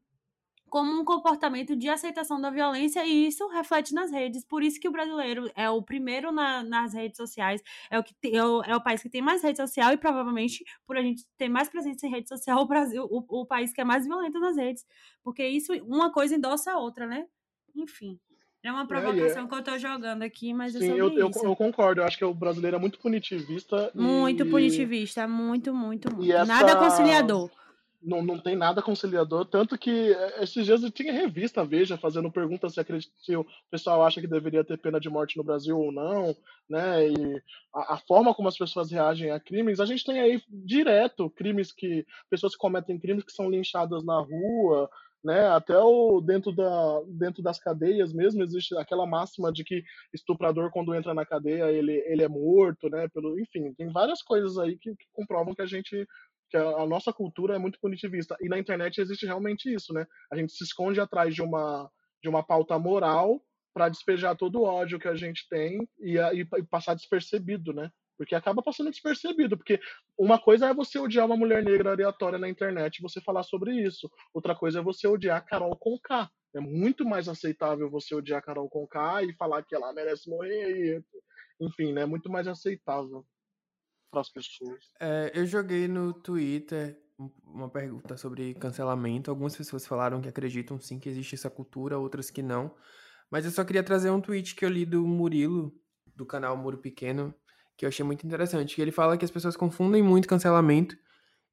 como 0.68 1.00
um 1.00 1.04
comportamento 1.04 1.74
de 1.74 1.88
aceitação 1.88 2.40
da 2.40 2.50
violência 2.50 3.04
e 3.04 3.26
isso 3.26 3.46
reflete 3.48 3.94
nas 3.94 4.10
redes. 4.10 4.44
Por 4.44 4.62
isso 4.62 4.78
que 4.78 4.88
o 4.88 4.92
brasileiro 4.92 5.50
é 5.54 5.68
o 5.68 5.82
primeiro 5.82 6.30
na, 6.30 6.62
nas 6.62 6.94
redes 6.94 7.16
sociais, 7.16 7.62
é 7.90 7.98
o, 7.98 8.02
que 8.02 8.14
te, 8.14 8.34
é, 8.34 8.44
o, 8.44 8.62
é 8.62 8.76
o 8.76 8.82
país 8.82 9.02
que 9.02 9.08
tem 9.08 9.22
mais 9.22 9.42
rede 9.42 9.58
social 9.58 9.92
e 9.92 9.96
provavelmente 9.96 10.64
por 10.86 10.96
a 10.96 11.02
gente 11.02 11.24
ter 11.36 11.48
mais 11.48 11.68
presença 11.68 12.06
em 12.06 12.10
rede 12.10 12.28
social, 12.28 12.58
o 12.62 12.66
Brasil, 12.66 13.06
o, 13.10 13.40
o 13.40 13.46
país 13.46 13.72
que 13.72 13.80
é 13.80 13.84
mais 13.84 14.06
violento 14.06 14.38
nas 14.38 14.56
redes. 14.56 14.86
Porque 15.22 15.46
isso, 15.46 15.72
uma 15.84 16.12
coisa 16.12 16.34
endossa 16.34 16.72
a 16.72 16.78
outra, 16.78 17.06
né? 17.06 17.26
Enfim. 17.74 18.18
É 18.62 18.72
uma 18.72 18.86
provocação 18.86 19.42
é, 19.42 19.44
é. 19.44 19.48
que 19.48 19.54
eu 19.54 19.62
tô 19.62 19.78
jogando 19.78 20.22
aqui, 20.22 20.52
mas 20.52 20.72
Sim, 20.72 20.88
eu, 20.88 21.12
eu, 21.12 21.30
eu, 21.42 21.56
concordo. 21.56 22.00
Eu 22.00 22.04
acho 22.04 22.18
que 22.18 22.24
o 22.24 22.34
brasileiro 22.34 22.76
é 22.76 22.80
muito 22.80 22.98
punitivista. 22.98 23.90
Muito 23.94 24.44
e... 24.44 24.50
punitivista, 24.50 25.28
muito, 25.28 25.72
muito, 25.72 26.12
muito. 26.12 26.32
Essa... 26.32 26.44
Nada 26.44 26.76
conciliador 26.76 27.48
não, 28.00 28.22
não 28.22 28.38
tem 28.38 28.54
nada 28.56 28.80
conciliador, 28.80 29.44
tanto 29.44 29.76
que 29.76 29.90
eh, 29.90 30.42
esses 30.42 30.64
dias 30.64 30.82
eu 30.82 30.90
tinha 30.90 31.12
revista 31.12 31.64
Veja 31.64 31.98
fazendo 31.98 32.30
perguntas 32.30 32.74
se, 32.74 32.84
se 33.16 33.36
o 33.36 33.44
pessoal 33.70 34.04
acha 34.04 34.20
que 34.20 34.26
deveria 34.26 34.64
ter 34.64 34.78
pena 34.78 35.00
de 35.00 35.10
morte 35.10 35.36
no 35.36 35.44
Brasil 35.44 35.78
ou 35.78 35.90
não, 35.90 36.36
né? 36.68 37.08
E 37.08 37.42
a, 37.74 37.94
a, 37.94 37.98
forma 37.98 38.34
como 38.34 38.48
as 38.48 38.56
pessoas 38.56 38.90
reagem 38.90 39.30
a 39.30 39.40
crimes, 39.40 39.80
a 39.80 39.86
gente 39.86 40.04
tem 40.04 40.20
aí 40.20 40.40
direto 40.48 41.28
crimes 41.30 41.72
que 41.72 42.06
pessoas 42.30 42.52
que 42.52 42.58
cometem 42.58 42.98
crimes 42.98 43.24
que 43.24 43.32
são 43.32 43.50
linchadas 43.50 44.04
na 44.04 44.20
rua, 44.20 44.88
né? 45.22 45.48
Até 45.48 45.76
o 45.78 46.20
dentro 46.20 46.52
da 46.52 47.02
dentro 47.08 47.42
das 47.42 47.58
cadeias 47.58 48.12
mesmo 48.12 48.42
existe 48.42 48.76
aquela 48.76 49.06
máxima 49.06 49.52
de 49.52 49.64
que 49.64 49.82
estuprador 50.14 50.70
quando 50.70 50.94
entra 50.94 51.12
na 51.12 51.26
cadeia 51.26 51.70
ele, 51.72 51.92
ele 52.06 52.22
é 52.22 52.28
morto, 52.28 52.88
né? 52.88 53.08
Pelo, 53.08 53.38
enfim, 53.40 53.74
tem 53.74 53.90
várias 53.90 54.22
coisas 54.22 54.56
aí 54.58 54.78
que, 54.78 54.94
que 54.94 55.06
comprovam 55.12 55.54
que 55.54 55.62
a 55.62 55.66
gente 55.66 56.06
que 56.48 56.56
a, 56.56 56.86
nossa 56.86 57.12
cultura 57.12 57.54
é 57.54 57.58
muito 57.58 57.78
punitivista. 57.80 58.36
E 58.40 58.48
na 58.48 58.58
internet 58.58 59.00
existe 59.00 59.26
realmente 59.26 59.72
isso, 59.72 59.92
né? 59.92 60.06
A 60.32 60.36
gente 60.36 60.52
se 60.52 60.64
esconde 60.64 61.00
atrás 61.00 61.34
de 61.34 61.42
uma, 61.42 61.90
de 62.22 62.28
uma 62.28 62.42
pauta 62.42 62.78
moral 62.78 63.42
para 63.74 63.88
despejar 63.88 64.36
todo 64.36 64.60
o 64.60 64.64
ódio 64.64 64.98
que 64.98 65.08
a 65.08 65.14
gente 65.14 65.46
tem 65.48 65.86
e, 65.98 66.16
e, 66.16 66.40
e, 66.40 66.62
passar 66.64 66.94
despercebido, 66.94 67.72
né? 67.72 67.90
Porque 68.16 68.34
acaba 68.34 68.62
passando 68.62 68.90
despercebido, 68.90 69.56
porque 69.56 69.78
uma 70.18 70.40
coisa 70.40 70.66
é 70.66 70.74
você 70.74 70.98
odiar 70.98 71.26
uma 71.26 71.36
mulher 71.36 71.62
negra 71.62 71.92
aleatória 71.92 72.38
na 72.38 72.48
internet 72.48 72.96
e 72.96 73.02
você 73.02 73.20
falar 73.20 73.44
sobre 73.44 73.72
isso. 73.72 74.10
Outra 74.34 74.56
coisa 74.56 74.80
é 74.80 74.82
você 74.82 75.06
odiar 75.06 75.36
a 75.36 75.40
Carol 75.40 75.76
Conká. 75.76 76.28
É 76.54 76.58
muito 76.58 77.04
mais 77.04 77.28
aceitável 77.28 77.88
você 77.88 78.14
odiar 78.14 78.40
a 78.40 78.42
Carol 78.42 78.68
Conká 78.68 79.22
e 79.22 79.32
falar 79.34 79.62
que 79.62 79.74
ela 79.74 79.92
merece 79.92 80.28
morrer. 80.28 80.70
E, 81.60 81.64
enfim, 81.64 81.92
né? 81.92 82.02
É 82.02 82.06
muito 82.06 82.28
mais 82.28 82.48
aceitável 82.48 83.24
para 84.10 84.20
as 84.20 84.30
pessoas. 84.30 84.84
É, 85.00 85.32
eu 85.34 85.46
joguei 85.46 85.86
no 85.88 86.12
Twitter 86.12 86.98
uma 87.44 87.68
pergunta 87.68 88.16
sobre 88.16 88.54
cancelamento. 88.54 89.30
Algumas 89.30 89.56
pessoas 89.56 89.86
falaram 89.86 90.20
que 90.20 90.28
acreditam 90.28 90.80
sim 90.80 90.98
que 90.98 91.08
existe 91.08 91.34
essa 91.34 91.50
cultura, 91.50 91.98
outras 91.98 92.30
que 92.30 92.42
não. 92.42 92.74
Mas 93.30 93.44
eu 93.44 93.50
só 93.50 93.64
queria 93.64 93.82
trazer 93.82 94.10
um 94.10 94.20
tweet 94.20 94.54
que 94.54 94.64
eu 94.64 94.70
li 94.70 94.86
do 94.86 95.06
Murilo, 95.06 95.72
do 96.14 96.24
canal 96.24 96.56
Muro 96.56 96.78
Pequeno, 96.78 97.34
que 97.76 97.84
eu 97.84 97.88
achei 97.88 98.04
muito 98.04 98.26
interessante. 98.26 98.74
Que 98.74 98.82
ele 98.82 98.92
fala 98.92 99.18
que 99.18 99.24
as 99.24 99.30
pessoas 99.30 99.56
confundem 99.56 100.02
muito 100.02 100.28
cancelamento 100.28 100.96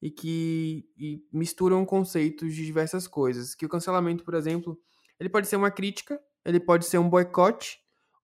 e 0.02 0.12
que 0.12 0.86
e 0.98 1.24
misturam 1.34 1.86
conceitos 1.86 2.54
de 2.54 2.66
diversas 2.66 3.08
coisas. 3.08 3.56
Que 3.56 3.66
o 3.66 3.70
cancelamento, 3.70 4.24
por 4.24 4.36
exemplo, 4.36 4.80
ele 5.20 5.30
pode 5.30 5.48
ser 5.48 5.56
uma 5.56 5.72
crítica, 5.72 6.20
ele 6.46 6.60
pode 6.60 6.86
ser 6.86 6.98
um 7.00 7.10
boicote 7.10 7.80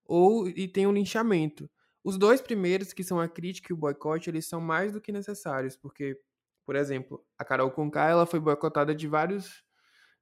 ou 0.05 0.47
e 0.47 0.67
tem 0.67 0.85
um 0.85 0.93
linchamento. 0.93 1.69
Os 2.03 2.17
dois 2.17 2.41
primeiros, 2.41 2.93
que 2.93 3.03
são 3.03 3.19
a 3.19 3.27
crítica 3.27 3.71
e 3.71 3.73
o 3.73 3.77
boicote, 3.77 4.29
eles 4.29 4.47
são 4.47 4.59
mais 4.59 4.91
do 4.91 5.01
que 5.01 5.11
necessários, 5.11 5.75
porque, 5.77 6.19
por 6.65 6.75
exemplo, 6.75 7.23
a 7.37 7.45
Carol 7.45 7.71
Conká, 7.71 8.09
ela 8.09 8.25
foi 8.25 8.39
boicotada 8.39 8.95
de 8.95 9.07
vários 9.07 9.63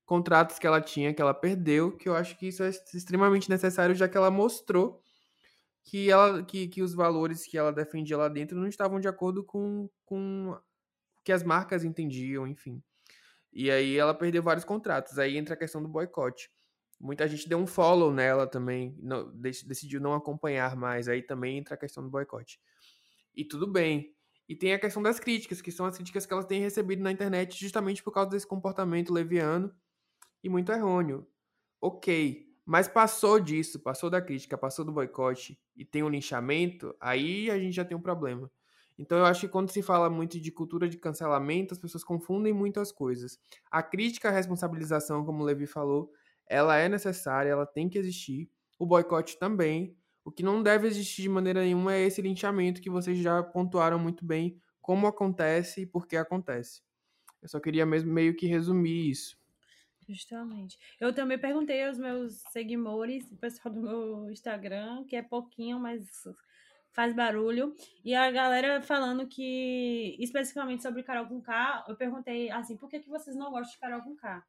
contratos 0.06 0.60
que 0.60 0.68
ela 0.68 0.82
tinha, 0.82 1.14
que 1.14 1.22
ela 1.22 1.34
perdeu, 1.34 1.96
que 1.96 2.10
eu 2.10 2.16
acho 2.16 2.38
que 2.38 2.48
isso 2.48 2.64
é 2.64 2.70
extremamente 2.70 3.50
necessário, 3.50 3.96
já 3.96 4.10
que 4.10 4.18
ela 4.18 4.32
mostrou 4.32 5.02
que, 5.84 6.10
ela, 6.10 6.44
que, 6.44 6.68
que 6.68 6.82
os 6.82 6.94
valores 6.94 7.46
que 7.46 7.58
ela 7.58 7.72
defendia 7.72 8.18
lá 8.18 8.28
dentro 8.28 8.58
não 8.58 8.68
estavam 8.68 9.00
de 9.00 9.08
acordo 9.08 9.44
com, 9.44 9.90
com 10.06 10.52
o 10.52 10.60
que 11.24 11.32
as 11.32 11.44
marcas 11.44 11.84
entendiam, 11.84 12.48
enfim. 12.48 12.82
E 13.52 13.72
aí 13.72 13.98
ela 13.98 14.14
perdeu 14.14 14.44
vários 14.44 14.66
contratos. 14.66 15.18
Aí 15.18 15.38
entra 15.38 15.56
a 15.56 15.58
questão 15.58 15.82
do 15.82 15.88
boicote. 15.88 16.50
Muita 17.00 17.28
gente 17.28 17.48
deu 17.48 17.58
um 17.58 17.66
follow 17.66 18.12
nela 18.12 18.46
também, 18.46 18.98
não, 19.00 19.32
decidiu 19.34 20.02
não 20.02 20.14
acompanhar 20.14 20.76
mais. 20.76 21.08
Aí 21.08 21.22
também 21.22 21.58
entra 21.58 21.76
a 21.76 21.78
questão 21.78 22.04
do 22.04 22.10
boicote. 22.10 22.60
E 23.34 23.46
tudo 23.46 23.66
bem. 23.66 24.14
E 24.48 24.56
tem 24.56 24.74
a 24.74 24.80
questão 24.80 25.02
das 25.02 25.20
críticas, 25.20 25.62
que 25.62 25.72
são 25.72 25.86
as 25.86 25.96
críticas 25.96 26.26
que 26.26 26.34
ela 26.34 26.44
tem 26.44 26.60
recebido 26.60 27.02
na 27.02 27.12
internet 27.12 27.58
justamente 27.58 28.04
por 28.04 28.12
causa 28.12 28.32
desse 28.32 28.48
comportamento 28.48 29.14
leviano 29.14 29.74
e 30.44 30.50
muito 30.50 30.72
errôneo. 30.72 31.28
Ok. 31.80 32.48
Mas 32.66 32.88
passou 32.88 33.40
disso, 33.40 33.80
passou 33.80 34.10
da 34.10 34.22
crítica, 34.22 34.58
passou 34.58 34.84
do 34.84 34.92
boicote 34.92 35.60
e 35.76 35.86
tem 35.86 36.04
um 36.04 36.10
linchamento, 36.10 36.96
aí 37.00 37.50
a 37.50 37.58
gente 37.58 37.76
já 37.76 37.86
tem 37.86 37.98
um 37.98 38.02
problema. 38.02 38.52
Então 38.98 39.18
eu 39.18 39.26
acho 39.26 39.42
que 39.42 39.48
quando 39.48 39.72
se 39.72 39.82
fala 39.82 40.10
muito 40.10 40.40
de 40.40 40.52
cultura 40.52 40.90
de 40.90 40.98
cancelamento, 40.98 41.74
as 41.74 41.80
pessoas 41.80 42.04
confundem 42.04 42.52
muito 42.52 42.80
as 42.80 42.92
coisas. 42.92 43.40
A 43.72 43.82
crítica 43.82 44.28
à 44.30 44.32
responsabilização, 44.32 45.26
como 45.26 45.42
o 45.42 45.46
Levi 45.46 45.66
falou, 45.66 46.12
ela 46.50 46.76
é 46.78 46.90
necessária, 46.90 47.52
ela 47.52 47.66
tem 47.66 47.88
que 47.88 47.98
existir. 47.98 48.50
O 48.78 48.86
boicote 48.86 49.38
também. 49.38 49.96
O 50.26 50.32
que 50.32 50.44
não 50.44 50.62
deve 50.62 50.88
existir 50.88 51.22
de 51.22 51.30
maneira 51.30 51.62
nenhuma 51.62 51.94
é 51.94 52.02
esse 52.02 52.22
linchamento 52.22 52.82
que 52.82 52.90
vocês 52.90 53.18
já 53.20 53.42
pontuaram 53.42 53.98
muito 53.98 54.26
bem 54.26 54.60
como 54.82 55.08
acontece 55.08 55.82
e 55.82 55.86
por 55.86 56.08
que 56.08 56.18
acontece. 56.18 56.82
Eu 57.42 57.48
só 57.48 57.60
queria 57.60 57.86
mesmo 57.86 58.12
meio 58.12 58.36
que 58.36 58.48
resumir 58.48 59.10
isso. 59.10 59.38
Justamente. 60.08 60.78
Eu 61.00 61.14
também 61.14 61.38
perguntei 61.38 61.86
aos 61.86 61.98
meus 61.98 62.42
seguidores, 62.52 63.32
o 63.32 63.38
pessoal 63.38 63.74
do 63.74 63.82
meu 63.82 64.32
Instagram, 64.32 65.06
que 65.06 65.16
é 65.16 65.22
pouquinho, 65.22 65.80
mas 65.80 66.08
faz 66.92 67.14
barulho. 67.16 67.76
E 68.04 68.16
a 68.16 68.32
galera 68.32 68.82
falando 68.82 69.28
que, 69.28 70.18
especificamente 70.20 70.82
sobre 70.82 71.04
Carol 71.04 71.28
com 71.28 71.40
K, 71.40 71.86
eu 71.88 71.96
perguntei 71.96 72.50
assim, 72.50 72.76
por 72.76 72.90
que, 72.90 73.00
que 73.00 73.10
vocês 73.10 73.36
não 73.36 73.52
gostam 73.52 73.72
de 73.72 73.80
Carol 73.80 74.02
com 74.02 74.16
K? 74.16 74.44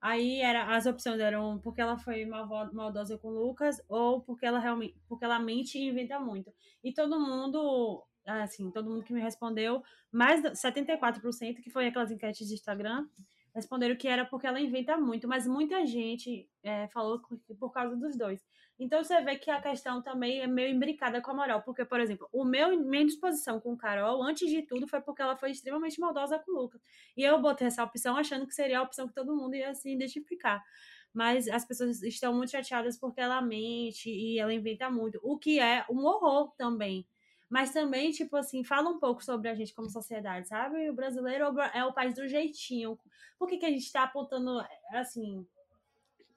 Aí 0.00 0.40
era, 0.40 0.74
as 0.74 0.86
opções 0.86 1.20
eram 1.20 1.58
porque 1.58 1.80
ela 1.80 1.98
foi 1.98 2.24
maldosa 2.24 3.18
com 3.18 3.28
o 3.28 3.46
Lucas 3.46 3.82
ou 3.86 4.22
porque 4.22 4.46
ela 4.46 4.58
realmente 4.58 4.96
porque 5.06 5.24
ela 5.24 5.38
mente 5.38 5.78
e 5.78 5.88
inventa 5.88 6.18
muito. 6.18 6.50
E 6.82 6.92
todo 6.92 7.20
mundo, 7.20 8.02
assim, 8.24 8.70
todo 8.70 8.88
mundo 8.88 9.04
que 9.04 9.12
me 9.12 9.20
respondeu, 9.20 9.82
mais 10.10 10.42
74%, 10.42 11.62
que 11.62 11.70
foi 11.70 11.86
aquelas 11.86 12.10
enquetes 12.10 12.48
de 12.48 12.54
Instagram, 12.54 13.06
responderam 13.54 13.96
que 13.96 14.08
era 14.08 14.24
porque 14.24 14.46
ela 14.46 14.60
inventa 14.60 14.96
muito, 14.96 15.28
mas 15.28 15.46
muita 15.46 15.84
gente 15.86 16.48
é, 16.62 16.88
falou 16.88 17.20
que 17.20 17.54
por 17.54 17.70
causa 17.70 17.96
dos 17.96 18.16
dois. 18.16 18.40
Então 18.80 19.04
você 19.04 19.20
vê 19.20 19.36
que 19.36 19.50
a 19.50 19.60
questão 19.60 20.00
também 20.00 20.40
é 20.40 20.46
meio 20.46 20.74
imbricada 20.74 21.20
com 21.20 21.30
a 21.30 21.34
moral, 21.34 21.62
porque, 21.62 21.84
por 21.84 22.00
exemplo, 22.00 22.26
o 22.32 22.44
meu 22.44 22.80
minha 22.80 23.04
disposição 23.04 23.60
com 23.60 23.76
Carol, 23.76 24.22
antes 24.22 24.48
de 24.48 24.62
tudo, 24.62 24.88
foi 24.88 25.02
porque 25.02 25.20
ela 25.20 25.36
foi 25.36 25.50
extremamente 25.50 26.00
maldosa 26.00 26.38
com 26.38 26.50
o 26.50 26.62
Lucas. 26.62 26.80
E 27.14 27.22
eu 27.22 27.38
botei 27.42 27.66
essa 27.66 27.84
opção 27.84 28.16
achando 28.16 28.46
que 28.46 28.54
seria 28.54 28.78
a 28.78 28.82
opção 28.82 29.06
que 29.06 29.14
todo 29.14 29.36
mundo 29.36 29.54
ia 29.54 29.74
se 29.74 29.92
identificar. 29.92 30.64
Mas 31.12 31.46
as 31.46 31.64
pessoas 31.66 32.02
estão 32.02 32.32
muito 32.32 32.52
chateadas 32.52 32.98
porque 32.98 33.20
ela 33.20 33.42
mente 33.42 34.08
e 34.08 34.38
ela 34.38 34.54
inventa 34.54 34.90
muito, 34.90 35.20
o 35.22 35.38
que 35.38 35.60
é 35.60 35.84
um 35.90 35.98
horror 36.06 36.52
também 36.56 37.06
mas 37.50 37.72
também, 37.72 38.12
tipo 38.12 38.36
assim, 38.36 38.62
fala 38.62 38.88
um 38.88 39.00
pouco 39.00 39.24
sobre 39.24 39.48
a 39.48 39.54
gente 39.56 39.74
como 39.74 39.90
sociedade, 39.90 40.46
sabe? 40.46 40.88
O 40.88 40.94
brasileiro 40.94 41.46
é 41.74 41.84
o 41.84 41.92
país 41.92 42.14
do 42.14 42.28
jeitinho. 42.28 42.96
Por 43.36 43.48
que, 43.48 43.58
que 43.58 43.66
a 43.66 43.70
gente 43.70 43.82
está 43.82 44.04
apontando, 44.04 44.64
assim, 44.92 45.44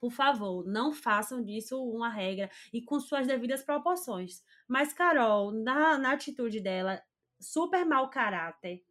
por 0.04 0.12
favor, 0.12 0.66
não 0.66 0.92
façam 0.92 1.42
disso 1.42 1.82
uma 1.82 2.10
regra 2.10 2.50
e 2.70 2.82
com 2.82 3.00
suas 3.00 3.26
devidas 3.26 3.62
proporções. 3.62 4.42
Mas, 4.68 4.92
Carol, 4.92 5.50
na, 5.50 5.96
na 5.96 6.12
atitude 6.12 6.60
dela, 6.60 7.02
super 7.40 7.86
mau 7.86 8.10
caráter, 8.10 8.84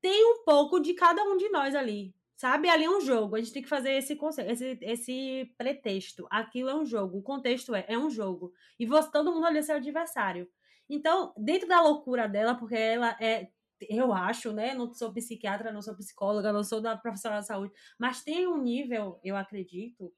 tem 0.00 0.24
um 0.24 0.44
pouco 0.44 0.78
de 0.78 0.94
cada 0.94 1.24
um 1.24 1.36
de 1.36 1.48
nós 1.48 1.74
ali. 1.74 2.14
Sabe, 2.36 2.68
ali 2.68 2.84
é 2.84 2.88
um 2.88 3.00
jogo. 3.00 3.34
A 3.34 3.40
gente 3.40 3.52
tem 3.52 3.62
que 3.64 3.68
fazer 3.68 3.94
esse 3.94 4.14
conceito, 4.14 4.48
esse, 4.48 4.78
esse 4.80 5.54
pretexto. 5.58 6.24
Aquilo 6.30 6.70
é 6.70 6.74
um 6.76 6.86
jogo. 6.86 7.18
O 7.18 7.22
contexto 7.22 7.74
é, 7.74 7.84
é 7.88 7.98
um 7.98 8.08
jogo. 8.08 8.52
E 8.78 8.86
você, 8.86 9.10
todo 9.10 9.32
mundo 9.32 9.44
ali 9.44 9.58
é 9.58 9.62
seu 9.62 9.74
adversário. 9.74 10.48
Então, 10.88 11.34
dentro 11.36 11.66
da 11.66 11.80
loucura 11.80 12.28
dela, 12.28 12.54
porque 12.54 12.76
ela 12.76 13.16
é, 13.20 13.48
eu 13.88 14.12
acho, 14.12 14.52
né? 14.52 14.72
Não 14.72 14.92
sou 14.92 15.12
psiquiatra, 15.12 15.72
não 15.72 15.82
sou 15.82 15.96
psicóloga, 15.96 16.52
não 16.52 16.64
sou 16.64 16.80
da 16.80 16.96
profissional 16.96 17.40
da 17.40 17.44
saúde, 17.44 17.72
mas 17.98 18.22
tem 18.22 18.46
um 18.46 18.60
nível, 18.60 19.20
eu 19.22 19.36
acredito, 19.36 20.12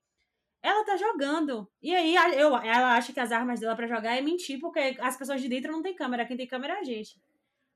ela 0.62 0.85
tá 0.85 0.96
jogando. 0.96 1.70
E 1.83 1.94
aí 1.94 2.14
eu, 2.38 2.57
ela 2.57 2.94
acha 2.94 3.12
que 3.12 3.20
as 3.20 3.33
armas 3.33 3.61
dela 3.61 3.77
para 3.77 3.87
jogar 3.87 4.16
é 4.16 4.20
mentir, 4.20 4.61
porque 4.61 4.96
as 5.01 5.16
pessoas 5.16 5.40
de 5.40 5.49
dentro 5.49 5.73
não 5.73 5.83
tem 5.83 5.94
câmera, 5.94 6.27
quem 6.27 6.37
tem 6.37 6.46
câmera 6.46 6.75
é 6.75 6.79
a 6.81 6.85
gente. 6.85 7.20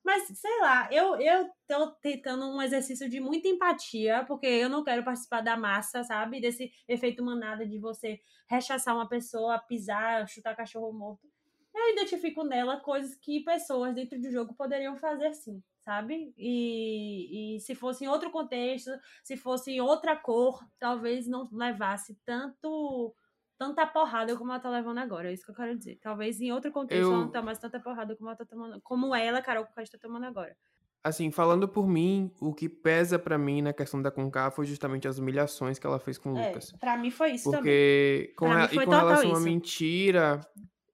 Mas, 0.04 0.38
sei 0.38 0.60
lá, 0.60 0.88
eu, 0.92 1.16
eu 1.16 1.48
tô 1.66 1.92
tentando 1.92 2.46
um 2.46 2.60
exercício 2.60 3.08
de 3.08 3.20
muita 3.20 3.48
empatia, 3.48 4.24
porque 4.26 4.46
eu 4.46 4.68
não 4.68 4.84
quero 4.84 5.02
participar 5.02 5.40
da 5.40 5.56
massa, 5.56 6.04
sabe? 6.04 6.40
Desse 6.40 6.70
efeito 6.86 7.24
manada 7.24 7.66
de 7.66 7.78
você 7.78 8.20
rechaçar 8.46 8.94
uma 8.94 9.08
pessoa, 9.08 9.58
pisar, 9.58 10.28
chutar 10.28 10.54
cachorro 10.54 10.92
morto 10.92 11.26
eu 11.74 11.92
identifico 11.92 12.44
nela 12.44 12.78
coisas 12.78 13.14
que 13.16 13.40
pessoas 13.40 13.94
dentro 13.94 14.20
do 14.20 14.30
jogo 14.30 14.54
poderiam 14.54 14.96
fazer 14.96 15.34
sim, 15.34 15.62
sabe? 15.84 16.32
E, 16.38 17.56
e 17.56 17.60
se 17.60 17.74
fosse 17.74 18.04
em 18.04 18.08
outro 18.08 18.30
contexto, 18.30 18.90
se 19.22 19.36
fosse 19.36 19.72
em 19.72 19.80
outra 19.80 20.16
cor, 20.16 20.64
talvez 20.78 21.28
não 21.28 21.48
levasse 21.52 22.18
tanto 22.24 23.14
tanta 23.56 23.86
porrada 23.86 24.36
como 24.36 24.50
ela 24.50 24.60
tá 24.60 24.68
levando 24.68 24.98
agora. 24.98 25.30
É 25.30 25.32
isso 25.32 25.44
que 25.44 25.50
eu 25.52 25.54
quero 25.54 25.76
dizer. 25.76 25.98
Talvez 26.02 26.40
em 26.40 26.50
outro 26.50 26.72
contexto 26.72 27.02
eu... 27.02 27.12
ela 27.12 27.20
não 27.24 27.30
tomasse 27.30 27.60
tanta 27.60 27.78
porrada 27.78 28.16
como 28.16 28.28
ela 28.28 28.36
tá 28.36 28.44
tomando, 28.44 28.80
como 28.82 29.14
ela, 29.14 29.40
Carol 29.40 29.64
Conká, 29.64 29.82
está 29.82 29.98
tomando 29.98 30.24
agora. 30.24 30.56
Assim, 31.04 31.30
falando 31.30 31.68
por 31.68 31.86
mim, 31.86 32.32
o 32.40 32.54
que 32.54 32.68
pesa 32.68 33.18
para 33.18 33.36
mim 33.36 33.60
na 33.60 33.74
questão 33.74 34.00
da 34.00 34.10
Conká 34.10 34.50
foi 34.50 34.64
justamente 34.64 35.06
as 35.06 35.18
humilhações 35.18 35.78
que 35.78 35.86
ela 35.86 36.00
fez 36.00 36.16
com 36.16 36.32
o 36.32 36.38
é, 36.38 36.48
Lucas. 36.48 36.72
Pra 36.80 36.96
mim 36.96 37.10
foi 37.10 37.32
isso 37.32 37.50
Porque 37.50 38.32
também. 38.38 38.52
Com, 38.54 38.58
a, 38.58 38.64
e 38.64 38.84
com 38.84 38.90
relação 38.90 39.34
à 39.34 39.40
mentira, 39.40 40.40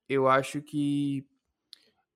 eu 0.09 0.29
acho 0.29 0.61
que 0.61 1.25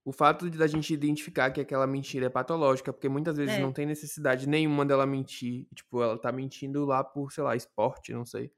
o 0.04 0.12
fato 0.12 0.50
de 0.50 0.62
a 0.62 0.66
gente 0.66 0.92
identificar 0.92 1.50
que 1.50 1.60
aquela 1.60 1.86
mentira 1.86 2.26
é 2.26 2.28
patológica, 2.28 2.92
porque 2.92 3.08
muitas 3.08 3.36
vezes 3.36 3.54
é. 3.54 3.60
não 3.60 3.72
tem 3.72 3.86
necessidade 3.86 4.46
nenhuma 4.46 4.84
dela 4.84 5.06
mentir, 5.06 5.66
tipo, 5.74 6.02
ela 6.02 6.18
tá 6.18 6.30
mentindo 6.30 6.84
lá 6.84 7.02
por, 7.02 7.32
sei 7.32 7.42
lá, 7.42 7.56
esporte, 7.56 8.12
não 8.12 8.24
sei. 8.24 8.52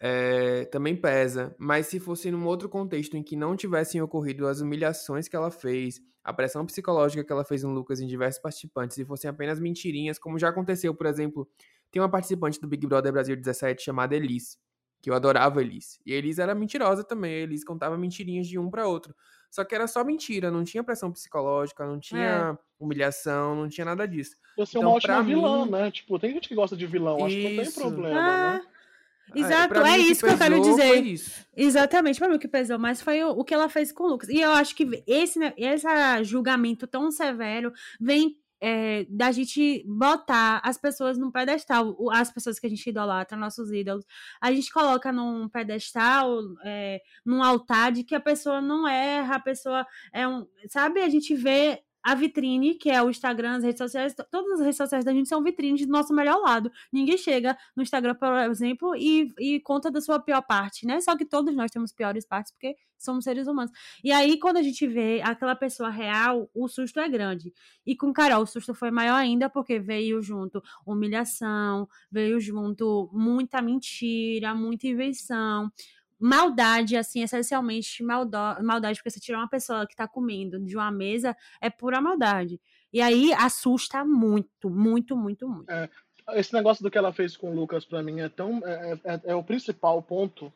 É, 0.00 0.64
também 0.66 0.94
pesa, 0.94 1.54
mas 1.58 1.86
se 1.86 1.98
fosse 1.98 2.30
num 2.30 2.44
outro 2.44 2.68
contexto 2.68 3.16
em 3.16 3.22
que 3.22 3.34
não 3.36 3.56
tivessem 3.56 4.02
ocorrido 4.02 4.46
as 4.46 4.60
humilhações 4.60 5.28
que 5.28 5.36
ela 5.36 5.50
fez, 5.50 6.00
a 6.22 6.32
pressão 6.32 6.66
psicológica 6.66 7.24
que 7.24 7.32
ela 7.32 7.44
fez 7.44 7.62
no 7.62 7.70
Lucas 7.70 8.00
em 8.00 8.06
diversos 8.06 8.42
participantes, 8.42 8.98
e 8.98 9.04
fossem 9.04 9.30
apenas 9.30 9.60
mentirinhas, 9.60 10.18
como 10.18 10.38
já 10.38 10.48
aconteceu, 10.48 10.92
por 10.92 11.06
exemplo, 11.06 11.48
tem 11.90 12.02
uma 12.02 12.10
participante 12.10 12.60
do 12.60 12.66
Big 12.66 12.84
Brother 12.84 13.12
Brasil 13.12 13.36
17 13.36 13.82
chamada 13.82 14.14
Elise, 14.16 14.58
que 15.00 15.08
eu 15.08 15.14
adorava 15.14 15.62
Elise. 15.62 16.00
E 16.04 16.12
Elise 16.12 16.42
era 16.42 16.52
mentirosa 16.52 17.04
também, 17.04 17.32
Elise 17.32 17.64
contava 17.64 17.96
mentirinhas 17.96 18.48
de 18.48 18.58
um 18.58 18.68
para 18.68 18.88
outro. 18.88 19.14
Só 19.56 19.64
que 19.64 19.74
era 19.74 19.86
só 19.86 20.04
mentira, 20.04 20.50
não 20.50 20.62
tinha 20.64 20.84
pressão 20.84 21.10
psicológica, 21.10 21.86
não 21.86 21.98
tinha 21.98 22.54
é. 22.54 22.58
humilhação, 22.78 23.56
não 23.56 23.70
tinha 23.70 23.86
nada 23.86 24.06
disso. 24.06 24.36
Você 24.54 24.76
então, 24.76 24.82
é 24.82 24.84
uma 24.84 24.96
ótima 24.96 25.22
mim... 25.22 25.34
vilã, 25.34 25.64
né? 25.64 25.90
Tipo, 25.90 26.18
tem 26.18 26.34
gente 26.34 26.46
que 26.46 26.54
gosta 26.54 26.76
de 26.76 26.86
vilão, 26.86 27.24
acho 27.24 27.34
que 27.34 27.56
não 27.56 27.64
tem 27.64 27.72
problema, 27.72 28.20
ah. 28.20 28.52
né? 28.52 28.62
Exato, 29.34 29.80
é, 29.80 29.92
é 29.92 29.98
isso 29.98 30.20
que, 30.20 30.26
que 30.26 30.34
eu 30.34 30.38
quero 30.38 30.60
dizer. 30.60 31.46
Exatamente, 31.56 32.18
para 32.18 32.28
mim 32.28 32.36
o 32.36 32.38
que 32.38 32.46
pesou 32.46 32.78
mais 32.78 33.00
foi 33.00 33.24
o, 33.24 33.30
o, 33.30 33.44
que 33.44 33.54
ela 33.54 33.70
fez 33.70 33.90
com 33.90 34.04
o 34.04 34.08
Lucas. 34.08 34.28
E 34.28 34.42
eu 34.42 34.50
acho 34.50 34.76
que 34.76 35.02
esse, 35.06 35.38
né, 35.38 35.54
esse 35.56 35.86
julgamento 36.22 36.86
tão 36.86 37.10
severo 37.10 37.72
vem 37.98 38.36
é, 38.60 39.06
da 39.08 39.30
gente 39.32 39.84
botar 39.86 40.60
as 40.64 40.78
pessoas 40.78 41.18
num 41.18 41.30
pedestal, 41.30 41.96
as 42.10 42.30
pessoas 42.30 42.58
que 42.58 42.66
a 42.66 42.70
gente 42.70 42.88
idolatra, 42.88 43.36
nossos 43.36 43.70
ídolos, 43.70 44.04
a 44.40 44.52
gente 44.52 44.72
coloca 44.72 45.12
num 45.12 45.48
pedestal, 45.48 46.38
é, 46.64 47.00
num 47.24 47.42
altar 47.42 47.92
de 47.92 48.04
que 48.04 48.14
a 48.14 48.20
pessoa 48.20 48.60
não 48.60 48.86
erra, 48.88 49.36
a 49.36 49.40
pessoa 49.40 49.86
é 50.12 50.26
um. 50.26 50.46
Sabe, 50.68 51.02
a 51.02 51.08
gente 51.08 51.34
vê 51.34 51.82
a 52.06 52.14
vitrine, 52.14 52.74
que 52.74 52.88
é 52.88 53.02
o 53.02 53.10
Instagram, 53.10 53.56
as 53.56 53.64
redes 53.64 53.78
sociais, 53.78 54.14
to- 54.14 54.24
todas 54.30 54.52
as 54.52 54.60
redes 54.60 54.76
sociais 54.76 55.04
da 55.04 55.12
gente 55.12 55.28
são 55.28 55.42
vitrines 55.42 55.84
do 55.84 55.90
nosso 55.92 56.14
melhor 56.14 56.38
lado. 56.40 56.70
Ninguém 56.92 57.18
chega 57.18 57.56
no 57.74 57.82
Instagram, 57.82 58.14
por 58.14 58.32
exemplo, 58.50 58.94
e, 58.94 59.32
e 59.40 59.60
conta 59.60 59.90
da 59.90 60.00
sua 60.00 60.20
pior 60.20 60.40
parte, 60.42 60.86
né? 60.86 61.00
Só 61.00 61.16
que 61.16 61.24
todos 61.24 61.54
nós 61.56 61.70
temos 61.70 61.92
piores 61.92 62.24
partes, 62.24 62.52
porque 62.52 62.76
somos 62.96 63.24
seres 63.24 63.46
humanos. 63.48 63.72
E 64.04 64.12
aí, 64.12 64.38
quando 64.38 64.56
a 64.58 64.62
gente 64.62 64.86
vê 64.86 65.20
aquela 65.22 65.54
pessoa 65.56 65.90
real, 65.90 66.48
o 66.54 66.68
susto 66.68 67.00
é 67.00 67.08
grande. 67.08 67.52
E 67.84 67.94
com 67.96 68.12
Carol, 68.12 68.42
o 68.42 68.46
susto 68.46 68.72
foi 68.72 68.90
maior 68.90 69.16
ainda, 69.16 69.50
porque 69.50 69.78
veio 69.78 70.22
junto 70.22 70.62
humilhação, 70.86 71.88
veio 72.10 72.40
junto 72.40 73.10
muita 73.12 73.60
mentira, 73.60 74.54
muita 74.54 74.86
invenção, 74.86 75.70
maldade, 76.18 76.96
assim, 76.96 77.22
essencialmente 77.22 78.02
maldade, 78.02 78.98
porque 78.98 79.10
você 79.10 79.20
tirar 79.20 79.38
uma 79.38 79.48
pessoa 79.48 79.86
que 79.86 79.94
tá 79.96 80.08
comendo 80.08 80.58
de 80.64 80.76
uma 80.76 80.90
mesa 80.90 81.36
é 81.60 81.68
pura 81.70 82.00
maldade. 82.00 82.60
E 82.92 83.00
aí 83.00 83.32
assusta 83.34 84.04
muito, 84.04 84.70
muito, 84.70 85.16
muito, 85.16 85.48
muito. 85.48 85.70
Esse 86.34 86.52
negócio 86.54 86.82
do 86.82 86.90
que 86.90 86.98
ela 86.98 87.12
fez 87.12 87.36
com 87.36 87.50
o 87.50 87.54
Lucas, 87.54 87.84
pra 87.84 88.02
mim, 88.02 88.20
é 88.20 88.28
tão. 88.28 88.60
É, 88.66 88.92
é- 89.04 89.20
é 89.26 89.34
o 89.34 89.44
principal 89.44 90.02
ponto. 90.02 90.52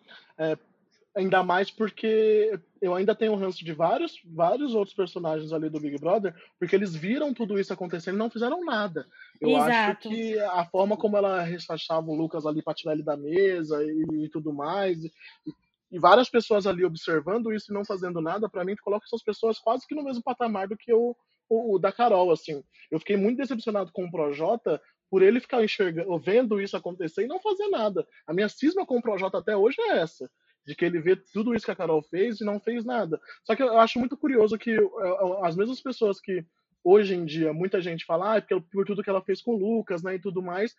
Ainda 1.21 1.43
mais 1.43 1.71
porque 1.71 2.59
eu 2.81 2.95
ainda 2.95 3.15
tenho 3.15 3.35
ranço 3.35 3.65
de 3.65 3.73
vários, 3.73 4.21
vários 4.25 4.75
outros 4.75 4.95
personagens 4.95 5.53
ali 5.53 5.69
do 5.69 5.81
Big 5.81 5.99
Brother, 5.99 6.35
porque 6.59 6.75
eles 6.75 6.95
viram 6.95 7.33
tudo 7.33 7.59
isso 7.59 7.73
acontecendo 7.73 8.17
e 8.17 8.19
não 8.19 8.31
fizeram 8.31 8.65
nada. 8.65 9.07
Eu 9.41 9.57
acho 9.57 9.69
Exato. 9.69 10.09
que 10.09 10.39
a 10.39 10.65
forma 10.67 10.97
como 10.97 11.17
ela 11.17 11.43
rechachava 11.43 12.11
o 12.11 12.15
Lucas 12.15 12.47
ali 12.47 12.63
pra 12.63 12.75
tirar 12.75 12.93
ele 12.93 13.03
da 13.03 13.17
mesa 13.17 13.83
e, 13.85 14.25
e 14.25 14.29
tudo 14.29 14.53
mais, 14.53 15.05
e, 15.05 15.13
e 15.93 15.99
várias 15.99 16.29
pessoas 16.29 16.67
ali 16.67 16.85
observando 16.85 17.53
isso 17.53 17.71
e 17.71 17.75
não 17.75 17.85
fazendo 17.85 18.21
nada, 18.21 18.49
pra 18.49 18.65
mim, 18.65 18.75
coloca 18.77 19.07
essas 19.07 19.23
pessoas 19.23 19.59
quase 19.59 19.87
que 19.87 19.95
no 19.95 20.05
mesmo 20.05 20.23
patamar 20.23 20.69
do 20.69 20.77
que 20.77 20.93
o, 20.93 21.17
o, 21.49 21.75
o 21.75 21.79
da 21.79 21.93
Carol, 21.93 22.31
assim. 22.31 22.63
Eu 22.91 22.99
fiquei 22.99 23.17
muito 23.17 23.39
decepcionado 23.39 23.93
com 23.93 24.05
o 24.05 24.11
Projota 24.11 24.81
por 25.11 25.23
ele 25.23 25.41
ficar 25.41 25.63
enxergando, 25.63 26.19
vendo 26.19 26.61
isso 26.61 26.77
acontecer 26.77 27.25
e 27.25 27.29
não 27.29 27.41
fazer 27.41 27.69
nada. 27.69 28.07
A 28.27 28.33
minha 28.33 28.49
cisma 28.49 28.87
com 28.87 28.99
o 28.99 29.03
Projota 29.03 29.39
até 29.39 29.57
hoje 29.57 29.77
é 29.81 29.99
essa. 29.99 30.31
De 30.71 30.77
que 30.77 30.85
ele 30.85 31.01
vê 31.01 31.17
tudo 31.17 31.53
isso 31.53 31.65
que 31.65 31.73
a 31.73 31.75
Carol 31.75 32.01
fez 32.01 32.41
e 32.41 32.45
não 32.45 32.61
fez 32.61 32.85
nada. 32.85 33.21
Só 33.43 33.57
que 33.57 33.63
eu 33.63 33.77
acho 33.81 33.99
muito 33.99 34.17
curioso 34.17 34.57
que 34.57 34.71
eh, 34.71 34.87
as 35.43 35.57
mesmas 35.57 35.81
pessoas 35.81 36.21
que 36.21 36.45
hoje 36.85 37.13
em 37.13 37.25
dia 37.25 37.53
muita 37.53 37.81
gente 37.81 38.05
fala, 38.05 38.35
ah, 38.35 38.37
é 38.37 38.61
por 38.73 38.87
tudo 38.87 39.03
que 39.03 39.11
ela 39.11 39.21
fez 39.21 39.43
com 39.43 39.55
o 39.55 39.59
Lucas, 39.59 40.01
né, 40.05 40.15
e 40.15 40.21
tudo 40.21 40.41
mais, 40.41 40.73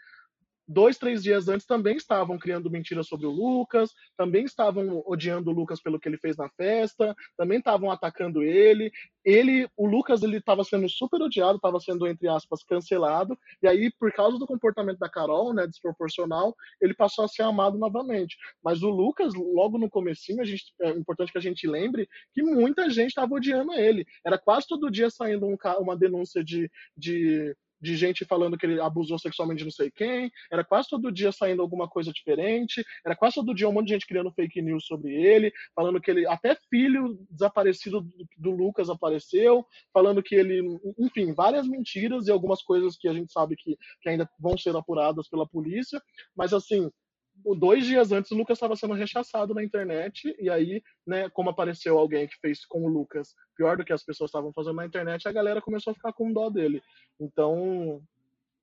dois, 0.71 0.97
três 0.97 1.21
dias 1.21 1.47
antes 1.47 1.65
também 1.65 1.97
estavam 1.97 2.37
criando 2.37 2.69
mentiras 2.69 3.07
sobre 3.07 3.25
o 3.25 3.31
Lucas, 3.31 3.91
também 4.17 4.45
estavam 4.45 5.03
odiando 5.05 5.49
o 5.49 5.53
Lucas 5.53 5.81
pelo 5.81 5.99
que 5.99 6.07
ele 6.07 6.17
fez 6.17 6.37
na 6.37 6.49
festa, 6.49 7.15
também 7.37 7.59
estavam 7.59 7.91
atacando 7.91 8.41
ele. 8.41 8.91
Ele, 9.23 9.67
o 9.77 9.85
Lucas, 9.85 10.23
ele 10.23 10.37
estava 10.37 10.63
sendo 10.63 10.89
super 10.89 11.21
odiado, 11.21 11.57
estava 11.57 11.79
sendo 11.79 12.07
entre 12.07 12.27
aspas 12.27 12.63
cancelado, 12.63 13.37
e 13.61 13.67
aí 13.67 13.91
por 13.99 14.11
causa 14.13 14.37
do 14.37 14.47
comportamento 14.47 14.99
da 14.99 15.09
Carol, 15.09 15.53
né, 15.53 15.67
desproporcional, 15.67 16.55
ele 16.81 16.93
passou 16.93 17.25
a 17.25 17.27
ser 17.27 17.43
amado 17.43 17.77
novamente. 17.77 18.37
Mas 18.63 18.81
o 18.81 18.89
Lucas, 18.89 19.33
logo 19.35 19.77
no 19.77 19.89
comecinho, 19.89 20.41
a 20.41 20.45
gente, 20.45 20.73
é 20.81 20.89
importante 20.89 21.31
que 21.31 21.37
a 21.37 21.41
gente 21.41 21.67
lembre 21.67 22.07
que 22.33 22.41
muita 22.41 22.89
gente 22.89 23.09
estava 23.09 23.35
odiando 23.35 23.73
ele. 23.73 24.05
Era 24.25 24.37
quase 24.37 24.67
todo 24.67 24.91
dia 24.91 25.09
saindo 25.09 25.45
um 25.45 25.57
uma 25.79 25.95
denúncia 25.95 26.43
de, 26.43 26.69
de 26.97 27.55
de 27.81 27.95
gente 27.95 28.25
falando 28.25 28.57
que 28.57 28.65
ele 28.65 28.79
abusou 28.79 29.17
sexualmente 29.17 29.59
de 29.59 29.65
não 29.65 29.71
sei 29.71 29.89
quem, 29.89 30.31
era 30.51 30.63
quase 30.63 30.89
todo 30.89 31.11
dia 31.11 31.31
saindo 31.31 31.61
alguma 31.61 31.87
coisa 31.87 32.11
diferente, 32.11 32.85
era 33.05 33.15
quase 33.15 33.35
todo 33.35 33.53
dia 33.53 33.67
um 33.67 33.73
monte 33.73 33.87
de 33.87 33.93
gente 33.93 34.07
criando 34.07 34.31
fake 34.31 34.61
news 34.61 34.85
sobre 34.85 35.13
ele, 35.13 35.51
falando 35.75 35.99
que 35.99 36.11
ele, 36.11 36.27
até 36.27 36.55
filho 36.69 37.17
desaparecido 37.29 38.07
do, 38.37 38.51
Lucas 38.51 38.89
apareceu, 38.89 39.65
falando 39.93 40.21
que 40.21 40.35
ele, 40.35 40.61
enfim, 40.99 41.33
várias 41.33 41.67
mentiras 41.67 42.27
e 42.27 42.31
algumas 42.31 42.61
coisas 42.61 42.97
que 42.97 43.07
a 43.07 43.13
gente 43.13 43.31
sabe 43.31 43.55
que, 43.55 43.77
que 44.01 44.09
ainda 44.09 44.29
vão 44.39 44.57
ser 44.57 44.75
apuradas 44.75 45.27
pela 45.27 45.47
polícia, 45.47 46.01
mas 46.35 46.53
assim, 46.53 46.91
dois 47.57 47.85
dias 47.85 48.11
antes 48.11 48.31
o 48.31 48.35
Lucas 48.35 48.57
estava 48.57 48.75
sendo 48.75 48.93
rechaçado 48.93 49.53
na 49.53 49.63
internet, 49.63 50.35
e 50.39 50.49
aí, 50.49 50.81
né, 51.05 51.29
como 51.29 51.49
apareceu 51.49 51.97
alguém 51.97 52.27
que 52.27 52.39
fez 52.39 52.65
com 52.65 52.83
o 52.83 52.87
Lucas 52.87 53.33
pior 53.55 53.77
do 53.77 53.85
que 53.85 53.93
as 53.93 54.03
pessoas 54.03 54.29
estavam 54.29 54.51
fazendo 54.53 54.75
na 54.75 54.85
internet, 54.85 55.27
a 55.27 55.31
galera 55.31 55.61
começou 55.61 55.91
a 55.91 55.93
ficar 55.93 56.13
com 56.13 56.31
dó 56.31 56.49
dele. 56.49 56.81
Então. 57.19 58.01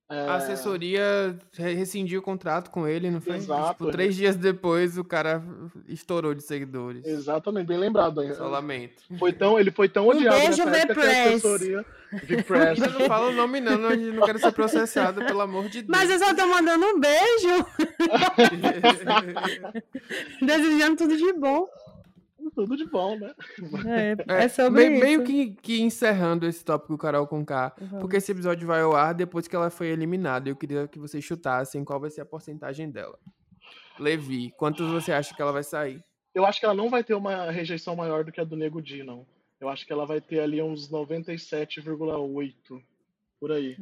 É, 0.09 0.27
A 0.27 0.35
assessoria 0.35 1.37
re- 1.53 1.73
rescindiu 1.73 2.19
o 2.19 2.23
contrato 2.23 2.69
com 2.71 2.87
ele, 2.87 3.11
não 3.11 3.21
foi? 3.21 3.35
Exato, 3.35 3.71
Tipo, 3.73 3.91
três 3.91 4.15
dias 4.15 4.35
depois 4.35 4.97
o 4.97 5.03
cara 5.03 5.43
estourou 5.87 6.33
de 6.33 6.41
seguidores. 6.43 7.05
Exatamente, 7.05 7.67
bem 7.67 7.77
lembrado. 7.77 8.21
Só 8.35 8.47
lamento. 8.47 9.03
Foi 9.19 9.31
tão, 9.31 9.59
ele 9.59 9.69
foi 9.71 9.87
tão 9.87 10.05
Um 10.07 10.09
odiado 10.09 10.35
beijo, 10.37 10.65
nessa 10.65 10.77
época 10.77 11.01
que 11.01 11.07
a 11.07 11.23
assessoria 11.29 11.85
V-Press. 12.23 12.81
Ainda 12.81 12.99
não 12.99 13.05
fala 13.07 13.27
o 13.29 13.33
nome 13.33 13.59
não, 13.61 13.77
não, 13.77 13.89
a 13.89 13.95
gente 13.95 14.15
não 14.15 14.25
quero 14.25 14.39
ser 14.39 14.51
processado, 14.51 15.23
pelo 15.23 15.41
amor 15.41 15.69
de 15.69 15.83
Deus. 15.83 15.87
Mas 15.95 16.09
eu 16.09 16.17
só 16.17 16.33
tô 16.33 16.47
mandando 16.47 16.83
um 16.87 16.99
beijo, 16.99 17.65
desejando 20.41 20.95
tudo 20.97 21.15
de 21.15 21.33
bom. 21.33 21.67
Tudo 22.51 22.77
de 22.77 22.85
bom, 22.85 23.17
né? 23.17 23.33
É, 23.85 24.15
é 24.45 24.47
sobre 24.47 24.89
meio, 24.89 24.93
isso. 24.93 25.03
meio 25.03 25.23
que, 25.23 25.55
que 25.61 25.81
encerrando 25.81 26.45
esse 26.45 26.63
tópico 26.63 26.97
Carol 26.97 27.27
com 27.27 27.45
K, 27.45 27.73
Vamos. 27.77 27.99
porque 27.99 28.17
esse 28.17 28.31
episódio 28.31 28.67
vai 28.67 28.81
ao 28.81 28.95
ar 28.95 29.13
depois 29.13 29.47
que 29.47 29.55
ela 29.55 29.69
foi 29.69 29.87
eliminada. 29.87 30.49
Eu 30.49 30.55
queria 30.55 30.87
que 30.87 30.99
vocês 30.99 31.23
chutassem 31.23 31.83
qual 31.83 31.99
vai 31.99 32.09
ser 32.09 32.21
a 32.21 32.25
porcentagem 32.25 32.89
dela. 32.89 33.17
Levi, 33.99 34.51
quantos 34.57 34.89
você 34.89 35.11
acha 35.11 35.35
que 35.35 35.41
ela 35.41 35.51
vai 35.51 35.63
sair? 35.63 36.03
Eu 36.33 36.45
acho 36.45 36.59
que 36.59 36.65
ela 36.65 36.75
não 36.75 36.89
vai 36.89 37.03
ter 37.03 37.13
uma 37.13 37.51
rejeição 37.51 37.95
maior 37.95 38.23
do 38.23 38.31
que 38.31 38.39
a 38.39 38.43
do 38.43 38.55
Nego 38.55 38.81
Di, 38.81 39.03
não. 39.03 39.25
Eu 39.59 39.67
acho 39.67 39.85
que 39.85 39.91
ela 39.91 40.05
vai 40.05 40.21
ter 40.21 40.39
ali 40.39 40.61
uns 40.61 40.89
97,8 40.89 42.81
por 43.39 43.51
aí. 43.51 43.75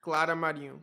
Clara 0.00 0.34
Marinho. 0.34 0.82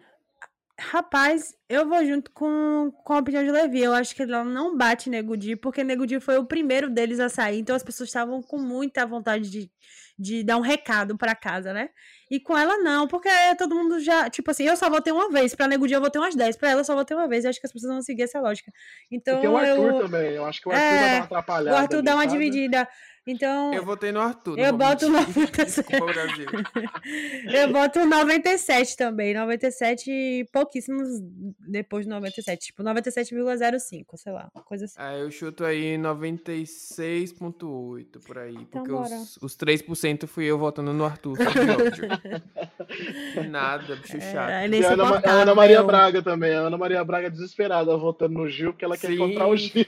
Rapaz, 0.79 1.53
eu 1.67 1.87
vou 1.87 2.03
junto 2.05 2.31
com, 2.31 2.91
com 3.03 3.13
a 3.13 3.19
opinião 3.19 3.43
de 3.43 3.51
Levi. 3.51 3.81
Eu 3.81 3.93
acho 3.93 4.15
que 4.15 4.23
ela 4.23 4.43
não 4.43 4.77
bate 4.77 5.09
Nego 5.09 5.35
Di, 5.35 5.55
porque 5.55 5.83
Nego 5.83 6.07
Di 6.07 6.19
foi 6.19 6.37
o 6.37 6.45
primeiro 6.45 6.89
deles 6.89 7.19
a 7.19 7.27
sair. 7.27 7.59
Então 7.59 7.75
as 7.75 7.83
pessoas 7.83 8.07
estavam 8.09 8.41
com 8.41 8.57
muita 8.57 9.05
vontade 9.05 9.49
de, 9.49 9.69
de 10.17 10.43
dar 10.43 10.57
um 10.57 10.61
recado 10.61 11.17
pra 11.17 11.35
casa, 11.35 11.73
né? 11.73 11.89
E 12.31 12.39
com 12.39 12.57
ela 12.57 12.77
não, 12.77 13.07
porque 13.07 13.29
todo 13.57 13.75
mundo 13.75 13.99
já. 13.99 14.29
Tipo 14.29 14.51
assim, 14.51 14.63
eu 14.63 14.77
só 14.77 14.89
votei 14.89 15.11
uma 15.11 15.29
vez. 15.29 15.53
Pra 15.53 15.67
Nego 15.67 15.85
Di 15.87 15.93
eu 15.93 16.01
votei 16.01 16.21
umas 16.21 16.35
10. 16.35 16.55
Pra 16.57 16.69
ela 16.71 16.81
eu 16.81 16.85
só 16.85 16.95
votei 16.95 17.15
uma 17.17 17.27
vez. 17.27 17.43
Eu 17.43 17.49
acho 17.49 17.59
que 17.59 17.67
as 17.67 17.73
pessoas 17.73 17.91
vão 17.91 18.01
seguir 18.01 18.23
essa 18.23 18.39
lógica. 18.39 18.71
Então 19.11 19.37
e 19.39 19.41
tem 19.41 19.49
o 19.49 19.57
Arthur 19.57 19.89
eu. 19.91 20.01
também. 20.03 20.31
Eu 20.31 20.45
acho 20.45 20.61
que 20.61 20.69
o 20.69 20.71
Arthur 20.71 20.83
É, 20.85 20.99
vai 20.99 21.09
dar 21.09 21.15
uma 21.17 21.23
atrapalhada. 21.25 21.75
O 21.75 21.79
Arthur 21.79 21.95
ali, 21.97 22.05
dá 22.05 22.15
uma 22.15 22.23
sabe? 22.23 22.33
dividida. 22.33 22.87
Então. 23.29 23.71
Eu 23.73 23.85
votei 23.85 24.11
no 24.11 24.19
Arthur. 24.19 24.57
Eu 24.57 24.73
boto 24.75 25.07
mentir. 25.09 25.35
97. 25.35 25.65
Desculpa, 25.69 26.05
Brasil. 26.05 26.47
Eu 27.53 27.71
boto 27.71 28.03
97 28.05 28.97
também. 28.97 29.33
97 29.35 30.09
e 30.11 30.45
pouquíssimos 30.51 31.07
depois 31.59 32.05
de 32.05 32.09
97. 32.09 32.67
Tipo, 32.67 32.81
97,05, 32.83 34.05
sei 34.15 34.33
lá. 34.33 34.49
Uma 34.53 34.63
coisa 34.63 34.85
assim. 34.85 34.95
Ah, 34.97 35.15
eu 35.15 35.29
chuto 35.29 35.63
aí 35.63 35.95
96,8 35.97 38.19
por 38.25 38.37
aí. 38.39 38.55
Então 38.55 38.81
porque 38.83 38.91
bora. 38.91 39.15
os, 39.15 39.37
os 39.37 39.55
3% 39.55 40.25
fui 40.25 40.45
eu 40.45 40.57
votando 40.57 40.91
no 40.91 41.05
Arthur. 41.05 41.37
Nada, 43.49 43.95
bicho 43.95 44.19
chato. 44.19 44.49
É, 44.49 44.67
E 44.67 44.85
a 44.85 44.93
Ana, 44.93 45.21
a 45.23 45.31
Ana 45.31 45.53
Maria 45.55 45.83
Braga 45.83 46.21
também. 46.23 46.53
A 46.55 46.61
Ana 46.61 46.77
Maria 46.77 47.03
Braga 47.03 47.29
desesperada 47.29 47.95
votando 47.95 48.33
no 48.33 48.49
Gil, 48.49 48.71
porque 48.73 48.85
ela 48.85 48.97
quer 48.97 49.07
Sim. 49.07 49.13
encontrar 49.15 49.47
o 49.47 49.55
Gil. 49.55 49.85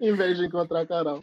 em 0.00 0.14
vez 0.14 0.38
de 0.38 0.46
encontrar 0.46 0.80
a 0.80 0.86
Carol. 0.86 1.22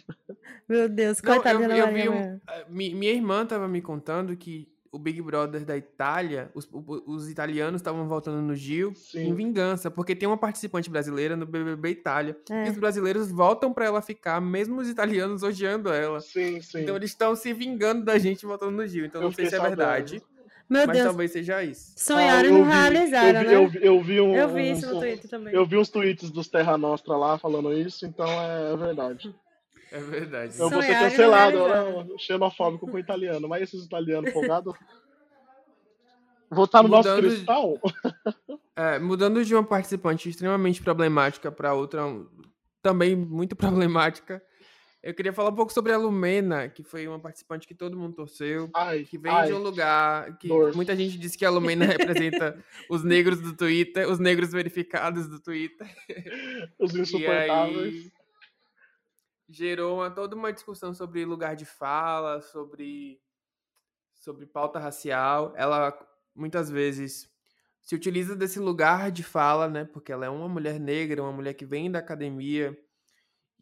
Meu 0.67 0.89
Deus, 0.89 1.21
Não, 1.21 1.33
coitada 1.33 1.63
eu, 1.63 1.67
da 1.69 1.77
eu 1.77 1.85
Maria. 1.87 2.11
um- 2.11 2.39
ah, 2.47 2.63
mi- 2.69 2.93
minha 2.93 3.11
irmã 3.11 3.45
tava 3.45 3.67
me 3.67 3.81
contando 3.81 4.35
que 4.35 4.67
o 4.91 4.97
Big 4.97 5.21
Brother 5.21 5.65
da 5.65 5.75
Itália, 5.75 6.49
os, 6.55 6.69
os 7.05 7.29
italianos 7.29 7.81
estavam 7.81 8.07
votando 8.07 8.41
no 8.41 8.55
Gil 8.55 8.93
Sim. 8.95 9.27
em 9.27 9.33
vingança, 9.33 9.91
porque 9.91 10.15
tem 10.15 10.25
uma 10.25 10.37
participante 10.37 10.89
brasileira 10.89 11.35
no 11.35 11.45
BBB 11.45 11.89
Itália. 11.89 12.37
É. 12.49 12.67
E 12.67 12.69
os 12.69 12.77
brasileiros 12.77 13.29
votam 13.29 13.73
pra 13.73 13.85
ela 13.85 14.01
ficar, 14.01 14.39
mesmo 14.39 14.79
os 14.79 14.87
italianos 14.89 15.43
odiando 15.43 15.91
ela. 15.91 16.21
Sim, 16.21 16.61
sim. 16.61 16.79
Então 16.83 16.95
eles 16.95 17.09
estão 17.11 17.35
se 17.35 17.51
vingando 17.51 18.05
da 18.05 18.17
gente 18.17 18.45
votando 18.45 18.71
no 18.71 18.87
Gil. 18.87 19.05
Então 19.05 19.19
Eu 19.21 19.25
não 19.25 19.33
sei 19.33 19.47
se 19.47 19.55
é 19.55 19.59
verdade, 19.59 20.21
Meu 20.69 20.87
mas 20.87 20.95
Deus, 20.97 21.07
talvez 21.09 21.31
seja 21.31 21.61
isso. 21.61 21.93
sonharam 21.97 22.39
Ah, 22.39 22.43
e 22.43 22.47
eu 22.47 22.53
não 22.57 22.63
vi- 22.65 22.71
realizaram, 22.71 23.41
eu 23.41 23.43
vi, 23.43 23.47
né? 23.47 23.55
eu 23.55 23.67
vi, 23.67 23.79
eu 23.85 24.01
vi 24.01 24.21
um, 24.21 24.35
Eu 24.35 24.49
vi 24.49 24.71
isso 24.71 24.87
um- 24.87 24.93
no 24.93 24.99
Twitter 25.01 25.29
também. 25.29 25.53
Eu 25.53 25.65
vi 25.65 25.77
uns 25.77 25.89
tweets 25.89 26.31
dos 26.31 26.47
Terra 26.47 26.77
Nostra 26.77 27.17
lá 27.17 27.37
falando 27.37 27.71
isso, 27.73 28.05
então 28.05 28.25
é 28.25 28.75
verdade. 28.77 29.35
É 29.95 29.99
verdade. 30.01 30.59
Eu 30.59 30.69
vou 30.69 30.81
ser 30.81 30.93
cancelado, 30.99 31.57
não 31.57 31.67
né? 31.69 31.73
realizaram. 31.83 32.17
xenofóbico 32.19 32.87
com 32.91 32.99
italiano. 32.99 33.47
Mas 33.47 33.63
esses 33.63 33.85
italianos 33.85 34.31
folgados. 34.33 34.73
Votar 36.51 36.83
no 36.83 36.89
nosso 36.89 37.09
Mudando 37.09 37.21
de- 37.29 37.35
cristal? 37.35 37.73
É, 38.77 38.99
mudando 38.99 39.43
de 39.45 39.55
uma 39.55 39.63
participante 39.63 40.27
extremamente 40.27 40.81
problemática 40.81 41.49
para 41.49 41.73
outra 41.73 42.01
também 42.81 43.15
muito 43.15 43.55
problemática, 43.55 44.43
eu 45.01 45.13
queria 45.13 45.31
falar 45.31 45.49
um 45.51 45.55
pouco 45.55 45.71
sobre 45.71 45.93
a 45.93 45.97
Lumena, 45.97 46.67
que 46.67 46.83
foi 46.83 47.07
uma 47.07 47.17
participante 47.17 47.65
que 47.65 47.73
todo 47.73 47.97
mundo 47.97 48.15
torceu, 48.15 48.69
Ai, 48.75 49.05
que 49.05 49.17
vem 49.17 49.31
ai, 49.31 49.47
de 49.47 49.53
um 49.53 49.59
lugar 49.59 50.37
que 50.39 50.49
dor. 50.49 50.75
muita 50.75 50.93
gente 50.93 51.17
disse 51.17 51.37
que 51.37 51.45
a 51.45 51.49
Lumena 51.49 51.85
representa 51.85 52.61
os 52.89 53.01
negros 53.01 53.39
do 53.39 53.53
Twitter, 53.55 54.09
os 54.11 54.19
negros 54.19 54.51
verificados 54.51 55.25
do 55.29 55.39
Twitter. 55.39 55.87
os 56.77 56.93
E 56.93 56.99
insuportáveis. 56.99 58.11
Gerou 59.49 59.97
uma- 59.97 60.11
toda 60.11 60.35
uma 60.35 60.53
discussão 60.53 60.93
sobre 60.93 61.25
lugar 61.25 61.55
de 61.55 61.65
fala, 61.65 62.41
sobre 62.41 63.21
sobre 64.13 64.45
pauta 64.45 64.79
racial. 64.79 65.53
Ela 65.55 65.97
muitas 66.35 66.69
vezes 66.69 67.31
se 67.81 67.95
utiliza 67.95 68.35
desse 68.35 68.59
lugar 68.59 69.11
de 69.11 69.23
fala, 69.23 69.67
né? 69.69 69.85
Porque 69.85 70.11
ela 70.11 70.25
é 70.25 70.29
uma 70.29 70.49
mulher 70.49 70.79
negra, 70.79 71.21
uma 71.23 71.31
mulher 71.31 71.53
que 71.53 71.65
vem 71.65 71.91
da 71.91 71.99
academia 71.99 72.77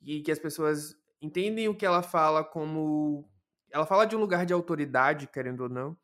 e 0.02 0.22
que 0.22 0.32
as 0.32 0.40
pessoas 0.40 0.96
entendem 1.22 1.68
o 1.70 1.76
que 1.78 1.86
ela 1.86 2.04
fala 2.04 2.44
como 2.44 3.30
ela 3.72 3.86
fala 3.86 4.06
de 4.06 4.16
um 4.16 4.20
lugar 4.20 4.46
de 4.46 4.54
autoridade, 4.54 5.28
querendo 5.28 5.62
ou 5.64 5.70
não. 5.70 5.98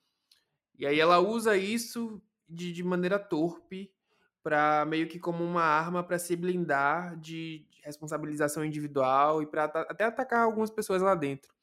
E 0.78 0.86
aí 0.86 1.00
ela 1.00 1.20
usa 1.20 1.58
isso 1.58 2.22
de, 2.48 2.72
de 2.74 2.84
maneira 2.84 3.20
torpe 3.20 3.94
para 4.44 4.86
meio 4.86 5.08
que 5.08 5.20
como 5.20 5.44
uma 5.44 5.64
arma 5.64 6.04
para 6.04 6.18
se 6.20 6.36
blindar 6.36 7.18
de 7.18 7.66
responsabilização 7.84 8.64
individual 8.64 9.42
e 9.42 9.48
para 9.48 9.66
até 9.66 10.06
atacar 10.06 10.42
algumas 10.42 10.70
pessoas 10.70 11.02
lá 11.02 11.16
dentro. 11.16 11.54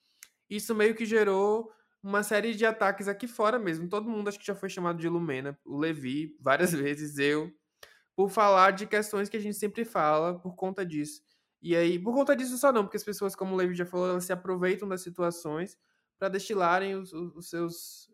Isso 0.48 0.74
meio 0.74 0.94
que 0.94 1.04
gerou 1.04 1.72
uma 2.02 2.22
série 2.22 2.54
de 2.54 2.64
ataques 2.64 3.08
aqui 3.08 3.26
fora 3.26 3.58
mesmo. 3.58 3.88
Todo 3.88 4.08
mundo 4.08 4.28
acho 4.28 4.38
que 4.38 4.46
já 4.46 4.54
foi 4.54 4.68
chamado 4.68 4.98
de 4.98 5.08
Lumena, 5.08 5.58
o 5.64 5.76
Levi, 5.78 6.36
várias 6.40 6.72
vezes, 6.72 7.18
eu, 7.18 7.52
por 8.14 8.30
falar 8.30 8.70
de 8.70 8.86
questões 8.86 9.28
que 9.28 9.36
a 9.36 9.40
gente 9.40 9.56
sempre 9.56 9.84
fala 9.84 10.38
por 10.38 10.54
conta 10.54 10.84
disso. 10.84 11.22
E 11.60 11.74
aí, 11.74 11.98
por 11.98 12.14
conta 12.14 12.36
disso 12.36 12.56
só 12.58 12.72
não, 12.72 12.84
porque 12.84 12.96
as 12.96 13.04
pessoas, 13.04 13.34
como 13.34 13.54
o 13.54 13.56
Levi 13.56 13.74
já 13.74 13.84
falou, 13.84 14.10
elas 14.10 14.24
se 14.24 14.32
aproveitam 14.32 14.88
das 14.88 15.00
situações 15.00 15.76
para 16.18 16.28
destilarem 16.28 16.94
os, 16.94 17.12
os, 17.12 17.50
seus 17.50 18.10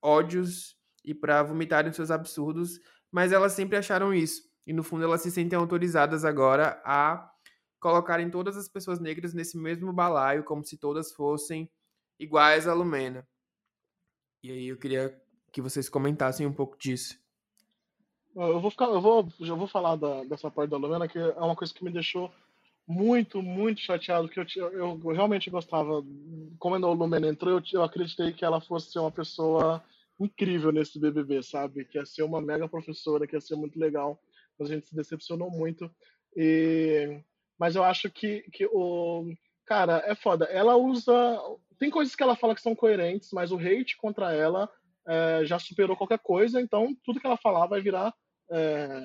ódios 0.00 0.76
e 1.04 1.14
para 1.14 1.42
vomitarem 1.42 1.90
os 1.90 1.96
seus 1.96 2.10
absurdos, 2.10 2.80
mas 3.14 3.30
elas 3.30 3.52
sempre 3.52 3.76
acharam 3.78 4.12
isso. 4.12 4.42
E 4.66 4.72
no 4.72 4.82
fundo 4.82 5.04
elas 5.04 5.22
se 5.22 5.30
sentem 5.30 5.56
autorizadas 5.56 6.24
agora 6.24 6.82
a 6.84 7.30
colocarem 7.78 8.28
todas 8.28 8.56
as 8.56 8.68
pessoas 8.68 8.98
negras 8.98 9.32
nesse 9.32 9.56
mesmo 9.56 9.92
balaio, 9.92 10.42
como 10.42 10.64
se 10.64 10.76
todas 10.76 11.12
fossem 11.12 11.70
iguais 12.18 12.66
a 12.66 12.74
Lumena. 12.74 13.24
E 14.42 14.50
aí 14.50 14.66
eu 14.66 14.76
queria 14.76 15.16
que 15.52 15.62
vocês 15.62 15.88
comentassem 15.88 16.44
um 16.44 16.52
pouco 16.52 16.76
disso. 16.76 17.16
Eu 18.34 18.60
vou 18.60 18.68
ficar, 18.68 18.86
eu 18.86 19.00
vou, 19.00 19.28
já 19.38 19.54
vou 19.54 19.68
falar 19.68 19.94
da, 19.94 20.24
dessa 20.24 20.50
parte 20.50 20.70
da 20.70 20.76
Lumena, 20.76 21.06
que 21.06 21.16
é 21.16 21.38
uma 21.38 21.54
coisa 21.54 21.72
que 21.72 21.84
me 21.84 21.92
deixou 21.92 22.32
muito, 22.84 23.40
muito 23.40 23.80
chateado, 23.80 24.28
que 24.28 24.40
eu, 24.40 24.72
eu, 24.72 24.96
realmente 25.12 25.50
gostava. 25.50 26.04
Como 26.58 26.74
a 26.74 26.78
Lumena 26.78 27.28
entrou, 27.28 27.60
eu, 27.60 27.62
eu 27.74 27.84
acreditei 27.84 28.32
que 28.32 28.44
ela 28.44 28.60
fosse 28.60 28.98
uma 28.98 29.12
pessoa 29.12 29.80
incrível 30.18 30.72
nesse 30.72 30.98
BBB, 30.98 31.42
sabe? 31.42 31.84
Que 31.84 31.98
ia 31.98 32.06
ser 32.06 32.22
uma 32.22 32.40
mega 32.40 32.68
professora, 32.68 33.26
que 33.26 33.36
ia 33.36 33.40
ser 33.40 33.56
muito 33.56 33.78
legal. 33.78 34.20
Mas 34.58 34.70
a 34.70 34.74
gente 34.74 34.88
se 34.88 34.94
decepcionou 34.94 35.50
muito. 35.50 35.90
E... 36.36 37.20
Mas 37.58 37.76
eu 37.76 37.84
acho 37.84 38.10
que, 38.10 38.42
que 38.52 38.66
o. 38.66 39.32
Cara, 39.64 40.02
é 40.06 40.14
foda. 40.14 40.44
Ela 40.46 40.76
usa 40.76 41.12
tem 41.78 41.90
coisas 41.90 42.14
que 42.14 42.22
ela 42.22 42.36
fala 42.36 42.54
que 42.54 42.60
são 42.60 42.74
coerentes, 42.74 43.30
mas 43.32 43.50
o 43.50 43.58
hate 43.58 43.96
contra 43.96 44.32
ela 44.32 44.70
é, 45.06 45.44
já 45.44 45.58
superou 45.58 45.96
qualquer 45.96 46.18
coisa, 46.18 46.60
então 46.60 46.96
tudo 47.04 47.20
que 47.20 47.26
ela 47.26 47.36
falar 47.36 47.66
vai 47.66 47.80
virar. 47.80 48.14
É, 48.50 49.00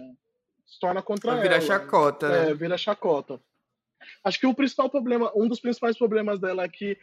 se 0.66 0.80
torna 0.80 1.02
contra 1.02 1.34
vai 1.34 1.42
virar 1.42 1.56
ela. 1.56 1.66
chacota, 1.66 2.30
né? 2.30 2.52
É, 2.52 2.54
vira 2.54 2.78
chacota. 2.78 3.42
Acho 4.24 4.40
que 4.40 4.48
o 4.48 4.54
principal 4.54 4.90
problema, 4.90 5.32
um 5.36 5.48
dos 5.48 5.60
principais 5.60 5.98
problemas 5.98 6.40
dela 6.40 6.64
é 6.64 6.70
que 6.70 6.98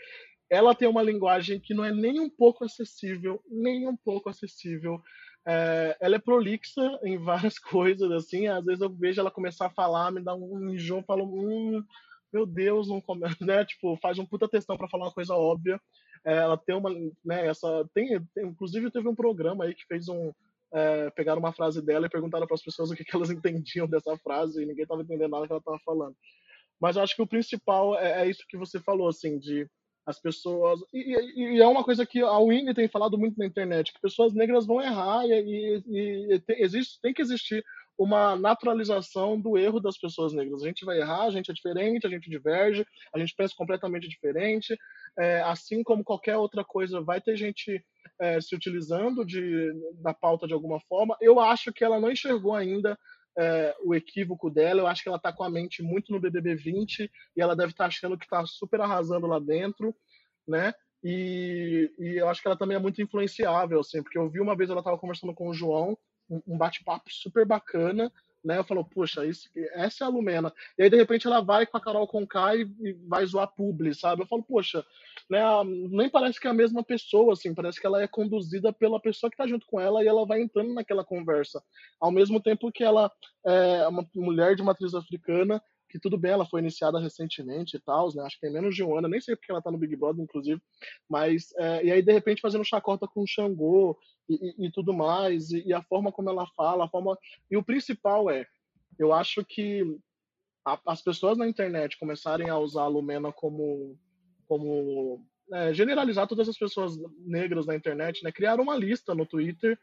ela 0.51 0.75
tem 0.75 0.89
uma 0.89 1.03
linguagem 1.03 1.61
que 1.61 1.75
não 1.75 1.85
é 1.85 1.93
nem 1.93 2.21
um 2.21 2.31
pouco 2.31 2.65
acessível, 2.65 3.43
nem 3.49 3.89
um 3.89 3.97
pouco 3.97 4.29
acessível. 4.29 5.03
É, 5.47 5.97
ela 6.01 6.17
é 6.17 6.19
prolixa 6.19 6.99
em 7.05 7.19
várias 7.19 7.59
coisas, 7.61 8.11
assim. 8.13 8.47
Às 8.47 8.65
vezes 8.65 8.81
eu 8.81 8.91
vejo 8.91 9.21
ela 9.21 9.31
começar 9.31 9.67
a 9.67 9.71
falar, 9.71 10.11
me 10.11 10.23
dá 10.23 10.35
um 10.35 10.71
enjoo, 10.71 11.03
falo, 11.03 11.25
hum, 11.25 11.83
meu 12.33 12.47
Deus, 12.47 12.89
não 12.89 13.01
come... 13.01 13.23
né? 13.41 13.65
Tipo, 13.65 13.97
faz 13.97 14.19
um 14.19 14.27
puta 14.27 14.49
textão 14.49 14.77
para 14.77 14.89
falar 14.89 15.07
uma 15.07 15.15
coisa 15.15 15.35
óbvia. 15.35 15.81
É, 16.25 16.35
ela 16.39 16.57
tem 16.57 16.75
uma, 16.75 16.91
né, 17.25 17.47
essa 17.47 17.89
tem, 17.95 18.21
tem, 18.35 18.47
inclusive 18.47 18.91
teve 18.91 19.09
um 19.09 19.15
programa 19.15 19.65
aí 19.65 19.75
que 19.75 19.87
fez 19.87 20.09
um 20.09 20.33
é, 20.73 21.09
pegaram 21.11 21.39
uma 21.39 21.53
frase 21.53 21.81
dela 21.81 22.07
e 22.07 22.11
perguntaram 22.11 22.47
para 22.47 22.55
as 22.55 22.63
pessoas 22.63 22.91
o 22.91 22.97
que, 22.97 23.05
que, 23.05 23.15
elas 23.15 23.31
entendiam 23.31 23.87
dessa 23.87 24.17
frase 24.19 24.63
e 24.63 24.67
ninguém 24.67 24.83
estava 24.83 25.03
entendendo 25.03 25.31
nada 25.31 25.47
que 25.47 25.53
ela 25.53 25.61
estava 25.61 25.79
falando. 25.85 26.17
Mas 26.81 26.97
eu 26.97 27.03
acho 27.03 27.17
que 27.17 27.23
o 27.23 27.27
principal 27.27 27.99
é, 27.99 28.23
é, 28.23 28.29
isso 28.29 28.45
que 28.49 28.57
você 28.57 28.81
falou, 28.81 29.09
assim, 29.09 29.39
de 29.39 29.69
as 30.07 30.21
pessoas. 30.21 30.81
E, 30.95 31.15
e, 31.15 31.57
e, 31.57 31.61
é 31.61 31.67
uma 31.67 31.83
coisa 31.83 32.07
que 32.07 32.21
a 32.23 32.39
Winnie 32.39 32.73
tem 32.73 32.89
falado 32.89 33.19
muito 33.19 33.37
na 33.39 33.45
internet, 33.45 33.93
que 33.93 34.01
pessoas 34.01 34.33
negras 34.33 34.65
vão 34.65 34.81
errar 34.81 35.27
e, 35.27 35.83
e 35.87 36.41
tem, 36.41 36.63
existe, 36.63 37.01
tem 37.03 37.13
que 37.13 37.21
existir 37.21 37.65
uma 37.99 38.37
naturalização 38.37 39.41
do 39.41 39.57
erro 39.57 39.81
das 39.81 39.99
pessoas 39.99 40.33
negras. 40.33 40.63
A 40.63 40.67
gente 40.67 40.85
vai 40.85 41.01
errar, 41.01 41.25
a 41.25 41.31
gente 41.31 41.51
é 41.51 41.55
diferente, 41.55 42.07
a 42.07 42.11
gente 42.11 42.31
diverge, 42.31 42.87
a 43.13 43.19
gente 43.19 43.35
pensa 43.35 43.55
completamente 43.57 44.07
diferente. 44.09 44.79
É, 45.19 45.41
assim 45.41 45.83
como 45.83 46.05
qualquer 46.05 46.37
outra 46.37 46.63
coisa, 46.63 47.01
vai 47.01 47.21
ter 47.21 47.37
gente 47.37 47.83
é, 48.21 48.41
se 48.41 48.55
utilizando 48.55 49.25
de, 49.25 49.73
da 49.95 50.13
pauta 50.13 50.47
de 50.47 50.53
alguma 50.53 50.79
forma. 50.81 51.17
Eu 51.21 51.41
acho 51.41 51.73
que 51.73 51.83
ela 51.83 51.99
não 51.99 52.13
enxergou 52.13 52.55
ainda 52.55 52.99
é, 53.39 53.77
o 53.85 53.95
equívoco 53.95 54.51
dela. 54.51 54.81
Eu 54.81 54.87
acho 54.87 55.03
que 55.03 55.09
ela 55.09 55.19
está 55.19 55.33
com 55.33 55.45
a 55.45 55.51
mente 55.51 55.83
muito 55.83 56.13
no 56.13 56.21
BBB 56.21 56.55
20 56.55 57.11
e 57.37 57.41
ela 57.41 57.57
deve 57.57 57.73
estar 57.73 57.85
tá 57.85 57.89
achando 57.89 58.17
que 58.19 58.25
está 58.25 58.45
super 58.47 58.81
arrasando 58.81 59.27
lá 59.27 59.39
dentro, 59.39 59.95
né? 60.47 60.73
E, 61.03 61.93
e, 61.99 62.17
eu 62.17 62.29
acho 62.29 62.41
que 62.41 62.49
ela 62.49 62.57
também 62.57 62.77
é 62.77 62.81
muito 62.81 63.01
influenciável, 63.01 63.81
assim, 63.81 64.03
porque 64.03 64.19
eu 64.19 64.29
vi 64.29 64.41
uma 64.41 64.57
vez 64.57 64.71
ela 64.71 64.81
estava 64.81 64.99
conversando 64.99 65.35
com 65.35 65.49
o 65.49 65.55
João 65.55 65.97
um 66.29 66.59
bate-papo 66.59 67.05
super 67.09 67.47
bacana, 67.47 68.13
né? 68.47 68.59
Eu 68.59 68.65
falo, 68.65 68.85
puxa, 68.85 69.27
isso, 69.27 69.51
essa 69.75 70.05
é 70.05 70.07
a 70.07 70.09
Lumena. 70.09 70.53
E 70.79 70.85
aí, 70.85 70.91
de 70.91 70.97
repente, 70.97 71.27
ela 71.27 71.41
vai 71.41 71.67
com 71.67 71.77
a 71.77 71.81
Carol 71.81 72.07
Conká 72.07 72.55
e, 72.55 72.63
e 72.81 72.93
vai 73.07 73.27
zoar 73.27 73.49
publi, 73.49 73.93
sabe? 73.93 74.23
Eu 74.23 74.27
falo, 74.27 74.43
poxa, 74.45 74.85
né, 75.29 75.41
nem 75.91 76.09
parece 76.09 76.41
que 76.41 76.47
é 76.47 76.51
a 76.51 76.55
mesma 76.55 76.85
pessoa, 76.85 77.33
assim, 77.33 77.53
parece 77.53 77.81
que 77.81 77.87
ela 77.87 78.01
é 78.01 78.07
conduzida 78.07 78.73
pela 78.73 79.01
pessoa 79.01 79.31
que 79.31 79.37
tá 79.37 79.47
junto 79.47 79.67
com 79.67 79.81
ela 79.81 80.03
e 80.03 80.07
ela 80.07 80.25
vai 80.25 80.41
entrando 80.41 80.73
naquela 80.73 81.05
conversa. 81.05 81.61
Ao 82.01 82.13
mesmo 82.13 82.41
tempo 82.41 82.71
que 82.71 82.85
ela 82.85 83.11
é 83.45 83.89
uma 83.89 84.07
mulher 84.15 84.55
de 84.55 84.63
matriz 84.63 84.95
africana, 84.95 85.61
que 85.89 85.99
tudo 85.99 86.19
bem, 86.19 86.33
ela 86.33 86.47
foi 86.47 86.61
iniciada 86.61 86.99
recentemente 86.99 87.77
e 87.77 87.81
tal, 87.81 88.15
né? 88.15 88.23
Acho 88.23 88.37
que 88.37 88.43
tem 88.43 88.53
menos 88.53 88.75
de 88.75 88.83
um 88.83 88.97
ano, 88.97 89.09
nem 89.09 89.21
sei 89.21 89.37
porque 89.37 89.51
ela 89.51 89.63
tá 89.63 89.71
no 89.71 89.79
Big 89.79 89.95
Brother, 89.97 90.23
inclusive, 90.23 90.61
mas, 91.09 91.53
é, 91.57 91.85
e 91.85 91.93
aí, 91.93 92.03
de 92.03 92.13
repente, 92.13 92.41
fazendo 92.41 92.65
chacota 92.65 93.07
com 93.07 93.23
o 93.23 93.27
Xangô, 93.27 93.97
e, 94.29 94.67
e, 94.67 94.71
tudo 94.71 94.93
mais, 94.93 95.51
e, 95.51 95.69
e, 95.69 95.73
a 95.73 95.83
forma 95.83 96.11
como 96.11 96.29
ela 96.29 96.47
fala, 96.57 96.85
a 96.85 96.89
forma. 96.89 97.17
E 97.51 97.57
o 97.57 97.63
principal 97.63 98.29
é, 98.29 98.47
eu 98.99 99.13
acho 99.13 99.45
que 99.45 99.99
a, 100.65 100.79
as 100.87 101.03
pessoas 101.03 101.39
na 101.39 101.49
internet 101.49 101.99
começarem 101.99 102.49
a 102.49 102.59
usar 102.59 102.83
a 102.83 102.89
Lumena 102.89 103.33
como. 103.33 103.97
como 104.47 105.25
é, 105.53 105.73
generalizar 105.73 106.27
todas 106.27 106.49
as 106.49 106.59
pessoas 106.59 106.99
negras 107.21 107.67
na 107.67 107.77
internet, 107.77 108.23
né? 108.25 108.33
Criaram 108.33 108.65
uma 108.65 108.77
lista 108.77 109.15
no 109.15 109.25
Twitter 109.25 109.79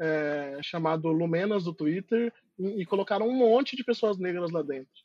é, 0.00 0.58
chamado 0.60 1.08
Lumenas 1.08 1.64
do 1.64 1.72
Twitter 1.72 2.32
e, 2.58 2.82
e, 2.82 2.86
colocaram 2.86 3.28
um 3.28 3.36
monte 3.36 3.76
de 3.76 3.84
pessoas 3.84 4.18
negras 4.18 4.50
lá 4.50 4.60
dentro. 4.60 5.03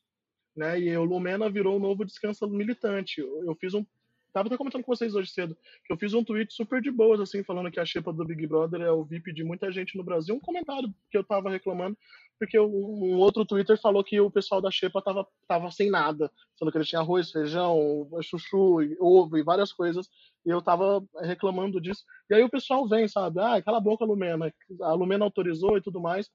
Né? 0.60 0.78
E 0.78 0.98
o 0.98 1.06
Lumena 1.06 1.50
virou 1.50 1.78
o 1.78 1.80
novo 1.80 2.04
descanso 2.04 2.46
militante. 2.50 3.22
Eu, 3.22 3.46
eu 3.46 3.56
fiz 3.56 3.74
um 3.74 3.86
Tava 4.32 4.48
até 4.48 4.58
comentando 4.58 4.84
com 4.84 4.94
vocês 4.96 5.16
hoje 5.16 5.32
cedo 5.32 5.58
que 5.86 5.92
eu 5.92 5.98
fiz 5.98 6.14
um 6.14 6.24
tweet 6.24 6.54
super 6.54 6.82
de 6.82 6.92
boas, 6.92 7.20
assim, 7.20 7.44
falando 7.44 7.72
que 7.72 7.80
a 7.80 7.86
xepa 7.86 8.14
do 8.14 8.24
Big 8.24 8.46
Brother 8.46 8.82
é 8.82 8.92
o 8.92 9.04
VIP 9.04 9.34
de 9.34 9.44
muita 9.44 9.72
gente 9.72 9.98
no 9.98 10.04
Brasil. 10.04 10.36
Um 10.36 10.40
comentário 10.40 10.94
que 11.10 11.18
eu 11.18 11.24
tava 11.24 11.50
reclamando, 11.50 11.98
porque 12.38 12.60
um 12.60 13.18
outro 13.18 13.44
Twitter 13.44 13.80
falou 13.82 14.04
que 14.04 14.20
o 14.20 14.30
pessoal 14.30 14.62
da 14.62 14.70
xepa 14.70 15.02
tava, 15.02 15.28
tava 15.48 15.72
sem 15.72 15.90
nada, 15.90 16.32
falando 16.60 16.72
que 16.72 16.78
ele 16.78 16.86
tinha 16.86 17.02
arroz, 17.02 17.32
feijão, 17.32 18.08
chuchu, 18.22 18.78
ovo 19.00 19.36
e 19.36 19.44
várias 19.44 19.74
coisas. 19.74 20.08
E 20.46 20.50
eu 20.50 20.62
tava 20.62 21.04
reclamando 21.22 21.82
disso. 21.82 22.04
E 22.30 22.36
aí 22.36 22.44
o 22.44 22.50
pessoal 22.50 22.88
vem, 22.88 23.08
sabe? 23.08 23.40
Ah, 23.42 23.60
cala 23.62 23.78
a 23.78 23.82
boca, 23.82 24.06
Lumena. 24.06 24.54
A 24.82 24.94
Lumena 24.94 25.26
autorizou 25.26 25.76
e 25.76 25.82
tudo 25.82 26.00
mais. 26.00 26.30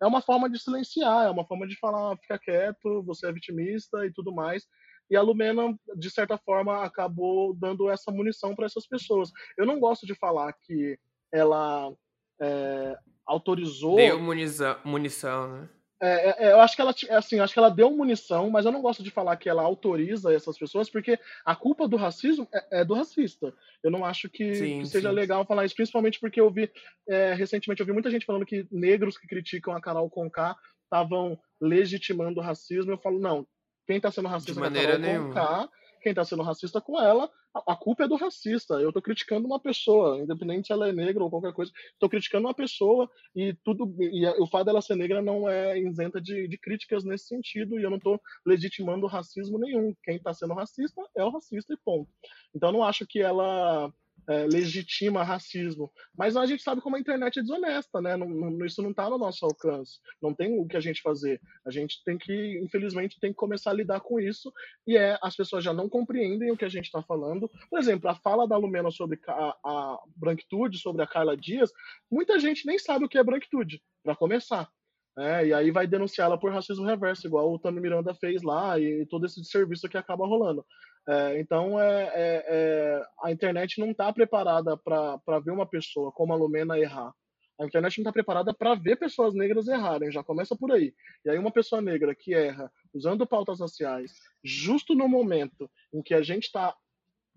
É 0.00 0.06
uma 0.06 0.22
forma 0.22 0.48
de 0.48 0.58
silenciar, 0.58 1.26
é 1.26 1.30
uma 1.30 1.44
forma 1.46 1.66
de 1.66 1.78
falar, 1.78 2.16
fica 2.18 2.38
quieto, 2.38 3.02
você 3.02 3.26
é 3.26 3.32
vitimista 3.32 4.06
e 4.06 4.12
tudo 4.12 4.32
mais. 4.32 4.66
E 5.10 5.16
a 5.16 5.22
Lumena, 5.22 5.76
de 5.96 6.10
certa 6.10 6.38
forma, 6.38 6.84
acabou 6.84 7.52
dando 7.54 7.90
essa 7.90 8.12
munição 8.12 8.54
para 8.54 8.66
essas 8.66 8.86
pessoas. 8.86 9.30
Eu 9.58 9.66
não 9.66 9.80
gosto 9.80 10.06
de 10.06 10.14
falar 10.14 10.52
que 10.52 10.98
ela 11.32 11.92
é, 12.40 12.96
autorizou. 13.26 13.96
Deu 13.96 14.20
munição, 14.20 14.76
munição 14.84 15.48
né? 15.48 15.68
É, 16.02 16.30
é, 16.30 16.48
é 16.48 16.52
eu 16.52 16.60
acho 16.60 16.74
que 16.74 16.82
ela 16.82 16.94
é 17.08 17.14
assim, 17.14 17.40
acho 17.40 17.52
que 17.52 17.58
ela 17.58 17.70
deu 17.70 17.90
munição, 17.90 18.48
mas 18.50 18.64
eu 18.64 18.72
não 18.72 18.80
gosto 18.80 19.02
de 19.02 19.10
falar 19.10 19.36
que 19.36 19.48
ela 19.48 19.62
autoriza 19.62 20.32
essas 20.32 20.58
pessoas, 20.58 20.88
porque 20.88 21.18
a 21.44 21.54
culpa 21.54 21.86
do 21.86 21.96
racismo 21.96 22.48
é, 22.52 22.80
é 22.80 22.84
do 22.84 22.94
racista. 22.94 23.52
Eu 23.82 23.90
não 23.90 24.04
acho 24.04 24.28
que, 24.28 24.54
sim, 24.54 24.80
que 24.80 24.86
seja 24.86 25.10
sim. 25.10 25.14
legal 25.14 25.44
falar 25.44 25.64
isso, 25.64 25.74
principalmente 25.74 26.18
porque 26.18 26.40
eu 26.40 26.50
vi 26.50 26.70
é, 27.08 27.34
recentemente 27.34 27.80
eu 27.80 27.86
vi 27.86 27.92
muita 27.92 28.10
gente 28.10 28.26
falando 28.26 28.46
que 28.46 28.66
negros 28.70 29.18
que 29.18 29.26
criticam 29.26 29.74
a 29.74 29.80
Carol 29.80 30.10
Conká 30.10 30.56
estavam 30.84 31.38
legitimando 31.60 32.40
o 32.40 32.42
racismo. 32.42 32.92
Eu 32.92 32.98
falo, 32.98 33.20
não, 33.20 33.46
quem 33.86 33.96
está 33.96 34.10
sendo 34.10 34.28
racista 34.28 34.52
de 34.52 34.58
maneira 34.58 34.94
com 34.94 35.02
nenhuma. 35.02 35.70
quem 36.02 36.10
está 36.10 36.24
sendo 36.24 36.42
racista 36.42 36.80
com 36.80 37.00
ela, 37.00 37.30
a, 37.54 37.76
culpa 37.76 38.04
é 38.04 38.08
do 38.08 38.16
racista. 38.16 38.74
Eu 38.74 38.88
estou 38.88 39.02
criticando 39.02 39.46
uma 39.46 39.60
pessoa, 39.60 40.18
independente 40.18 40.66
se 40.66 40.72
ela 40.72 40.88
é 40.88 40.92
negra 40.92 41.22
ou 41.22 41.30
qualquer 41.30 41.52
coisa. 41.52 41.72
Estou 41.92 42.08
criticando 42.08 42.46
uma 42.46 42.54
pessoa 42.54 43.10
e 43.34 43.54
tudo 43.64 43.94
e 44.00 44.26
o 44.40 44.46
fato 44.46 44.66
dela 44.66 44.82
ser 44.82 44.96
negra 44.96 45.20
não 45.20 45.48
é 45.48 45.78
isenta 45.78 46.20
de, 46.20 46.46
de 46.46 46.58
críticas 46.58 47.04
nesse 47.04 47.26
sentido 47.26 47.78
e 47.78 47.82
eu 47.82 47.90
não 47.90 47.98
estou 47.98 48.20
legitimando 48.46 49.06
racismo 49.06 49.58
nenhum. 49.58 49.94
Quem 50.02 50.16
está 50.16 50.32
sendo 50.32 50.54
racista 50.54 51.02
é 51.16 51.24
o 51.24 51.30
racista 51.30 51.72
e 51.72 51.76
ponto. 51.76 52.10
Então 52.54 52.70
eu 52.70 52.72
não 52.72 52.84
acho 52.84 53.06
que 53.06 53.20
ela 53.20 53.92
é, 54.28 54.46
legitima 54.46 55.22
racismo. 55.22 55.90
Mas 56.16 56.36
a 56.36 56.46
gente 56.46 56.62
sabe 56.62 56.80
como 56.80 56.96
a 56.96 57.00
internet 57.00 57.38
é 57.38 57.42
desonesta, 57.42 58.00
né? 58.00 58.16
Não, 58.16 58.28
não, 58.28 58.64
isso 58.64 58.82
não 58.82 58.90
está 58.90 59.08
no 59.08 59.18
nosso 59.18 59.44
alcance. 59.44 59.98
Não 60.22 60.34
tem 60.34 60.58
o 60.58 60.66
que 60.66 60.76
a 60.76 60.80
gente 60.80 61.02
fazer. 61.02 61.40
A 61.66 61.70
gente 61.70 62.02
tem 62.04 62.18
que, 62.18 62.58
infelizmente, 62.62 63.20
tem 63.20 63.30
que 63.30 63.36
começar 63.36 63.70
a 63.70 63.74
lidar 63.74 64.00
com 64.00 64.20
isso. 64.20 64.52
E 64.86 64.96
é 64.96 65.18
as 65.22 65.36
pessoas 65.36 65.64
já 65.64 65.72
não 65.72 65.88
compreendem 65.88 66.50
o 66.50 66.56
que 66.56 66.64
a 66.64 66.68
gente 66.68 66.86
está 66.86 67.02
falando. 67.02 67.50
Por 67.68 67.78
exemplo, 67.78 68.08
a 68.08 68.14
fala 68.14 68.46
da 68.46 68.56
Lumena 68.56 68.90
sobre 68.90 69.18
a, 69.26 69.56
a 69.64 69.98
branquitude, 70.16 70.78
sobre 70.78 71.02
a 71.02 71.06
Carla 71.06 71.36
Dias, 71.36 71.70
muita 72.10 72.38
gente 72.38 72.66
nem 72.66 72.78
sabe 72.78 73.04
o 73.04 73.08
que 73.08 73.18
é 73.18 73.24
branquitude, 73.24 73.82
para 74.02 74.16
começar. 74.16 74.68
É, 75.18 75.46
e 75.46 75.52
aí 75.52 75.70
vai 75.70 75.86
denunciá-la 75.86 76.38
por 76.38 76.52
racismo 76.52 76.86
reverso, 76.86 77.26
igual 77.26 77.52
o 77.52 77.58
Tami 77.58 77.80
Miranda 77.80 78.14
fez 78.14 78.42
lá, 78.42 78.78
e 78.78 79.04
todo 79.06 79.26
esse 79.26 79.44
serviço 79.44 79.88
que 79.88 79.98
acaba 79.98 80.26
rolando. 80.26 80.64
É, 81.10 81.40
então, 81.40 81.80
é, 81.80 82.02
é, 82.14 82.44
é 82.48 83.02
a 83.24 83.32
internet 83.32 83.80
não 83.80 83.90
está 83.90 84.12
preparada 84.12 84.76
para 84.76 85.40
ver 85.40 85.50
uma 85.50 85.66
pessoa 85.66 86.12
como 86.12 86.32
a 86.32 86.36
Lumena 86.36 86.78
errar. 86.78 87.12
A 87.60 87.66
internet 87.66 87.98
não 87.98 88.02
está 88.02 88.12
preparada 88.12 88.54
para 88.54 88.76
ver 88.76 88.96
pessoas 88.96 89.34
negras 89.34 89.66
errarem, 89.66 90.12
já 90.12 90.22
começa 90.22 90.56
por 90.56 90.70
aí. 90.70 90.94
E 91.24 91.30
aí, 91.30 91.36
uma 91.36 91.50
pessoa 91.50 91.82
negra 91.82 92.14
que 92.14 92.32
erra 92.32 92.70
usando 92.94 93.26
pautas 93.26 93.58
raciais, 93.58 94.12
justo 94.42 94.94
no 94.94 95.08
momento 95.08 95.68
em 95.92 96.00
que 96.00 96.14
a 96.14 96.22
gente 96.22 96.44
está 96.44 96.74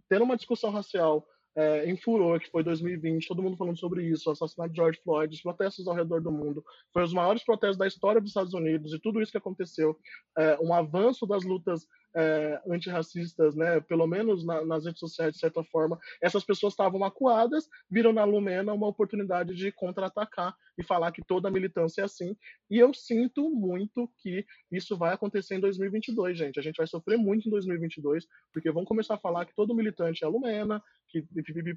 tendo 0.08 0.24
uma 0.24 0.38
discussão 0.38 0.70
racial 0.70 1.26
é, 1.56 1.90
em 1.90 1.98
furor, 1.98 2.40
que 2.40 2.50
foi 2.50 2.64
2020, 2.64 3.28
todo 3.28 3.42
mundo 3.42 3.58
falando 3.58 3.78
sobre 3.78 4.04
isso, 4.06 4.30
o 4.30 4.34
assassinato 4.34 4.72
de 4.72 4.78
George 4.78 5.00
Floyd, 5.04 5.34
os 5.34 5.42
protestos 5.42 5.88
ao 5.88 5.96
redor 5.96 6.22
do 6.22 6.32
mundo, 6.32 6.64
foi 6.92 7.04
os 7.04 7.14
maiores 7.14 7.44
protestos 7.44 7.78
da 7.78 7.88
história 7.88 8.22
dos 8.22 8.30
Estados 8.30 8.54
Unidos 8.54 8.94
e 8.94 9.00
tudo 9.00 9.22
isso 9.22 9.32
que 9.32 9.38
aconteceu, 9.38 9.98
é, 10.38 10.58
um 10.62 10.74
avanço 10.74 11.26
das 11.26 11.44
lutas 11.44 11.86
é, 12.16 12.62
antirracistas, 12.68 13.56
né, 13.56 13.80
pelo 13.82 14.06
menos 14.06 14.46
na, 14.46 14.64
nas 14.66 14.86
redes 14.86 15.00
sociais, 15.00 15.34
de 15.34 15.40
certa 15.40 15.64
forma, 15.64 16.00
essas 16.22 16.44
pessoas 16.44 16.74
estavam 16.74 17.04
acuadas, 17.04 17.68
viram 17.90 18.14
na 18.14 18.24
Lumena 18.24 18.74
uma 18.74 18.88
oportunidade 18.88 19.56
de 19.56 19.72
contra-atacar 19.72 20.56
e 20.78 20.84
falar 20.84 21.12
que 21.12 21.24
toda 21.24 21.52
militância 21.52 22.02
é 22.02 22.06
assim. 22.06 22.36
E 22.70 22.78
eu 22.78 22.94
sinto 22.94 23.50
muito 23.50 24.10
que 24.18 24.46
isso 24.72 24.98
vai 24.98 25.14
acontecer 25.14 25.56
em 25.56 25.60
2022, 25.60 26.38
gente. 26.38 26.60
A 26.60 26.64
gente 26.64 26.78
vai 26.78 26.88
sofrer 26.88 27.18
muito 27.18 27.48
em 27.48 27.52
2022, 27.52 28.28
porque 28.52 28.72
vão 28.72 28.86
começar 28.86 29.16
a 29.16 29.20
falar 29.20 29.46
que 29.46 29.56
todo 29.56 29.76
militante 29.76 30.24
é 30.24 30.28
Lumena, 30.28 30.82
que 31.10 31.22
pipipi 31.22 31.74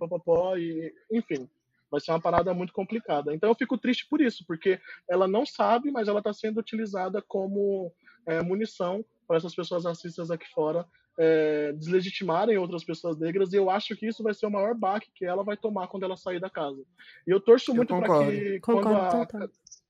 e 0.59 0.95
enfim. 1.11 1.49
Vai 1.91 2.01
ser 2.01 2.11
uma 2.11 2.21
parada 2.21 2.53
muito 2.53 2.73
complicada. 2.73 3.33
Então 3.33 3.49
eu 3.49 3.55
fico 3.55 3.79
triste 3.79 4.07
por 4.09 4.21
isso, 4.21 4.45
porque 4.47 4.81
ela 5.09 5.29
não 5.29 5.47
sabe, 5.47 5.91
mas 5.91 6.09
ela 6.09 6.19
está 6.19 6.33
sendo 6.33 6.59
utilizada 6.59 7.23
como 7.23 7.93
é, 8.27 8.43
munição 8.43 9.05
para 9.27 9.37
essas 9.37 9.55
pessoas 9.55 9.85
racistas 9.85 10.31
aqui 10.31 10.49
fora 10.51 10.87
é, 11.19 11.73
deslegitimarem 11.73 12.59
outras 12.59 12.85
pessoas 12.85 13.19
negras, 13.19 13.53
e 13.53 13.57
eu 13.57 13.71
acho 13.71 13.97
que 13.97 14.07
isso 14.07 14.23
vai 14.23 14.35
ser 14.35 14.47
o 14.47 14.51
maior 14.51 14.75
baque 14.75 15.11
que 15.15 15.25
ela 15.25 15.43
vai 15.43 15.57
tomar 15.57 15.89
quando 15.89 16.03
ela 16.03 16.17
sair 16.17 16.39
da 16.39 16.51
casa. 16.51 16.83
E 17.27 17.31
eu 17.31 17.41
torço 17.41 17.75
muito 17.75 17.97
para 17.97 18.27
que, 18.27 18.61
quando 18.61 18.89
a, 18.89 19.27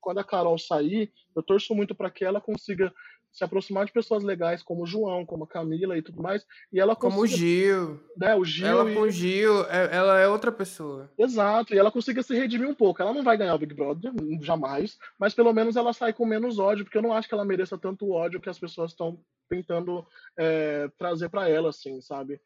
quando 0.00 0.18
a 0.18 0.24
Carol 0.24 0.58
sair, 0.58 1.12
eu 1.34 1.42
torço 1.42 1.74
muito 1.74 1.94
para 1.94 2.10
que 2.10 2.24
ela 2.24 2.40
consiga 2.40 2.92
se 3.32 3.44
aproximar 3.44 3.84
de 3.84 3.92
pessoas 3.92 4.22
legais 4.22 4.62
como 4.62 4.82
o 4.82 4.86
João, 4.86 5.26
como 5.26 5.44
a 5.44 5.46
Camila 5.46 5.96
e 5.96 6.02
tudo 6.02 6.22
mais, 6.22 6.46
e 6.72 6.80
ela 6.80 6.96
consiga, 6.96 7.14
como 7.14 7.22
o 7.22 7.26
Gil, 7.26 8.00
né, 8.16 8.34
o 8.34 8.44
Gil 8.44 8.66
ela 8.66 8.90
e... 8.90 8.94
com 8.94 9.00
o 9.02 9.10
Gil, 9.10 9.62
é, 9.64 9.94
ela 9.94 10.18
é 10.18 10.26
outra 10.26 10.50
pessoa. 10.50 11.10
Exato, 11.18 11.74
e 11.74 11.78
ela 11.78 11.90
consiga 11.90 12.22
se 12.22 12.34
redimir 12.34 12.68
um 12.68 12.74
pouco. 12.74 13.02
Ela 13.02 13.12
não 13.12 13.22
vai 13.22 13.36
ganhar 13.36 13.54
o 13.54 13.58
Big 13.58 13.74
Brother, 13.74 14.12
jamais, 14.40 14.98
mas 15.18 15.34
pelo 15.34 15.52
menos 15.52 15.76
ela 15.76 15.92
sai 15.92 16.12
com 16.12 16.24
menos 16.24 16.58
ódio, 16.58 16.84
porque 16.84 16.96
eu 16.96 17.02
não 17.02 17.12
acho 17.12 17.28
que 17.28 17.34
ela 17.34 17.44
mereça 17.44 17.76
tanto 17.76 18.10
ódio 18.10 18.40
que 18.40 18.48
as 18.48 18.58
pessoas 18.58 18.92
estão 18.92 19.18
tentando 19.48 20.06
é, 20.36 20.88
trazer 20.98 21.28
para 21.28 21.48
ela, 21.48 21.70
assim, 21.70 22.00
sabe? 22.00 22.40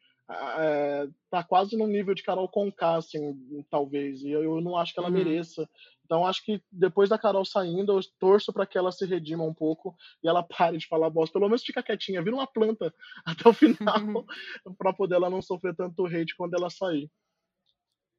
É, 0.58 1.08
tá 1.28 1.42
quase 1.42 1.76
no 1.76 1.86
nível 1.86 2.14
de 2.14 2.22
Carol 2.22 2.48
Conká, 2.48 2.96
assim, 2.96 3.64
talvez, 3.68 4.22
e 4.22 4.30
eu, 4.30 4.42
eu 4.42 4.60
não 4.60 4.76
acho 4.76 4.92
que 4.94 5.00
ela 5.00 5.08
uhum. 5.08 5.14
mereça. 5.14 5.68
Então, 6.10 6.26
acho 6.26 6.44
que 6.44 6.60
depois 6.72 7.08
da 7.08 7.16
Carol 7.16 7.44
saindo, 7.44 7.96
eu 7.96 8.00
torço 8.18 8.52
para 8.52 8.66
que 8.66 8.76
ela 8.76 8.90
se 8.90 9.06
redima 9.06 9.44
um 9.44 9.54
pouco 9.54 9.94
e 10.20 10.26
ela 10.26 10.42
pare 10.42 10.76
de 10.76 10.88
falar 10.88 11.08
bosta. 11.08 11.34
Pelo 11.34 11.46
menos 11.46 11.62
fica 11.62 11.84
quietinha, 11.84 12.20
vira 12.20 12.34
uma 12.34 12.48
planta 12.48 12.92
até 13.24 13.48
o 13.48 13.52
final, 13.52 14.00
uhum. 14.00 14.26
para 14.76 14.92
poder 14.92 15.14
ela 15.14 15.30
não 15.30 15.40
sofrer 15.40 15.72
tanto 15.72 16.04
hate 16.06 16.34
quando 16.36 16.54
ela 16.54 16.68
sair. 16.68 17.08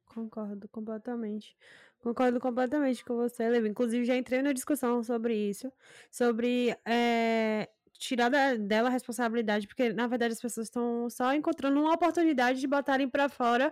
Concordo 0.06 0.66
completamente. 0.70 1.54
Concordo 2.00 2.40
completamente 2.40 3.04
com 3.04 3.14
você, 3.14 3.46
Levi. 3.46 3.68
Inclusive, 3.68 4.06
já 4.06 4.16
entrei 4.16 4.40
na 4.40 4.54
discussão 4.54 5.02
sobre 5.02 5.34
isso, 5.34 5.70
sobre 6.10 6.74
é, 6.86 7.68
tirar 7.98 8.30
dela 8.58 8.88
a 8.88 8.92
responsabilidade, 8.92 9.66
porque 9.66 9.92
na 9.92 10.06
verdade 10.06 10.32
as 10.32 10.40
pessoas 10.40 10.66
estão 10.66 11.10
só 11.10 11.34
encontrando 11.34 11.78
uma 11.78 11.92
oportunidade 11.92 12.58
de 12.58 12.66
botarem 12.66 13.08
para 13.08 13.28
fora 13.28 13.70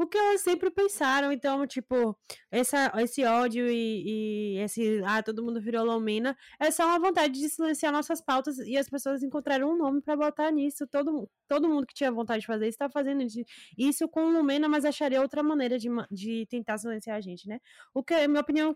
o 0.00 0.06
que 0.06 0.16
elas 0.16 0.40
sempre 0.40 0.70
pensaram. 0.70 1.30
Então, 1.30 1.66
tipo, 1.66 2.16
essa, 2.50 2.90
esse 2.98 3.22
ódio 3.24 3.68
e, 3.68 4.54
e 4.56 4.58
esse. 4.58 5.02
Ah, 5.04 5.22
todo 5.22 5.44
mundo 5.44 5.60
virou 5.60 5.84
Lomena. 5.84 6.36
É 6.58 6.70
só 6.70 6.86
uma 6.86 6.98
vontade 6.98 7.38
de 7.38 7.48
silenciar 7.48 7.92
nossas 7.92 8.20
pautas 8.22 8.58
e 8.58 8.76
as 8.78 8.88
pessoas 8.88 9.22
encontraram 9.22 9.70
um 9.70 9.76
nome 9.76 10.00
para 10.00 10.16
botar 10.16 10.50
nisso. 10.50 10.86
Todo, 10.86 11.28
todo 11.46 11.68
mundo 11.68 11.86
que 11.86 11.94
tinha 11.94 12.10
vontade 12.10 12.40
de 12.40 12.46
fazer 12.46 12.64
isso 12.64 12.76
está 12.76 12.88
fazendo 12.88 13.24
isso 13.76 14.08
com 14.08 14.30
Lumena, 14.30 14.68
mas 14.68 14.84
acharia 14.86 15.20
outra 15.20 15.42
maneira 15.42 15.78
de, 15.78 15.88
de 16.10 16.46
tentar 16.46 16.78
silenciar 16.78 17.18
a 17.18 17.20
gente, 17.20 17.46
né? 17.46 17.60
O 17.94 18.02
que, 18.02 18.26
minha 18.26 18.40
opinião 18.40 18.74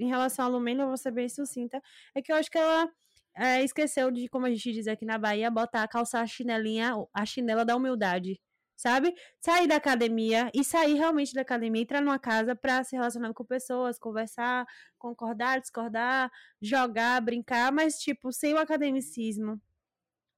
em 0.00 0.08
relação 0.08 0.46
a 0.46 0.48
Lumena, 0.48 0.82
eu 0.82 0.88
vou 0.88 0.96
ser 0.96 1.12
bem 1.12 1.28
sucinta, 1.28 1.80
é 2.14 2.20
que 2.20 2.32
eu 2.32 2.36
acho 2.36 2.50
que 2.50 2.58
ela. 2.58 2.90
É, 3.38 3.62
esqueceu 3.62 4.10
de, 4.10 4.28
como 4.28 4.46
a 4.46 4.50
gente 4.50 4.72
diz 4.72 4.86
aqui 4.88 5.04
na 5.04 5.18
Bahia, 5.18 5.50
botar, 5.50 5.86
calçar 5.88 6.22
a 6.22 6.26
chinelinha, 6.26 6.94
a 7.12 7.26
chinela 7.26 7.66
da 7.66 7.76
humildade 7.76 8.40
sabe? 8.76 9.14
Sair 9.40 9.66
da 9.66 9.76
academia 9.76 10.50
e 10.54 10.62
sair 10.62 10.94
realmente 10.94 11.34
da 11.34 11.40
academia, 11.42 11.82
entrar 11.82 12.00
numa 12.00 12.18
casa 12.18 12.54
para 12.54 12.84
se 12.84 12.94
relacionar 12.96 13.32
com 13.32 13.44
pessoas, 13.44 13.98
conversar, 13.98 14.66
concordar, 14.98 15.60
discordar, 15.60 16.30
jogar, 16.60 17.20
brincar, 17.22 17.72
mas 17.72 17.98
tipo, 17.98 18.32
sem 18.32 18.54
o 18.54 18.58
academicismo. 18.58 19.60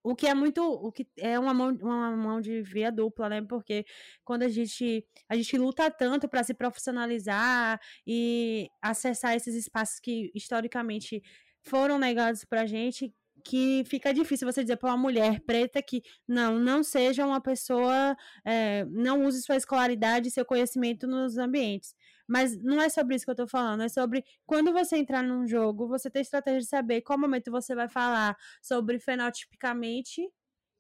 O 0.03 0.15
que 0.15 0.27
é 0.27 0.35
muito, 0.35 0.63
o 0.63 0.93
que 0.93 1.07
é 1.19 1.39
uma 1.39 1.53
mão, 1.53 1.77
uma 1.83 2.17
mão 2.17 2.41
de 2.41 2.63
via 2.63 2.91
dupla, 2.91 3.29
né? 3.29 3.43
Porque 3.43 3.85
quando 4.25 4.45
a 4.45 4.49
gente 4.49 5.05
a 5.29 5.35
gente 5.37 5.59
luta 5.59 5.91
tanto 5.91 6.29
para 6.29 6.43
se 6.45 6.55
profissionalizar 6.55 7.81
e 8.07 8.71
acessar 8.81 9.35
esses 9.35 9.55
espaços 9.55 10.01
que 10.01 10.31
historicamente 10.35 11.23
foram 11.63 11.99
negados 11.99 12.45
pra 12.45 12.65
gente, 12.67 13.13
que 13.49 13.83
fica 13.87 14.13
difícil 14.13 14.47
você 14.47 14.63
dizer 14.63 14.77
para 14.77 14.91
uma 14.91 14.97
mulher 14.99 15.41
preta 15.41 15.81
que 15.83 16.03
não, 16.29 16.59
não 16.59 16.83
seja 16.83 17.25
uma 17.25 17.41
pessoa, 17.41 18.15
é, 18.45 18.85
não 18.91 19.25
use 19.25 19.43
sua 19.43 19.57
escolaridade 19.57 20.29
e 20.29 20.31
seu 20.31 20.45
conhecimento 20.45 21.07
nos 21.07 21.39
ambientes. 21.39 21.95
Mas 22.29 22.63
não 22.63 22.79
é 22.79 22.91
sobre 22.91 23.17
isso 23.17 23.25
que 23.25 23.31
eu 23.31 23.35
tô 23.35 23.49
falando, 23.49 23.83
é 23.83 23.89
sobre 23.89 24.23
quando 24.45 24.71
você 24.71 24.99
entrar 24.99 25.23
num 25.23 25.47
jogo, 25.47 25.89
você 25.89 26.11
ter 26.11 26.21
estratégia 26.21 26.61
de 26.61 26.67
saber 26.67 27.01
qual 27.01 27.19
momento 27.19 27.51
você 27.51 27.75
vai 27.75 27.89
falar 27.89 28.37
sobre 28.61 28.99
fenotipicamente 28.99 30.21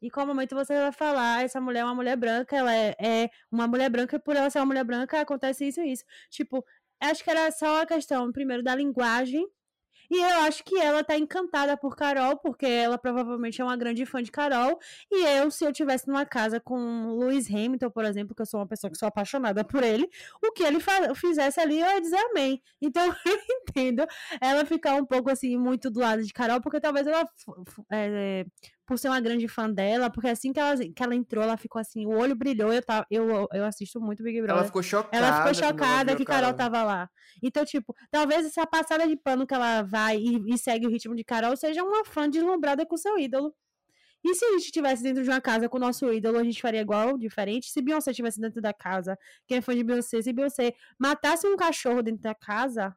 e 0.02 0.10
qual 0.10 0.26
momento 0.26 0.54
você 0.54 0.74
vai 0.74 0.92
falar, 0.92 1.42
essa 1.44 1.60
mulher 1.62 1.80
é 1.80 1.84
uma 1.84 1.94
mulher 1.94 2.16
branca, 2.16 2.54
ela 2.54 2.74
é, 2.74 2.94
é 3.00 3.30
uma 3.50 3.66
mulher 3.66 3.88
branca, 3.88 4.16
e 4.16 4.18
por 4.20 4.36
ela 4.36 4.50
ser 4.50 4.58
uma 4.58 4.66
mulher 4.66 4.84
branca, 4.84 5.20
acontece 5.20 5.66
isso 5.66 5.80
e 5.80 5.92
isso. 5.92 6.04
Tipo, 6.30 6.62
acho 7.00 7.24
que 7.24 7.30
era 7.30 7.50
só 7.50 7.82
a 7.82 7.86
questão, 7.86 8.30
primeiro, 8.30 8.62
da 8.62 8.74
linguagem 8.74 9.46
e 10.10 10.16
eu 10.16 10.40
acho 10.42 10.64
que 10.64 10.76
ela 10.78 11.04
tá 11.04 11.16
encantada 11.16 11.76
por 11.76 11.96
Carol, 11.96 12.36
porque 12.38 12.66
ela 12.66 12.96
provavelmente 12.96 13.60
é 13.60 13.64
uma 13.64 13.76
grande 13.76 14.06
fã 14.06 14.22
de 14.22 14.30
Carol. 14.30 14.78
E 15.10 15.24
eu, 15.38 15.50
se 15.50 15.64
eu 15.64 15.72
tivesse 15.72 16.08
numa 16.08 16.24
casa 16.24 16.60
com 16.60 17.18
Lewis 17.18 17.48
Hamilton, 17.48 17.90
por 17.90 18.04
exemplo, 18.04 18.34
que 18.34 18.42
eu 18.42 18.46
sou 18.46 18.60
uma 18.60 18.66
pessoa 18.66 18.90
que 18.90 18.98
sou 18.98 19.08
apaixonada 19.08 19.64
por 19.64 19.82
ele, 19.82 20.08
o 20.42 20.52
que 20.52 20.62
ele 20.62 20.78
fizesse 21.14 21.60
ali, 21.60 21.80
eu 21.80 21.86
ia 21.86 22.00
dizer 22.00 22.18
amém. 22.30 22.62
Então 22.80 23.04
eu 23.26 23.38
entendo 23.50 24.06
ela 24.40 24.64
ficar 24.64 24.94
um 24.94 25.04
pouco 25.04 25.30
assim, 25.30 25.56
muito 25.56 25.90
do 25.90 26.00
lado 26.00 26.22
de 26.22 26.32
Carol, 26.32 26.60
porque 26.60 26.80
talvez 26.80 27.06
ela. 27.06 27.28
É, 27.90 28.44
por 28.88 28.98
ser 28.98 29.08
uma 29.08 29.20
grande 29.20 29.46
fã 29.46 29.70
dela, 29.70 30.08
porque 30.08 30.28
assim 30.28 30.50
que 30.50 30.58
ela, 30.58 30.74
que 30.78 31.02
ela 31.02 31.14
entrou, 31.14 31.44
ela 31.44 31.58
ficou 31.58 31.78
assim, 31.78 32.06
o 32.06 32.16
olho 32.16 32.34
brilhou, 32.34 32.72
eu, 32.72 32.82
tava, 32.82 33.06
eu, 33.10 33.46
eu 33.52 33.64
assisto 33.66 34.00
muito 34.00 34.22
Big 34.22 34.38
Brother. 34.38 34.56
Ela 34.56 34.64
ficou 34.64 34.82
chocada. 34.82 35.14
Ela 35.14 35.36
ficou 35.36 35.54
chocada 35.54 36.16
que 36.16 36.24
Carol 36.24 36.54
tava 36.54 36.82
lá. 36.82 37.10
Então, 37.42 37.66
tipo, 37.66 37.94
talvez 38.10 38.46
essa 38.46 38.66
passada 38.66 39.06
de 39.06 39.14
pano 39.14 39.46
que 39.46 39.52
ela 39.52 39.82
vai 39.82 40.16
e, 40.16 40.54
e 40.54 40.56
segue 40.56 40.86
o 40.86 40.90
ritmo 40.90 41.14
de 41.14 41.22
Carol 41.22 41.54
seja 41.54 41.84
uma 41.84 42.02
fã 42.02 42.30
deslumbrada 42.30 42.86
com 42.86 42.96
seu 42.96 43.18
ídolo. 43.18 43.54
E 44.24 44.34
se 44.34 44.42
a 44.42 44.52
gente 44.52 44.64
estivesse 44.64 45.02
dentro 45.02 45.22
de 45.22 45.28
uma 45.28 45.40
casa 45.40 45.68
com 45.68 45.76
o 45.76 45.80
nosso 45.80 46.10
ídolo, 46.10 46.38
a 46.38 46.44
gente 46.44 46.60
faria 46.60 46.80
igual, 46.80 47.18
diferente? 47.18 47.70
Se 47.70 47.82
Beyoncé 47.82 48.10
estivesse 48.10 48.40
dentro 48.40 48.62
da 48.62 48.72
casa, 48.72 49.18
quem 49.46 49.58
é 49.58 49.60
fã 49.60 49.74
de 49.74 49.84
Beyoncé, 49.84 50.22
se 50.22 50.32
Beyoncé 50.32 50.72
matasse 50.98 51.46
um 51.46 51.56
cachorro 51.56 52.02
dentro 52.02 52.22
da 52.22 52.34
casa, 52.34 52.96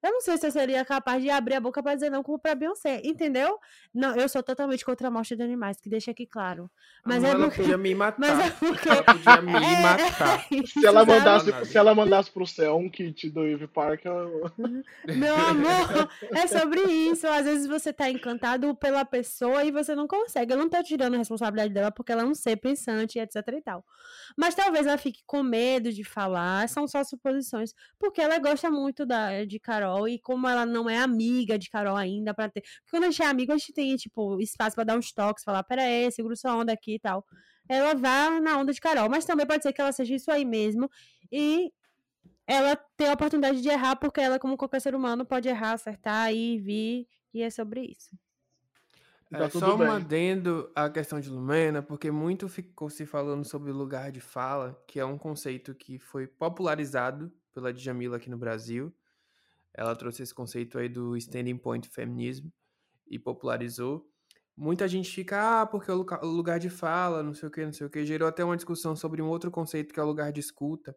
Eu 0.00 0.12
não 0.12 0.20
sei 0.20 0.38
se 0.38 0.46
eu 0.46 0.50
seria 0.52 0.84
capaz 0.84 1.20
de 1.20 1.28
abrir 1.28 1.54
a 1.54 1.60
boca 1.60 1.82
pra 1.82 1.94
dizer 1.94 2.08
não 2.08 2.22
como 2.22 2.38
pra 2.38 2.54
Beyoncé, 2.54 3.00
entendeu? 3.02 3.58
Não, 3.92 4.14
eu 4.14 4.28
sou 4.28 4.42
totalmente 4.44 4.84
contra 4.84 5.08
a 5.08 5.10
morte 5.10 5.34
de 5.34 5.42
animais, 5.42 5.80
que 5.80 5.88
deixa 5.88 6.12
aqui 6.12 6.24
claro. 6.24 6.70
Mas 7.04 7.24
é 7.24 7.30
ela 7.30 7.46
porque... 7.46 7.62
podia 7.62 7.76
me 7.76 7.94
matar. 7.96 8.18
Mas 8.20 8.46
é 8.46 8.50
porque... 8.50 8.88
Ela 8.88 9.02
podia 9.02 9.42
me 9.42 9.52
É, 9.58 9.82
matar. 9.82 10.46
é 10.50 10.54
isso, 10.54 10.80
Se 10.80 10.86
ela 10.86 11.04
mandasse, 11.04 11.66
se 11.66 11.78
ela 11.78 11.94
mandasse 11.94 12.30
pro 12.30 12.46
céu 12.46 12.76
um 12.76 12.88
kit 12.88 13.28
do 13.28 13.44
Eve 13.44 13.66
Park, 13.66 14.04
eu... 14.04 14.52
Meu 15.16 15.34
amor, 15.34 16.08
é 16.30 16.46
sobre 16.46 16.80
isso. 16.82 17.26
Às 17.26 17.44
vezes 17.44 17.66
você 17.66 17.92
tá 17.92 18.08
encantado 18.08 18.74
pela 18.76 19.04
pessoa 19.04 19.64
e 19.64 19.72
você 19.72 19.96
não 19.96 20.06
consegue. 20.06 20.52
Eu 20.52 20.58
não 20.58 20.68
tô 20.68 20.80
tirando 20.82 21.14
a 21.14 21.18
responsabilidade 21.18 21.74
dela 21.74 21.90
porque 21.90 22.12
ela 22.12 22.22
é 22.22 22.24
um 22.24 22.34
ser 22.34 22.56
pensante, 22.56 23.18
etc 23.18 23.36
e 23.48 23.62
tal. 23.62 23.84
Mas 24.36 24.54
talvez 24.54 24.86
ela 24.86 24.96
fique 24.96 25.22
com 25.26 25.42
medo 25.42 25.92
de 25.92 26.04
falar, 26.04 26.68
são 26.68 26.86
só 26.86 27.02
suposições. 27.02 27.74
Porque 27.98 28.20
ela 28.20 28.38
gosta 28.38 28.70
muito 28.70 29.04
da, 29.04 29.44
de 29.44 29.58
Carol 29.58 29.87
e 30.08 30.18
como 30.20 30.46
ela 30.48 30.66
não 30.66 30.88
é 30.90 30.98
amiga 30.98 31.58
de 31.58 31.70
Carol 31.70 31.96
ainda, 31.96 32.34
para 32.34 32.50
ter. 32.50 32.60
Porque 32.62 32.90
quando 32.90 33.04
a 33.04 33.10
gente 33.10 33.22
é 33.22 33.26
amigo, 33.26 33.52
a 33.52 33.56
gente 33.56 33.72
tem, 33.72 33.96
tipo, 33.96 34.40
espaço 34.40 34.74
pra 34.74 34.84
dar 34.84 34.98
uns 34.98 35.12
toques, 35.12 35.44
falar, 35.44 35.62
peraí, 35.64 36.10
segura 36.12 36.36
sua 36.36 36.54
onda 36.56 36.72
aqui 36.72 36.94
e 36.96 36.98
tal. 37.00 37.24
Ela 37.68 37.94
vá 37.94 38.40
na 38.40 38.58
onda 38.58 38.72
de 38.72 38.80
Carol, 38.80 39.08
mas 39.08 39.24
também 39.24 39.46
pode 39.46 39.62
ser 39.62 39.72
que 39.72 39.80
ela 39.80 39.92
seja 39.92 40.14
isso 40.14 40.30
aí 40.30 40.44
mesmo. 40.44 40.88
E 41.32 41.70
ela 42.46 42.76
tem 42.96 43.08
a 43.08 43.12
oportunidade 43.14 43.60
de 43.62 43.68
errar, 43.68 43.96
porque 43.96 44.20
ela, 44.20 44.38
como 44.38 44.56
qualquer 44.56 44.80
ser 44.80 44.94
humano, 44.94 45.24
pode 45.26 45.48
errar, 45.48 45.72
acertar, 45.74 46.32
ir, 46.34 46.58
vir, 46.60 47.06
e 47.34 47.42
é 47.42 47.50
sobre 47.50 47.82
isso. 47.82 48.10
Tá 49.36 49.44
É, 49.44 49.50
só 49.50 49.76
bem. 49.76 49.86
adendo 49.86 50.70
à 50.74 50.88
questão 50.88 51.20
de 51.20 51.28
Lumena, 51.28 51.82
porque 51.82 52.10
muito 52.10 52.48
ficou 52.48 52.88
se 52.88 53.04
falando 53.04 53.44
sobre 53.44 53.70
lugar 53.72 54.10
de 54.10 54.20
fala, 54.20 54.82
que 54.86 54.98
é 54.98 55.04
um 55.04 55.18
conceito 55.18 55.74
que 55.74 55.98
foi 55.98 56.26
popularizado 56.26 57.30
pela 57.52 57.72
Djamila 57.72 58.16
aqui 58.16 58.30
no 58.30 58.38
Brasil. 58.38 58.94
Ela 59.78 59.94
trouxe 59.94 60.24
esse 60.24 60.34
conceito 60.34 60.76
aí 60.76 60.88
do 60.88 61.16
standing 61.16 61.56
point 61.56 61.88
feminismo 61.88 62.52
e 63.08 63.18
popularizou. 63.18 64.10
Muita 64.56 64.88
gente 64.88 65.10
fica, 65.10 65.62
ah, 65.62 65.66
porque 65.66 65.92
o 65.92 65.96
lugar, 66.26 66.58
de 66.58 66.68
fala, 66.68 67.22
não 67.22 67.32
sei 67.32 67.48
o 67.48 67.52
que, 67.52 67.64
não 67.64 67.72
sei 67.72 67.86
o 67.86 67.90
que. 67.90 68.04
Gerou 68.04 68.28
até 68.28 68.44
uma 68.44 68.56
discussão 68.56 68.96
sobre 68.96 69.22
um 69.22 69.28
outro 69.28 69.52
conceito 69.52 69.94
que 69.94 70.00
é 70.00 70.02
o 70.02 70.06
lugar 70.06 70.32
de 70.32 70.40
escuta. 70.40 70.96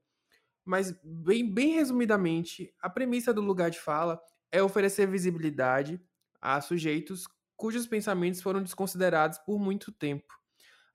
Mas, 0.66 0.92
bem, 1.04 1.54
bem 1.54 1.74
resumidamente, 1.76 2.74
a 2.82 2.90
premissa 2.90 3.34
do 3.34 3.42
lugar 3.42 3.70
de 3.72 3.80
fala 3.80 4.22
é 4.52 4.64
oferecer 4.64 5.08
visibilidade 5.08 6.02
a 6.42 6.62
sujeitos 6.62 7.26
cujos 7.56 7.88
pensamentos 7.88 8.42
foram 8.42 8.64
desconsiderados 8.64 9.38
por 9.40 9.60
muito 9.60 9.92
tempo. 9.92 10.34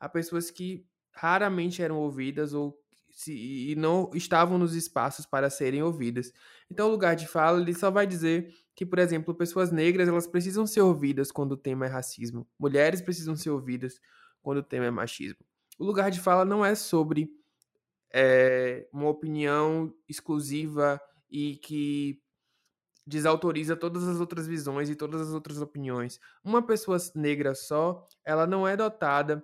A 0.01 0.09
pessoas 0.09 0.51
que 0.51 0.87
raramente 1.13 1.83
eram 1.83 1.99
ouvidas 1.99 2.53
ou 2.53 2.79
se, 3.11 3.33
e 3.71 3.75
não 3.77 4.11
estavam 4.15 4.59
nos 4.59 4.75
espaços 4.75 5.27
para 5.27 5.49
serem 5.51 5.83
ouvidas. 5.83 6.33
Então, 6.71 6.89
o 6.89 6.91
lugar 6.91 7.15
de 7.15 7.27
fala 7.27 7.61
ele 7.61 7.75
só 7.75 7.91
vai 7.91 8.07
dizer 8.07 8.53
que, 8.75 8.85
por 8.85 8.99
exemplo, 8.99 9.35
pessoas 9.35 9.71
negras 9.71 10.09
elas 10.09 10.27
precisam 10.27 10.67
ser 10.67 10.81
ouvidas 10.81 11.31
quando 11.31 11.53
o 11.53 11.57
tema 11.57 11.87
é 11.87 11.89
racismo. 11.89 12.47
Mulheres 12.59 13.01
precisam 13.01 13.37
ser 13.37 13.51
ouvidas 13.51 14.01
quando 14.43 14.59
o 14.59 14.63
tema 14.63 14.87
é 14.87 14.91
machismo. 14.91 15.39
O 15.79 15.85
lugar 15.85 16.11
de 16.11 16.21
fala 16.21 16.45
não 16.45 16.65
é 16.65 16.75
sobre 16.75 17.31
é, 18.13 18.89
uma 18.93 19.09
opinião 19.09 19.93
exclusiva 20.09 21.01
e 21.31 21.57
que 21.57 22.21
desautoriza 23.07 23.77
todas 23.77 24.09
as 24.09 24.19
outras 24.19 24.47
visões 24.47 24.91
e 24.91 24.97
todas 24.97 25.21
as 25.21 25.29
outras 25.33 25.61
opiniões. 25.61 26.19
Uma 26.43 26.61
pessoa 26.61 26.99
negra 27.15 27.55
só, 27.55 28.07
ela 28.25 28.47
não 28.47 28.67
é 28.67 28.77
dotada 28.77 29.43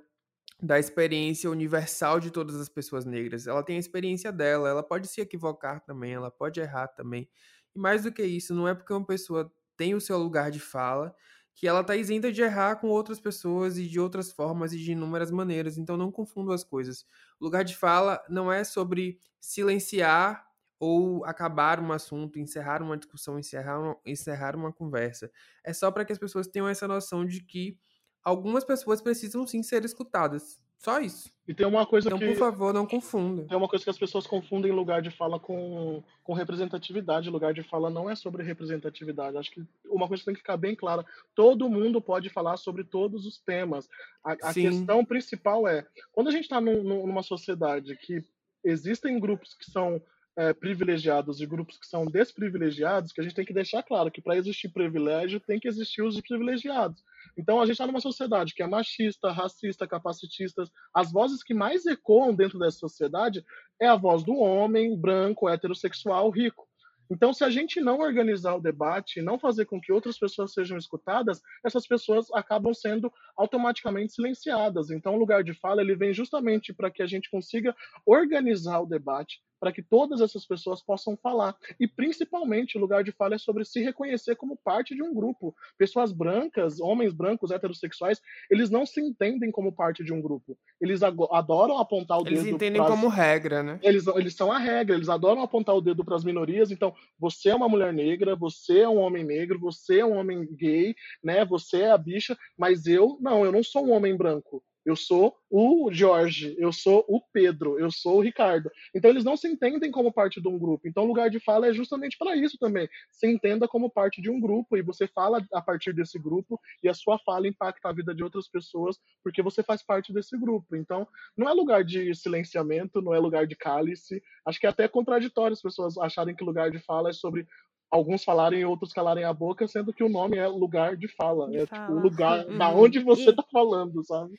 da 0.63 0.79
experiência 0.79 1.51
universal 1.51 2.21
de 2.21 2.31
todas 2.31 2.55
as 2.57 2.69
pessoas 2.69 3.05
negras. 3.05 3.47
Ela 3.47 3.63
tem 3.65 3.77
a 3.77 3.81
experiência 3.81 4.31
dela, 4.33 4.69
ela 4.69 4.83
pode 4.83 5.09
se 5.09 5.21
equivocar 5.21 5.81
também, 5.85 6.13
ela 6.15 6.31
pode 6.31 6.61
errar 6.61 6.89
também. 6.89 7.29
E 7.75 7.79
mais 7.79 8.05
do 8.05 8.13
que 8.13 8.23
isso, 8.23 8.55
não 8.55 8.69
é 8.69 8.75
porque 8.75 8.93
uma 8.93 9.05
pessoa 9.07 9.53
tem 9.77 9.95
o 9.95 10.01
seu 10.01 10.19
lugar 10.19 10.51
de 10.51 10.61
fala 10.61 11.15
que 11.55 11.67
ela 11.69 11.81
está 11.81 11.95
isenta 11.97 12.33
de 12.33 12.41
errar 12.43 12.77
com 12.77 12.89
outras 12.89 13.21
pessoas 13.21 13.77
e 13.77 13.87
de 13.87 14.01
outras 14.01 14.33
formas 14.33 14.73
e 14.73 14.79
de 14.79 14.93
inúmeras 14.93 15.31
maneiras. 15.31 15.77
Então 15.77 15.97
não 15.97 16.11
confunda 16.11 16.55
as 16.55 16.65
coisas. 16.65 17.05
O 17.41 17.45
lugar 17.45 17.65
de 17.65 17.77
fala 17.77 18.23
não 18.29 18.51
é 18.51 18.65
sobre 18.65 19.19
silenciar 19.41 20.47
ou 20.79 21.25
acabar 21.25 21.79
um 21.81 21.93
assunto, 21.93 22.39
encerrar 22.39 22.83
uma 22.83 22.97
discussão, 22.97 23.39
encerrar 23.39 23.79
uma, 23.81 23.97
encerrar 24.07 24.57
uma 24.57 24.73
conversa. 24.73 25.31
É 25.65 25.73
só 25.73 25.91
para 25.91 26.05
que 26.05 26.13
as 26.13 26.19
pessoas 26.19 26.47
tenham 26.49 26.69
essa 26.69 26.89
noção 26.89 27.25
de 27.25 27.45
que 27.45 27.79
algumas 28.25 28.65
pessoas 28.65 29.01
precisam 29.01 29.47
sim 29.47 29.63
ser 29.63 29.85
escutadas. 29.85 30.61
Só 30.79 30.99
isso. 31.01 31.33
E 31.47 31.55
tem 31.55 31.65
uma 31.65 31.87
coisa 31.87 32.09
Então, 32.09 32.19
que 32.19 32.27
por 32.27 32.37
favor, 32.37 32.75
não 32.75 32.85
confunda. 32.85 33.45
tem 33.45 33.57
uma 33.57 33.69
coisa 33.69 33.85
que 33.85 33.91
as 33.91 33.99
pessoas 33.99 34.27
confundem 34.27 34.73
lugar 34.73 35.01
de 35.01 35.13
fala 35.13 35.39
com, 35.39 36.03
com 36.25 36.33
representatividade. 36.33 37.31
Lugar 37.31 37.55
de 37.55 37.63
fala 37.63 37.89
não 37.89 38.11
é 38.11 38.17
sobre 38.17 38.43
representatividade. 38.43 39.37
Acho 39.37 39.53
que 39.53 39.65
uma 39.87 40.09
coisa 40.09 40.23
que 40.23 40.25
tem 40.25 40.35
que 40.35 40.41
ficar 40.41 40.57
bem 40.57 40.75
clara: 40.75 41.07
todo 41.37 41.71
mundo 41.71 42.01
pode 42.03 42.29
falar 42.31 42.57
sobre 42.57 42.83
todos 42.83 43.25
os 43.27 43.39
temas. 43.39 43.89
A, 44.25 44.33
a 44.33 44.53
questão 44.53 45.05
principal 45.05 45.69
é 45.69 45.87
quando 46.11 46.29
a 46.29 46.33
gente 46.33 46.45
está 46.45 46.61
numa 46.61 47.23
sociedade 47.23 47.97
que 47.97 48.25
existem 48.65 49.21
grupos 49.21 49.55
que 49.55 49.71
são 49.71 50.03
é, 50.37 50.53
privilegiados 50.53 51.41
e 51.41 51.47
grupos 51.47 51.79
que 51.79 51.87
são 51.87 52.07
desprivilegiados, 52.07 53.13
que 53.13 53.21
a 53.21 53.25
gente 53.25 53.35
tem 53.35 53.45
que 53.45 53.53
deixar 53.53 53.83
claro 53.83 54.11
que 54.11 54.23
para 54.23 54.37
existir 54.37 54.69
privilégio 54.69 55.41
tem 55.41 55.61
que 55.61 55.69
existir 55.69 56.03
os 56.03 56.21
privilegiados. 56.21 57.03
Então 57.37 57.61
a 57.61 57.67
gente 57.67 57.75
está 57.75 57.87
numa 57.87 58.01
sociedade 58.01 58.55
que 58.55 58.63
é 58.63 58.67
machista, 58.67 59.31
racista, 59.31 59.87
capacitista. 59.87 60.65
As 60.95 61.13
vozes 61.13 61.43
que 61.43 61.55
mais 61.55 61.85
ecoam 61.87 62.35
dentro 62.35 62.59
dessa 62.59 62.79
sociedade 62.79 63.45
é 63.81 63.87
a 63.87 63.97
voz 63.97 64.23
do 64.23 64.35
homem 64.35 64.97
branco, 64.97 65.49
heterossexual, 65.49 66.31
rico. 66.31 66.67
Então, 67.11 67.35
se 67.35 67.45
a 67.45 67.51
gente 67.51 67.79
não 67.79 67.99
organizar 67.99 68.55
o 68.55 68.61
debate 68.61 69.21
não 69.21 69.39
fazer 69.39 69.67
com 69.67 69.79
que 69.79 69.93
outras 69.93 70.19
pessoas 70.19 70.55
sejam 70.55 70.79
escutadas, 70.79 71.43
essas 71.63 71.87
pessoas 71.87 72.33
acabam 72.33 72.73
sendo 72.73 73.13
automaticamente 73.37 74.15
silenciadas. 74.15 74.91
Então, 74.91 75.15
o 75.15 75.19
lugar 75.19 75.45
de 75.45 75.53
fala 75.53 75.83
ele 75.83 75.95
vem 75.95 76.15
justamente 76.15 76.73
para 76.73 76.91
que 76.91 77.03
a 77.03 77.07
gente 77.07 77.31
consiga 77.31 77.77
organizar 78.07 78.81
o 78.81 78.87
debate, 78.87 79.43
para 79.63 79.71
que 79.73 79.81
todas 79.81 80.21
essas 80.21 80.45
pessoas 80.45 80.83
possam 80.83 81.17
falar. 81.17 81.55
E 81.79 81.87
principalmente 81.87 82.77
o 82.77 82.81
lugar 82.81 83.05
de 83.05 83.13
fala 83.13 83.37
é 83.37 83.39
sobre 83.39 83.65
se 83.65 83.81
reconhecer 83.81 84.35
como 84.35 84.57
parte 84.57 84.93
de 84.93 85.05
um 85.05 85.15
grupo. 85.15 85.55
Pessoas 85.79 86.11
brancas, 86.13 86.81
homens 86.81 87.15
brancos, 87.15 87.53
heterossexuais, 87.53 88.21
eles 88.51 88.71
não 88.71 88.85
se 88.85 89.01
entendem 89.01 89.53
como 89.53 89.73
parte 89.73 90.03
de 90.03 90.13
um 90.13 90.21
grupo. 90.21 90.59
Eles 90.81 91.01
adoram 91.05 91.79
apontar 91.79 92.19
o 92.19 92.27
Eles 92.27 92.43
dedo. 92.43 92.57
entendem 92.57 92.83
pras- 92.83 92.91
como 92.93 93.07
regra, 93.07 93.63
né? 93.63 93.79
eles, 93.85 94.05
eles 94.09 94.35
são 94.35 94.51
a 94.51 94.59
regra, 94.59 94.97
eles 94.97 95.09
adoram 95.09 95.43
apontar 95.43 95.77
o 95.77 95.81
dedo 95.81 96.05
para 96.05 96.17
as 96.17 96.25
minorias. 96.25 96.73
Então, 96.73 96.93
você 97.17 97.51
é 97.51 97.55
uma 97.55 97.69
mulher 97.69 97.93
negra, 97.93 98.35
você 98.35 98.81
é 98.81 98.89
um 98.89 98.99
homem 98.99 99.23
negro, 99.23 99.61
você 99.61 100.01
é 100.01 100.05
um 100.05 100.17
homem 100.17 100.45
gay, 100.57 100.93
né? 101.23 101.45
Você 101.45 101.83
é 101.83 101.93
a 101.93 101.97
bicha, 101.99 102.37
mas 102.59 102.85
eu 102.89 103.17
não, 103.21 103.45
eu 103.45 103.53
não 103.53 103.63
sou 103.63 103.87
um 103.87 103.93
homem 103.93 104.17
branco. 104.17 104.61
Eu 104.85 104.97
sou 104.97 105.37
o 105.51 105.91
Jorge, 105.93 106.55
eu 106.59 106.73
sou 106.73 107.05
o 107.09 107.21
Pedro, 107.33 107.79
eu 107.79 107.91
sou 107.91 108.17
o 108.17 108.21
Ricardo. 108.21 108.71
Então 108.95 109.11
eles 109.11 109.23
não 109.25 109.37
se 109.37 109.47
entendem 109.47 109.91
como 109.91 110.13
parte 110.13 110.41
de 110.41 110.49
um 110.49 110.59
grupo. 110.59 110.89
Então 110.89 111.05
o 111.05 111.07
lugar 111.07 111.31
de 111.31 111.39
fala 111.39 111.69
é 111.69 111.73
justamente 111.73 112.17
para 112.19 112.35
isso 112.37 112.59
também. 112.59 112.89
Se 113.11 113.27
entenda 113.27 113.69
como 113.69 113.89
parte 113.91 114.21
de 114.21 114.29
um 114.31 114.41
grupo 114.41 114.77
e 114.77 114.83
você 114.83 115.07
fala 115.07 115.45
a 115.53 115.63
partir 115.63 115.93
desse 115.93 116.19
grupo 116.19 116.59
e 116.83 116.89
a 116.89 116.95
sua 116.95 117.19
fala 117.21 117.47
impacta 117.47 117.89
a 117.89 117.93
vida 117.93 118.15
de 118.15 118.25
outras 118.25 118.49
pessoas 118.49 118.97
porque 119.23 119.41
você 119.43 119.63
faz 119.63 119.83
parte 119.85 120.13
desse 120.13 120.37
grupo. 120.37 120.75
Então 120.75 121.07
não 121.37 121.49
é 121.49 121.53
lugar 121.53 121.85
de 121.85 122.15
silenciamento, 122.15 123.01
não 123.01 123.15
é 123.15 123.19
lugar 123.21 123.47
de 123.47 123.55
cálice. 123.55 124.23
Acho 124.45 124.59
que 124.59 124.67
é 124.67 124.71
até 124.71 124.89
contraditório 124.89 125.53
as 125.53 125.63
pessoas 125.63 125.97
acharem 125.99 126.35
que 126.35 126.43
lugar 126.45 126.71
de 126.71 126.79
fala 126.81 127.11
é 127.11 127.13
sobre 127.13 127.47
alguns 127.91 128.25
falarem 128.25 128.61
e 128.61 128.65
outros 128.65 128.93
calarem 128.93 129.23
a 129.25 129.33
boca, 129.35 129.69
sendo 129.69 129.93
que 129.93 130.03
o 130.03 130.09
nome 130.09 130.39
é 130.39 130.49
lugar 130.49 130.97
de 130.97 131.07
fala. 131.09 131.49
De 131.51 131.59
é 131.59 131.61
tipo 131.67 131.77
fala. 131.77 131.91
o 131.95 132.01
lugar 132.01 132.47
Uhum. 132.49 132.59
da 132.59 132.71
onde 132.71 132.99
você 132.99 133.29
E- 133.31 133.37
tá 133.37 133.45
falando, 133.53 134.03
sabe? 134.05 134.35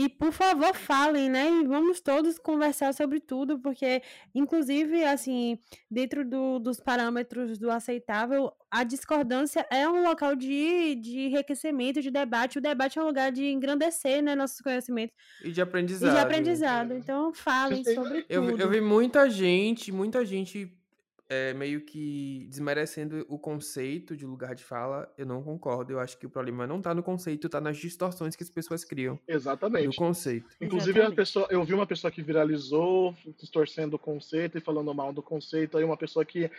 E 0.00 0.08
por 0.08 0.30
favor, 0.32 0.72
falem, 0.76 1.28
né? 1.28 1.50
E 1.50 1.66
vamos 1.66 2.00
todos 2.00 2.38
conversar 2.38 2.94
sobre 2.94 3.18
tudo, 3.18 3.58
porque, 3.58 4.00
inclusive, 4.32 5.02
assim, 5.04 5.58
dentro 5.90 6.24
do- 6.24 6.60
dos 6.60 6.78
parâmetros 6.78 7.58
do 7.58 7.68
aceitável, 7.68 8.52
a 8.70 8.84
discordância 8.84 9.66
é 9.72 9.88
um 9.88 10.04
local 10.04 10.36
de, 10.36 10.94
de 10.94 11.18
enriquecimento, 11.22 12.00
de 12.00 12.12
debate. 12.12 12.58
O 12.58 12.60
debate 12.60 12.96
é 12.96 13.02
um 13.02 13.06
lugar 13.06 13.32
de 13.32 13.46
engrandecer, 13.50 14.22
né, 14.22 14.36
nossos 14.36 14.60
conhecimentos 14.60 15.16
E 15.42 15.50
de 15.50 15.58
e 15.58 15.62
aprendizado. 15.62 16.12
de 16.14 16.18
aprendizado. 16.20 16.94
Então, 16.94 17.34
falem 17.34 17.82
sobre 17.82 18.24
Eu, 18.28 18.46
tudo. 18.52 18.62
eu 18.62 18.70
vi 18.70 18.80
muita 18.80 19.28
gente, 19.28 19.90
muita 19.90 20.24
gente 20.24 20.77
é, 21.28 21.52
meio 21.52 21.82
que 21.82 22.46
desmerecendo 22.48 23.26
o 23.28 23.38
conceito 23.38 24.16
de 24.16 24.24
lugar 24.24 24.54
de 24.54 24.64
fala. 24.64 25.12
Eu 25.16 25.26
não 25.26 25.42
concordo. 25.42 25.92
Eu 25.92 26.00
acho 26.00 26.16
que 26.16 26.26
o 26.26 26.30
problema 26.30 26.66
não 26.66 26.80
tá 26.80 26.94
no 26.94 27.02
conceito, 27.02 27.48
tá 27.48 27.60
nas 27.60 27.76
distorções 27.76 28.34
que 28.34 28.42
as 28.42 28.50
pessoas 28.50 28.84
criam 28.84 29.16
do 29.16 29.34
Exatamente. 29.34 29.96
conceito. 29.96 30.46
Inclusive, 30.60 30.98
a 30.98 31.02
Exatamente. 31.02 31.16
pessoa, 31.16 31.46
eu 31.50 31.62
vi 31.64 31.74
uma 31.74 31.86
pessoa 31.86 32.10
que 32.10 32.22
viralizou, 32.22 33.14
distorcendo 33.38 33.96
o 33.96 33.98
conceito 33.98 34.56
e 34.56 34.60
falando 34.60 34.94
mal 34.94 35.12
do 35.12 35.22
conceito, 35.22 35.76
aí 35.76 35.84
uma 35.84 35.96
pessoa 35.96 36.24
que 36.24 36.50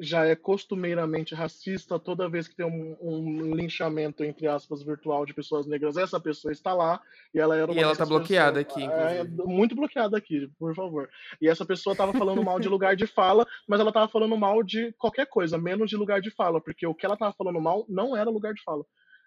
já 0.00 0.24
é 0.24 0.36
costumeiramente 0.36 1.34
racista 1.34 1.98
toda 1.98 2.28
vez 2.28 2.46
que 2.46 2.54
tem 2.54 2.64
um, 2.66 2.96
um 3.00 3.54
linchamento, 3.54 4.22
entre 4.22 4.46
aspas, 4.46 4.82
virtual 4.82 5.26
de 5.26 5.34
pessoas 5.34 5.66
negras. 5.66 5.96
Essa 5.96 6.20
pessoa 6.20 6.52
está 6.52 6.72
lá 6.72 7.00
e 7.34 7.40
ela 7.40 7.56
era 7.56 7.66
uma 7.66 7.74
E 7.74 7.78
ela 7.82 7.96
tá 7.96 8.04
dessas 8.04 8.08
bloqueada 8.08 8.64
pessoas. 8.64 8.84
aqui, 8.88 8.92
É, 8.92 9.24
muito 9.44 9.74
bloqueada 9.74 10.16
aqui, 10.16 10.48
por 10.58 10.74
favor. 10.74 11.08
E 11.40 11.48
essa 11.48 11.66
pessoa 11.66 11.92
estava 11.92 12.12
falando 12.12 12.42
mal 12.44 12.60
de 12.60 12.68
lugar 12.68 12.94
de 12.94 13.06
fala, 13.06 13.46
mas 13.66 13.80
ela 13.80 13.90
estava 13.90 14.06
falando 14.08 14.36
mal 14.36 14.62
de 14.62 14.92
qualquer 14.98 15.26
coisa, 15.26 15.58
menos 15.58 15.90
de 15.90 15.96
lugar 15.96 16.20
de 16.20 16.30
fala, 16.30 16.60
porque 16.60 16.86
o 16.86 16.94
que 16.94 17.04
ela 17.04 17.14
estava 17.14 17.34
falando 17.36 17.60
mal 17.60 17.84
não 17.88 18.16
era 18.16 18.30
lugar 18.30 18.54
de 18.54 18.62
fala. 18.62 18.84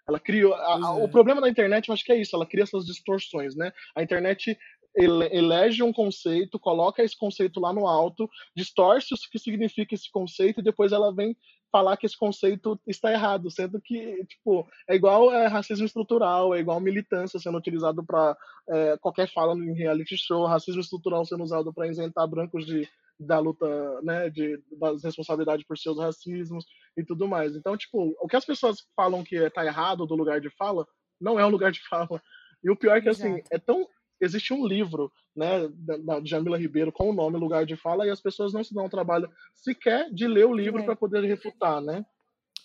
Ela 0.08 0.18
criou. 0.18 0.52
a- 0.52 0.74
a- 0.74 1.00
é. 1.00 1.04
O 1.04 1.08
problema 1.08 1.40
da 1.40 1.48
internet, 1.48 1.86
eu 1.88 1.94
acho 1.94 2.04
que 2.04 2.10
é 2.10 2.20
isso, 2.20 2.34
ela 2.34 2.44
cria 2.44 2.64
essas 2.64 2.84
distorções, 2.84 3.54
né? 3.54 3.72
A 3.94 4.02
internet 4.02 4.58
ele- 4.94 5.28
elege 5.36 5.82
um 5.82 5.92
conceito, 5.92 6.58
coloca 6.58 7.02
esse 7.02 7.16
conceito 7.16 7.60
lá 7.60 7.72
no 7.72 7.86
alto, 7.86 8.28
distorce 8.56 9.14
o 9.14 9.16
que 9.30 9.38
significa 9.38 9.94
esse 9.94 10.10
conceito 10.10 10.60
e 10.60 10.64
depois 10.64 10.92
ela 10.92 11.14
vem 11.14 11.36
falar 11.70 11.96
que 11.96 12.04
esse 12.04 12.18
conceito 12.18 12.78
está 12.86 13.10
errado, 13.10 13.50
sendo 13.50 13.80
que, 13.80 14.24
tipo, 14.26 14.68
é 14.86 14.94
igual 14.94 15.32
é, 15.32 15.46
racismo 15.46 15.86
estrutural, 15.86 16.54
é 16.54 16.60
igual 16.60 16.78
militância 16.78 17.40
sendo 17.40 17.56
utilizado 17.56 18.04
para 18.04 18.36
qualquer 19.00 19.26
fala 19.32 19.54
em 19.54 19.72
reality 19.72 20.16
show, 20.18 20.44
racismo 20.44 20.82
estrutural 20.82 21.24
sendo 21.24 21.42
usado 21.42 21.72
para 21.72 21.88
isentar 21.88 22.28
brancos 22.28 22.66
de, 22.66 22.86
da 23.18 23.38
luta, 23.38 23.66
né, 24.02 24.28
de, 24.28 24.62
das 24.78 25.02
responsabilidades 25.02 25.66
por 25.66 25.78
seus 25.78 25.98
racismos 25.98 26.66
e 26.96 27.02
tudo 27.02 27.26
mais. 27.26 27.56
Então, 27.56 27.76
tipo, 27.76 28.14
o 28.20 28.28
que 28.28 28.36
as 28.36 28.44
pessoas 28.44 28.78
falam 28.94 29.24
que 29.24 29.36
está 29.36 29.64
errado 29.64 30.06
do 30.06 30.14
lugar 30.14 30.42
de 30.42 30.50
fala, 30.50 30.86
não 31.20 31.40
é 31.40 31.46
um 31.46 31.50
lugar 31.50 31.72
de 31.72 31.80
fala. 31.88 32.22
E 32.62 32.70
o 32.70 32.76
pior 32.76 32.98
é 32.98 33.00
que, 33.00 33.08
assim, 33.08 33.34
Exato. 33.34 33.48
é 33.50 33.58
tão 33.58 33.88
existe 34.24 34.54
um 34.54 34.66
livro, 34.66 35.12
né, 35.34 35.68
da, 35.74 35.96
da 35.98 36.24
Jamila 36.24 36.56
Ribeiro 36.58 36.92
com 36.92 37.10
o 37.10 37.12
nome 37.14 37.36
Lugar 37.38 37.66
de 37.66 37.76
Fala 37.76 38.06
e 38.06 38.10
as 38.10 38.20
pessoas 38.20 38.52
não 38.52 38.62
se 38.64 38.72
dão 38.74 38.86
o 38.86 38.90
trabalho 38.90 39.28
sequer 39.54 40.10
de 40.12 40.26
ler 40.26 40.46
o 40.46 40.54
livro 40.54 40.80
É. 40.80 40.84
para 40.84 40.96
poder 40.96 41.22
refutar, 41.24 41.80
né? 41.80 42.04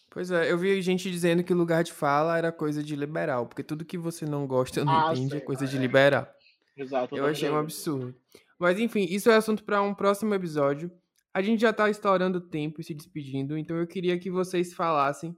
Pois 0.10 0.32
é, 0.32 0.52
eu 0.52 0.58
vi 0.58 0.82
gente 0.82 1.12
dizendo 1.12 1.44
que 1.44 1.54
lugar 1.54 1.84
de 1.84 1.92
fala 1.92 2.38
era 2.38 2.52
coisa 2.52 2.82
de 2.82 2.96
liberal, 2.96 3.46
porque 3.46 3.62
tudo 3.64 3.84
que 3.86 3.98
você 3.98 4.26
não 4.26 4.48
gosta 4.48 4.80
ou 4.80 4.86
não 4.86 4.94
Ah, 5.10 5.12
entende 5.14 5.30
sei, 5.32 5.38
é 5.40 5.42
coisa 5.42 5.68
de 5.68 5.78
é. 5.78 5.80
liberal. 5.80 6.28
Exato. 6.76 7.14
Eu 7.16 7.18
também 7.20 7.32
achei 7.32 7.50
um 7.50 7.58
absurdo. 7.58 8.16
Mas 8.60 8.80
enfim, 8.80 9.06
isso 9.10 9.30
é 9.30 9.36
assunto 9.36 9.64
para 9.64 9.82
um 9.82 9.94
próximo 9.94 10.34
episódio. 10.34 10.92
A 11.34 11.42
gente 11.42 11.62
já 11.62 11.72
tá 11.74 11.90
estourando 11.90 12.40
o 12.40 12.42
tempo 12.42 12.82
e 12.82 12.84
se 12.84 12.94
despedindo, 12.96 13.58
então 13.58 13.78
eu 13.78 13.86
queria 13.86 14.18
que 14.18 14.32
vocês 14.32 14.74
falassem 14.74 15.38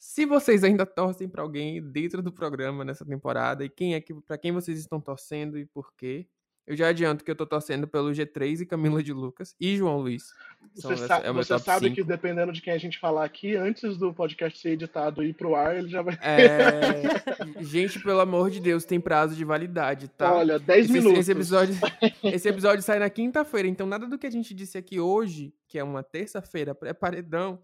se 0.00 0.24
vocês 0.24 0.64
ainda 0.64 0.86
torcem 0.86 1.28
pra 1.28 1.42
alguém 1.42 1.82
dentro 1.82 2.22
do 2.22 2.32
programa 2.32 2.84
nessa 2.86 3.04
temporada 3.04 3.62
e 3.64 3.68
quem 3.68 3.94
é 3.94 4.00
que 4.00 4.14
para 4.14 4.38
quem 4.38 4.50
vocês 4.50 4.78
estão 4.78 4.98
torcendo 4.98 5.58
e 5.58 5.66
por 5.66 5.92
quê. 5.94 6.26
Eu 6.66 6.76
já 6.76 6.86
adianto 6.88 7.24
que 7.24 7.30
eu 7.30 7.34
tô 7.34 7.44
torcendo 7.44 7.88
pelo 7.88 8.10
G3 8.12 8.60
e 8.60 8.66
Camila 8.66 9.02
de 9.02 9.12
Lucas 9.12 9.56
e 9.58 9.76
João 9.76 9.98
Luiz. 9.98 10.32
Você, 10.76 10.96
sa- 10.98 11.18
é 11.18 11.32
você 11.32 11.58
sabe 11.58 11.90
que 11.90 12.04
dependendo 12.04 12.52
de 12.52 12.62
quem 12.62 12.72
a 12.72 12.78
gente 12.78 12.96
falar 12.98 13.24
aqui, 13.24 13.56
antes 13.56 13.96
do 13.96 14.14
podcast 14.14 14.56
ser 14.56 14.70
editado 14.70 15.20
e 15.24 15.30
ir 15.30 15.32
pro 15.34 15.56
ar, 15.56 15.76
ele 15.76 15.88
já 15.88 16.00
vai. 16.00 16.16
É... 16.22 17.58
Gente, 17.64 17.98
pelo 18.00 18.20
amor 18.20 18.50
de 18.50 18.60
Deus, 18.60 18.84
tem 18.84 19.00
prazo 19.00 19.34
de 19.34 19.44
validade, 19.44 20.06
tá? 20.08 20.32
Olha, 20.32 20.60
10 20.60 20.84
Esse, 20.84 20.92
minutos. 20.92 21.18
esse 21.18 21.32
episódio, 21.32 21.74
esse 22.22 22.48
episódio 22.48 22.82
sai 22.84 23.00
na 23.00 23.10
quinta-feira, 23.10 23.66
então 23.66 23.86
nada 23.86 24.06
do 24.06 24.16
que 24.18 24.26
a 24.26 24.30
gente 24.30 24.54
disse 24.54 24.78
aqui 24.78 25.00
hoje, 25.00 25.52
que 25.66 25.76
é 25.78 25.82
uma 25.82 26.04
terça-feira 26.04 26.72
pré-paredão, 26.72 27.58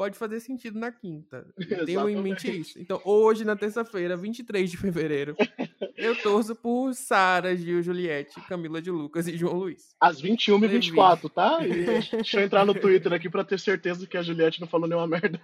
pode 0.00 0.16
fazer 0.16 0.40
sentido 0.40 0.78
na 0.78 0.90
quinta. 0.90 1.46
Eu 1.60 1.84
tenho 1.84 2.08
em 2.08 2.16
mente 2.16 2.50
isso. 2.50 2.80
Então, 2.80 3.02
hoje, 3.04 3.44
na 3.44 3.54
terça-feira, 3.54 4.16
23 4.16 4.70
de 4.70 4.78
fevereiro, 4.78 5.36
eu 5.94 6.16
torço 6.22 6.54
por 6.54 6.94
Sara, 6.94 7.54
Gil, 7.54 7.82
Juliette, 7.82 8.40
Camila 8.48 8.80
de 8.80 8.90
Lucas 8.90 9.28
e 9.28 9.36
João 9.36 9.58
Luiz. 9.58 9.94
Às 10.00 10.22
21h24, 10.22 11.30
tá? 11.30 11.58
E 11.68 11.84
deixa 11.84 12.40
eu 12.40 12.44
entrar 12.44 12.64
no 12.64 12.72
Twitter 12.72 13.12
aqui 13.12 13.28
pra 13.28 13.44
ter 13.44 13.60
certeza 13.60 14.06
que 14.06 14.16
a 14.16 14.22
Juliette 14.22 14.58
não 14.58 14.66
falou 14.66 14.88
nenhuma 14.88 15.06
merda. 15.06 15.38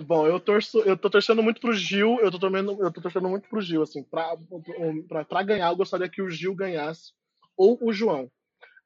Bom, 0.00 0.26
eu 0.26 0.40
torço, 0.40 0.78
eu 0.80 0.96
tô 0.96 1.10
torcendo 1.10 1.42
muito 1.42 1.60
pro 1.60 1.74
Gil, 1.74 2.18
eu 2.22 2.30
tô, 2.30 2.38
torcendo, 2.38 2.82
eu 2.82 2.90
tô 2.90 3.02
torcendo 3.02 3.28
muito 3.28 3.46
pro 3.46 3.60
Gil, 3.60 3.82
assim, 3.82 4.02
pra, 4.02 4.34
pra, 5.06 5.24
pra 5.26 5.42
ganhar, 5.42 5.68
eu 5.68 5.76
gostaria 5.76 6.08
que 6.08 6.22
o 6.22 6.30
Gil 6.30 6.54
ganhasse, 6.54 7.12
ou 7.54 7.78
o 7.82 7.92
João. 7.92 8.30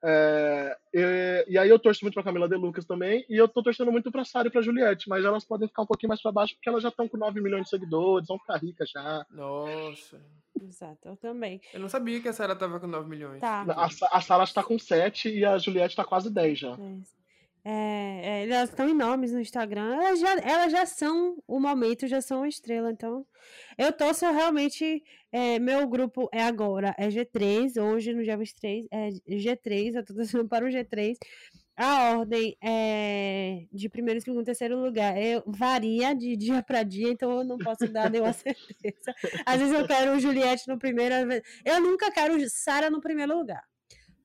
É, 0.08 0.76
e, 0.94 1.44
e 1.48 1.58
aí 1.58 1.68
eu 1.68 1.80
torço 1.80 2.04
muito 2.04 2.14
pra 2.14 2.22
Camila 2.22 2.48
De 2.48 2.54
Lucas 2.54 2.84
também, 2.84 3.26
e 3.28 3.36
eu 3.36 3.48
tô 3.48 3.60
torcendo 3.60 3.90
muito 3.90 4.12
pra 4.12 4.24
Sara 4.24 4.46
e 4.46 4.50
pra 4.52 4.62
Juliette, 4.62 5.08
mas 5.08 5.24
elas 5.24 5.44
podem 5.44 5.66
ficar 5.66 5.82
um 5.82 5.86
pouquinho 5.86 6.10
mais 6.10 6.22
pra 6.22 6.30
baixo, 6.30 6.54
porque 6.54 6.68
elas 6.68 6.82
já 6.82 6.90
estão 6.90 7.08
com 7.08 7.16
9 7.16 7.40
milhões 7.40 7.64
de 7.64 7.70
seguidores, 7.70 8.28
vão 8.28 8.38
ficar 8.38 8.58
ricas 8.58 8.88
já. 8.88 9.26
Nossa. 9.30 10.22
Exato, 10.62 11.08
eu 11.08 11.16
também. 11.16 11.60
Eu 11.74 11.80
não 11.80 11.88
sabia 11.88 12.20
que 12.20 12.28
a 12.28 12.32
Sara 12.32 12.54
tava 12.54 12.78
com 12.78 12.86
9 12.86 13.08
milhões. 13.08 13.40
Tá. 13.40 13.64
A, 13.68 14.16
a 14.16 14.20
Sara 14.20 14.44
está 14.44 14.62
com 14.62 14.78
7 14.78 15.28
e 15.28 15.44
a 15.44 15.58
Juliette 15.58 15.96
tá 15.96 16.04
quase 16.04 16.30
10 16.32 16.58
já. 16.58 16.72
É. 16.72 16.98
É, 17.68 18.44
é, 18.44 18.48
elas 18.48 18.70
estão 18.70 18.88
enormes 18.88 19.32
no 19.32 19.40
Instagram. 19.40 19.96
Elas 19.96 20.20
já, 20.20 20.38
elas 20.38 20.70
já 20.70 20.86
são 20.86 21.36
o 21.48 21.58
momento, 21.58 22.06
já 22.06 22.20
são 22.20 22.38
uma 22.38 22.48
estrela. 22.48 22.92
Então, 22.92 23.26
eu 23.76 23.92
torço 23.92 24.24
realmente. 24.30 25.02
é, 25.32 25.58
meu 25.58 25.86
grupo 25.88 26.28
é 26.32 26.42
agora, 26.44 26.94
é 26.96 27.08
G3. 27.08 27.76
Hoje, 27.82 28.14
no 28.14 28.22
dia 28.22 28.36
23, 28.36 28.86
é 28.92 29.08
G3. 29.28 29.96
Eu 29.96 30.04
tô 30.04 30.14
torcendo 30.14 30.48
para 30.48 30.64
o 30.64 30.68
G3. 30.68 31.16
A 31.76 32.10
ordem 32.16 32.56
é 32.62 33.66
de 33.72 33.88
primeiro, 33.88 34.20
segundo, 34.20 34.44
terceiro 34.44 34.80
lugar. 34.80 35.20
Eu, 35.20 35.42
varia 35.46 36.14
de 36.14 36.36
dia 36.36 36.62
para 36.62 36.84
dia, 36.84 37.10
então 37.10 37.32
eu 37.38 37.44
não 37.44 37.58
posso 37.58 37.88
dar 37.88 38.08
nenhuma 38.08 38.32
certeza. 38.32 39.12
Às 39.44 39.58
vezes 39.58 39.74
eu 39.74 39.86
quero 39.88 40.12
o 40.12 40.20
Juliette 40.20 40.68
no 40.68 40.78
primeiro, 40.78 41.14
eu 41.64 41.80
nunca 41.80 42.12
quero 42.12 42.38
Sara 42.48 42.88
no 42.90 43.00
primeiro 43.00 43.36
lugar. 43.36 43.62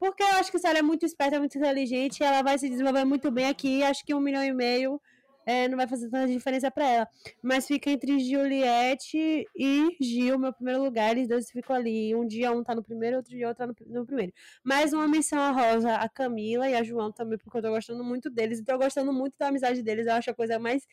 Porque 0.01 0.23
eu 0.23 0.29
acho 0.29 0.51
que 0.51 0.57
Sara 0.57 0.79
é 0.79 0.81
muito 0.81 1.05
esperta, 1.05 1.37
muito 1.37 1.55
inteligente, 1.55 2.23
ela 2.23 2.41
vai 2.41 2.57
se 2.57 2.67
desenvolver 2.67 3.05
muito 3.05 3.29
bem 3.29 3.45
aqui. 3.45 3.83
Acho 3.83 4.03
que 4.03 4.15
um 4.15 4.19
milhão 4.19 4.43
e 4.43 4.51
meio 4.51 4.99
é, 5.45 5.67
não 5.67 5.77
vai 5.77 5.87
fazer 5.87 6.09
tanta 6.09 6.25
diferença 6.27 6.71
para 6.71 6.89
ela. 6.89 7.07
Mas 7.39 7.67
fica 7.67 7.91
entre 7.91 8.17
Juliette 8.19 9.45
e 9.55 9.97
Gil, 10.01 10.39
meu 10.39 10.51
primeiro 10.51 10.83
lugar. 10.83 11.11
Eles 11.11 11.27
dois 11.27 11.51
ficam 11.51 11.75
ali. 11.75 12.15
Um 12.15 12.25
dia 12.25 12.51
um 12.51 12.63
tá 12.63 12.73
no 12.73 12.83
primeiro, 12.83 13.17
outro 13.17 13.29
dia 13.31 13.47
outro 13.47 13.59
tá 13.59 13.67
no, 13.67 13.99
no 13.99 14.03
primeiro. 14.03 14.33
Mais 14.63 14.91
uma 14.91 15.07
menção 15.07 15.39
a 15.39 15.51
Rosa, 15.51 15.93
a 15.93 16.09
Camila 16.09 16.67
e 16.67 16.73
a 16.73 16.81
João 16.81 17.11
também, 17.11 17.37
porque 17.37 17.55
eu 17.59 17.61
tô 17.61 17.69
gostando 17.69 18.03
muito 18.03 18.27
deles. 18.27 18.57
E 18.57 18.63
tô 18.65 18.75
gostando 18.79 19.13
muito 19.13 19.35
da 19.37 19.49
amizade 19.49 19.83
deles. 19.83 20.07
Eu 20.07 20.13
acho 20.13 20.31
a 20.31 20.33
coisa 20.33 20.57
mais 20.57 20.83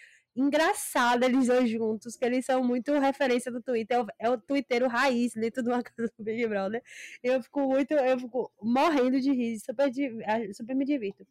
engraçada 0.41 1.27
eles 1.27 1.47
dois 1.47 1.69
juntos, 1.69 2.17
que 2.17 2.25
eles 2.25 2.45
são 2.45 2.63
muito 2.63 2.93
referência 2.99 3.51
do 3.51 3.61
Twitter. 3.61 3.99
É 3.99 4.01
o, 4.01 4.07
é 4.19 4.31
o 4.31 4.39
twitteiro 4.39 4.87
raiz 4.89 5.35
dentro 5.35 5.63
de 5.63 5.69
uma 5.69 5.83
casa 5.83 6.13
do 6.17 6.25
Big 6.25 6.47
Brother. 6.47 6.83
Eu 7.23 7.43
fico 7.43 7.61
muito, 7.61 7.93
eu 7.93 8.19
fico 8.19 8.53
morrendo 8.63 9.21
de 9.21 9.33
rir, 9.33 9.59
super, 9.59 9.91
ah, 10.27 10.55
super 10.55 10.75
me 10.75 10.85
divirto. 10.85 11.27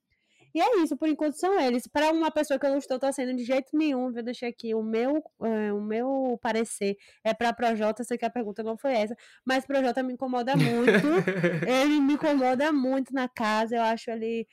E 0.53 0.61
é 0.61 0.77
isso, 0.81 0.97
por 0.97 1.07
enquanto 1.07 1.35
são 1.35 1.59
eles. 1.59 1.87
Para 1.87 2.11
uma 2.11 2.31
pessoa 2.31 2.59
que 2.59 2.65
eu 2.65 2.71
não 2.71 2.77
estou 2.79 2.97
torcendo 2.97 3.35
de 3.35 3.43
jeito 3.43 3.77
nenhum, 3.77 4.11
eu 4.15 4.23
deixei 4.23 4.49
aqui 4.49 4.73
o 4.73 4.81
meu, 4.81 5.23
eh, 5.43 5.71
o 5.71 5.81
meu 5.81 6.39
parecer 6.41 6.97
é 7.23 7.33
para 7.33 7.53
Projota, 7.53 8.03
sei 8.03 8.17
que 8.17 8.25
a 8.25 8.29
pergunta 8.29 8.63
não 8.63 8.77
foi 8.77 8.93
essa, 8.93 9.15
mas 9.45 9.65
Projota 9.65 10.01
me 10.01 10.13
incomoda 10.13 10.55
muito. 10.55 11.07
ele 11.67 11.99
me 12.01 12.13
incomoda 12.13 12.71
muito 12.71 13.13
na 13.13 13.27
casa, 13.27 13.75
eu 13.75 13.83
acho 13.83 14.09
ele 14.09 14.47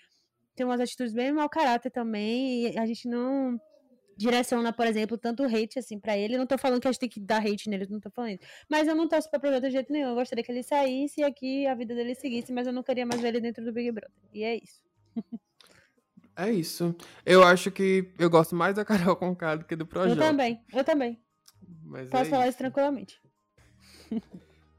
tem 0.54 0.66
umas 0.66 0.80
atitudes 0.80 1.14
bem 1.14 1.32
mau 1.32 1.48
caráter 1.48 1.90
também, 1.90 2.72
e 2.72 2.78
a 2.78 2.86
gente 2.86 3.08
não 3.08 3.58
direciona, 4.16 4.72
por 4.72 4.86
exemplo, 4.86 5.16
tanto 5.18 5.42
hate 5.44 5.78
assim 5.78 5.98
pra 5.98 6.16
ele. 6.16 6.34
Eu 6.34 6.38
não 6.38 6.46
tô 6.46 6.56
falando 6.58 6.80
que 6.80 6.88
a 6.88 6.92
gente 6.92 7.00
tem 7.00 7.08
que 7.08 7.20
dar 7.20 7.38
hate 7.44 7.68
nele, 7.68 7.86
não 7.90 8.00
tô 8.00 8.10
falando 8.10 8.30
isso. 8.32 8.42
Mas 8.68 8.86
eu 8.88 8.94
não 8.94 9.08
torço 9.08 9.30
pra 9.30 9.38
Projota 9.38 9.66
de 9.68 9.72
jeito 9.72 9.92
nenhum. 9.92 10.08
Eu 10.10 10.14
gostaria 10.14 10.42
que 10.44 10.50
ele 10.50 10.62
saísse 10.62 11.20
e 11.20 11.24
aqui 11.24 11.66
a 11.66 11.74
vida 11.74 11.94
dele 11.94 12.14
seguisse, 12.14 12.52
mas 12.52 12.66
eu 12.66 12.72
não 12.72 12.82
queria 12.82 13.04
mais 13.06 13.20
ver 13.20 13.28
ele 13.28 13.40
dentro 13.40 13.64
do 13.64 13.72
Big 13.72 13.90
Brother. 13.92 14.10
E 14.32 14.42
é 14.44 14.56
isso. 14.56 14.82
É 16.36 16.50
isso. 16.50 16.96
Eu 17.24 17.44
acho 17.44 17.70
que 17.70 18.12
eu 18.18 18.28
gosto 18.28 18.56
mais 18.56 18.74
da 18.74 18.84
Carol 18.84 19.14
Conká 19.14 19.54
do 19.54 19.64
que 19.64 19.76
do 19.76 19.82
Eu 19.84 19.86
Projota. 19.86 20.20
também, 20.20 20.60
eu 20.72 20.82
também. 20.82 21.22
Mas 21.84 22.08
Posso 22.08 22.24
é 22.24 22.28
falar 22.28 22.42
isso. 22.42 22.48
isso 22.50 22.58
tranquilamente. 22.58 23.20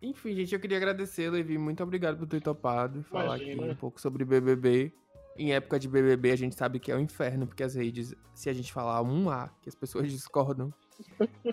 Enfim, 0.02 0.36
gente, 0.36 0.54
eu 0.54 0.60
queria 0.60 0.76
agradecer, 0.78 1.30
Levi. 1.30 1.58
Muito 1.58 1.82
obrigado 1.82 2.18
por 2.18 2.28
ter 2.28 2.42
topado. 2.42 3.04
Falar 3.04 3.36
aqui 3.36 3.56
um 3.56 3.74
pouco 3.76 4.02
sobre 4.02 4.26
BBB. 4.26 4.94
Em 5.38 5.54
época 5.54 5.78
de 5.80 5.88
BBB, 5.90 6.32
a 6.32 6.36
gente 6.36 6.56
sabe 6.56 6.80
que 6.80 6.92
é 6.92 6.96
o 6.96 7.00
inferno, 7.00 7.46
porque 7.46 7.62
as 7.64 7.76
redes, 7.76 8.16
se 8.34 8.50
a 8.50 8.54
gente 8.54 8.72
falar 8.72 9.02
um 9.02 9.30
A, 9.30 9.50
que 9.62 9.68
as 9.70 9.76
pessoas 9.76 10.08
discordam, 10.12 10.74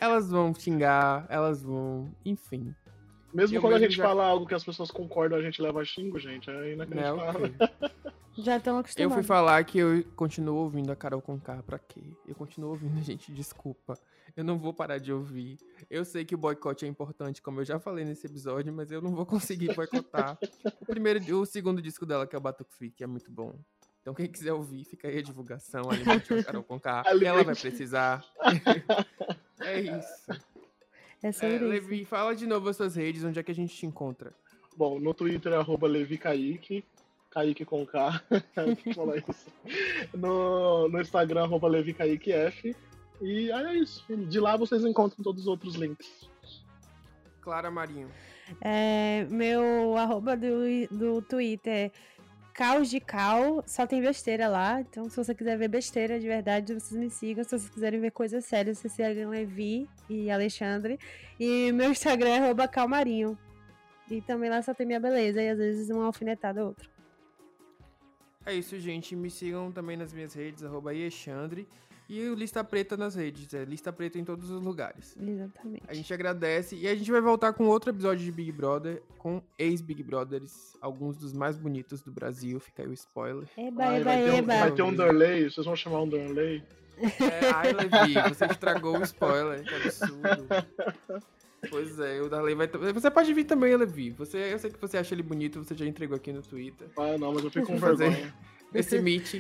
elas 0.01 0.31
vão 0.31 0.55
xingar, 0.55 1.27
elas 1.29 1.63
vão. 1.63 2.15
Enfim. 2.25 2.75
Mesmo 3.35 3.57
Eu 3.57 3.61
quando 3.63 3.75
a 3.75 3.79
gente 3.79 3.97
já- 3.97 4.05
fala 4.05 4.25
algo 4.27 4.47
que 4.47 4.55
as 4.55 4.63
pessoas 4.63 4.91
concordam, 4.91 5.39
a 5.39 5.43
gente 5.43 5.61
leva 5.63 5.83
xingo, 5.85 6.19
gente. 6.19 6.51
É 6.51 6.75
inacreditável. 6.75 7.51
Já 8.35 8.57
estão 8.57 8.77
Eu 8.77 8.81
acostumados. 8.81 9.15
fui 9.15 9.23
falar 9.23 9.63
que 9.65 9.77
eu 9.79 10.03
continuo 10.17 10.57
ouvindo 10.57 10.91
a 10.91 10.97
Carol 10.97 11.21
Conká, 11.21 11.63
pra 11.63 11.79
quê? 11.79 12.01
Eu 12.27 12.35
continuo 12.35 12.71
ouvindo, 12.71 12.99
gente, 13.05 13.31
desculpa. 13.31 13.99
Eu 14.37 14.45
não 14.45 14.59
vou 14.59 14.73
parar 14.73 14.99
de 14.99 15.13
ouvir. 15.13 15.59
Eu 15.91 16.05
sei 16.05 16.25
que 16.25 16.35
o 16.35 16.39
boicote 16.39 16.85
é 16.85 16.89
importante, 16.89 17.43
como 17.43 17.61
eu 17.61 17.65
já 17.65 17.79
falei 17.79 18.05
nesse 18.05 18.27
episódio, 18.27 18.73
mas 18.73 18.91
eu 18.91 19.03
não 19.03 19.15
vou 19.15 19.27
conseguir 19.27 19.75
boicotar. 19.75 20.39
o 20.81 20.87
primeiro, 20.87 21.21
o 21.39 21.47
segundo 21.47 21.83
disco 21.83 22.07
dela, 22.07 22.27
que 22.27 22.35
é 22.35 22.39
o 22.39 22.43
Batuque 22.43 22.73
Freak, 22.75 23.03
é 23.03 23.07
muito 23.07 23.31
bom. 23.31 23.55
Então 24.01 24.15
quem 24.15 24.27
quiser 24.27 24.53
ouvir, 24.53 24.85
fica 24.85 25.07
aí 25.07 25.19
a 25.19 25.23
divulgação, 25.23 25.89
alimente 25.91 26.33
a 26.35 26.43
Carol 26.43 26.65
Conká. 26.65 27.05
Ela 27.07 27.45
vai 27.45 27.55
precisar. 27.55 28.25
é 29.61 29.81
isso. 29.81 30.33
É 31.23 31.27
É, 31.27 31.31
isso. 31.31 31.65
Levi, 31.65 32.05
fala 32.05 32.35
de 32.35 32.47
novo 32.47 32.69
as 32.69 32.77
suas 32.77 32.97
redes, 32.97 33.23
onde 33.23 33.39
é 33.39 33.43
que 33.43 33.53
a 33.53 33.55
gente 33.55 33.77
te 33.77 33.87
encontra? 33.87 34.35
Bom, 34.77 34.99
no 34.99 35.15
Twitter 35.15 35.53
é 35.53 35.57
arroba 35.57 35.87
Levi 35.87 36.19
Kaique. 36.19 36.85
Kaique 37.33 37.65
com 37.65 37.87
K. 37.87 38.23
Que 38.75 38.91
isso. 38.91 39.51
No, 40.15 40.89
no 40.89 41.01
Instagram, 41.01 41.45
arroba 41.45 41.67
LeviKaiqueF. 41.67 42.77
E 43.23 43.53
é 43.53 43.75
isso. 43.75 44.05
De 44.27 44.41
lá 44.41 44.57
vocês 44.57 44.85
encontram 44.85 45.23
todos 45.23 45.43
os 45.43 45.49
outros 45.49 45.77
links. 45.77 46.29
Clara 47.41 47.71
Marinho. 47.71 48.11
É, 48.61 49.27
meu 49.31 49.97
arroba 49.97 50.37
do, 50.37 50.89
do 50.91 51.23
Twitter 51.23 51.73
é 51.73 51.91
caos 52.53 52.91
de 52.91 53.01
cal, 53.01 53.63
só 53.67 53.87
tem 53.87 54.03
besteira 54.03 54.49
lá. 54.49 54.81
Então, 54.81 55.09
se 55.09 55.17
você 55.17 55.35
quiser 55.35 55.57
ver 55.57 55.69
besteira 55.69 56.19
de 56.19 56.27
verdade, 56.27 56.75
vocês 56.75 56.99
me 57.01 57.09
sigam. 57.09 57.45
Se 57.45 57.51
vocês 57.51 57.71
quiserem 57.71 58.01
ver 58.01 58.11
coisas 58.11 58.45
sérias, 58.45 58.79
vocês 58.79 58.93
sigam 58.93 59.31
Levi 59.31 59.89
e 60.11 60.31
Alexandre. 60.31 60.99
E 61.39 61.71
meu 61.73 61.91
Instagram 61.93 62.31
é 62.31 62.39
arroba 62.39 62.67
calmarinho. 62.67 63.39
E 64.11 64.21
também 64.21 64.51
lá 64.51 64.61
só 64.63 64.75
tem 64.75 64.87
minha 64.87 65.01
beleza 65.01 65.41
e 65.41 65.49
às 65.49 65.59
vezes 65.59 65.89
uma 65.89 66.07
alfinetada 66.07 66.61
ou 66.61 66.69
outra. 66.69 66.91
É 68.45 68.53
isso, 68.53 68.79
gente. 68.79 69.15
Me 69.15 69.31
sigam 69.31 69.71
também 69.71 69.97
nas 69.97 70.13
minhas 70.13 70.35
redes, 70.35 70.65
arroba 70.65 70.91
Alexandre. 70.91 71.67
E 72.09 72.29
o 72.29 72.35
Lista 72.35 72.63
Preta 72.63 72.97
nas 72.97 73.15
redes, 73.15 73.53
é 73.55 73.65
Lista 73.65 73.93
Preta 73.93 74.19
em 74.19 74.25
todos 74.25 74.51
os 74.51 74.63
lugares. 74.63 75.17
Exatamente. 75.19 75.85
A 75.89 75.95
gente 75.95 76.13
agradece 76.13 76.77
e 76.77 76.87
a 76.87 76.95
gente 76.95 77.11
vai 77.11 77.21
voltar 77.21 77.53
com 77.53 77.67
outro 77.67 77.91
episódio 77.91 78.25
de 78.25 78.31
Big 78.31 78.53
Brother, 78.53 79.03
com 79.19 79.43
ex-Big 79.59 80.03
Brothers, 80.03 80.77
alguns 80.81 81.17
dos 81.17 81.33
mais 81.33 81.57
bonitos 81.57 82.03
do 82.03 82.11
Brasil, 82.13 82.61
fica 82.61 82.83
aí 82.83 82.89
o 82.89 82.93
spoiler. 82.93 83.49
Eba, 83.57 83.85
Ai, 83.85 84.01
eba, 84.01 84.05
vai, 84.05 84.25
ter 84.25 84.31
um, 84.31 84.37
eba. 84.37 84.59
vai 84.59 84.73
ter 84.73 84.83
um 84.83 84.95
Darley, 84.95 85.51
vocês 85.51 85.65
vão 85.65 85.77
chamar 85.77 86.03
um 86.03 86.09
Darley? 86.09 86.63
É, 86.99 87.51
ai, 87.55 87.73
Levi, 87.73 88.15
você 88.29 88.45
estragou 88.45 88.99
o 88.99 89.03
spoiler, 89.03 89.65
que 89.65 89.75
absurdo. 89.75 90.47
Pois 91.71 91.99
é, 92.01 92.21
o 92.21 92.29
Darley 92.29 92.55
vai. 92.55 92.69
Você 92.93 93.11
pode 93.11 93.33
vir 93.33 93.45
também, 93.45 93.75
Levi. 93.77 94.11
Você, 94.11 94.53
eu 94.53 94.59
sei 94.59 94.71
que 94.71 94.81
você 94.81 94.99
acha 94.99 95.15
ele 95.15 95.23
bonito, 95.23 95.63
você 95.63 95.75
já 95.75 95.87
entregou 95.87 96.17
aqui 96.17 96.33
no 96.33 96.43
Twitter. 96.43 96.89
Ah, 96.97 97.17
não, 97.17 97.33
mas 97.33 97.45
eu 97.45 97.51
fico 97.51 97.67
com 97.67 97.79
Fazer 97.79 98.11
vergonha. 98.11 98.35
Esse 98.75 98.99
meet. 99.03 99.35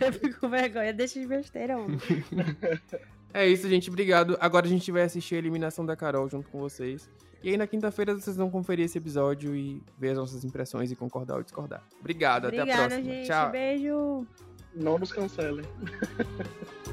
Eu 0.00 0.12
fico 0.12 0.40
com 0.40 0.48
vergonha, 0.48 0.92
deixa 0.92 1.20
de 1.20 1.26
besteira, 1.26 1.76
homem. 1.78 1.98
É 3.34 3.46
isso, 3.46 3.68
gente. 3.68 3.90
Obrigado. 3.90 4.38
Agora 4.40 4.64
a 4.64 4.68
gente 4.68 4.90
vai 4.90 5.02
assistir 5.02 5.34
a 5.34 5.38
eliminação 5.38 5.84
da 5.84 5.94
Carol 5.94 6.26
junto 6.30 6.48
com 6.48 6.58
vocês. 6.60 7.10
E 7.42 7.50
aí 7.50 7.56
na 7.58 7.66
quinta-feira 7.66 8.14
vocês 8.14 8.36
vão 8.36 8.50
conferir 8.50 8.86
esse 8.86 8.96
episódio 8.96 9.54
e 9.54 9.82
ver 9.98 10.12
as 10.12 10.16
nossas 10.16 10.44
impressões 10.44 10.90
e 10.90 10.96
concordar 10.96 11.36
ou 11.36 11.42
discordar. 11.42 11.82
Obrigado, 12.00 12.46
até 12.46 12.58
a 12.58 12.62
Obrigada, 12.62 12.88
próxima. 12.88 13.14
gente. 13.14 13.26
Tchau. 13.26 13.50
Beijo. 13.50 14.26
Não 14.74 14.98
nos 14.98 15.12
cancelem. 15.12 15.64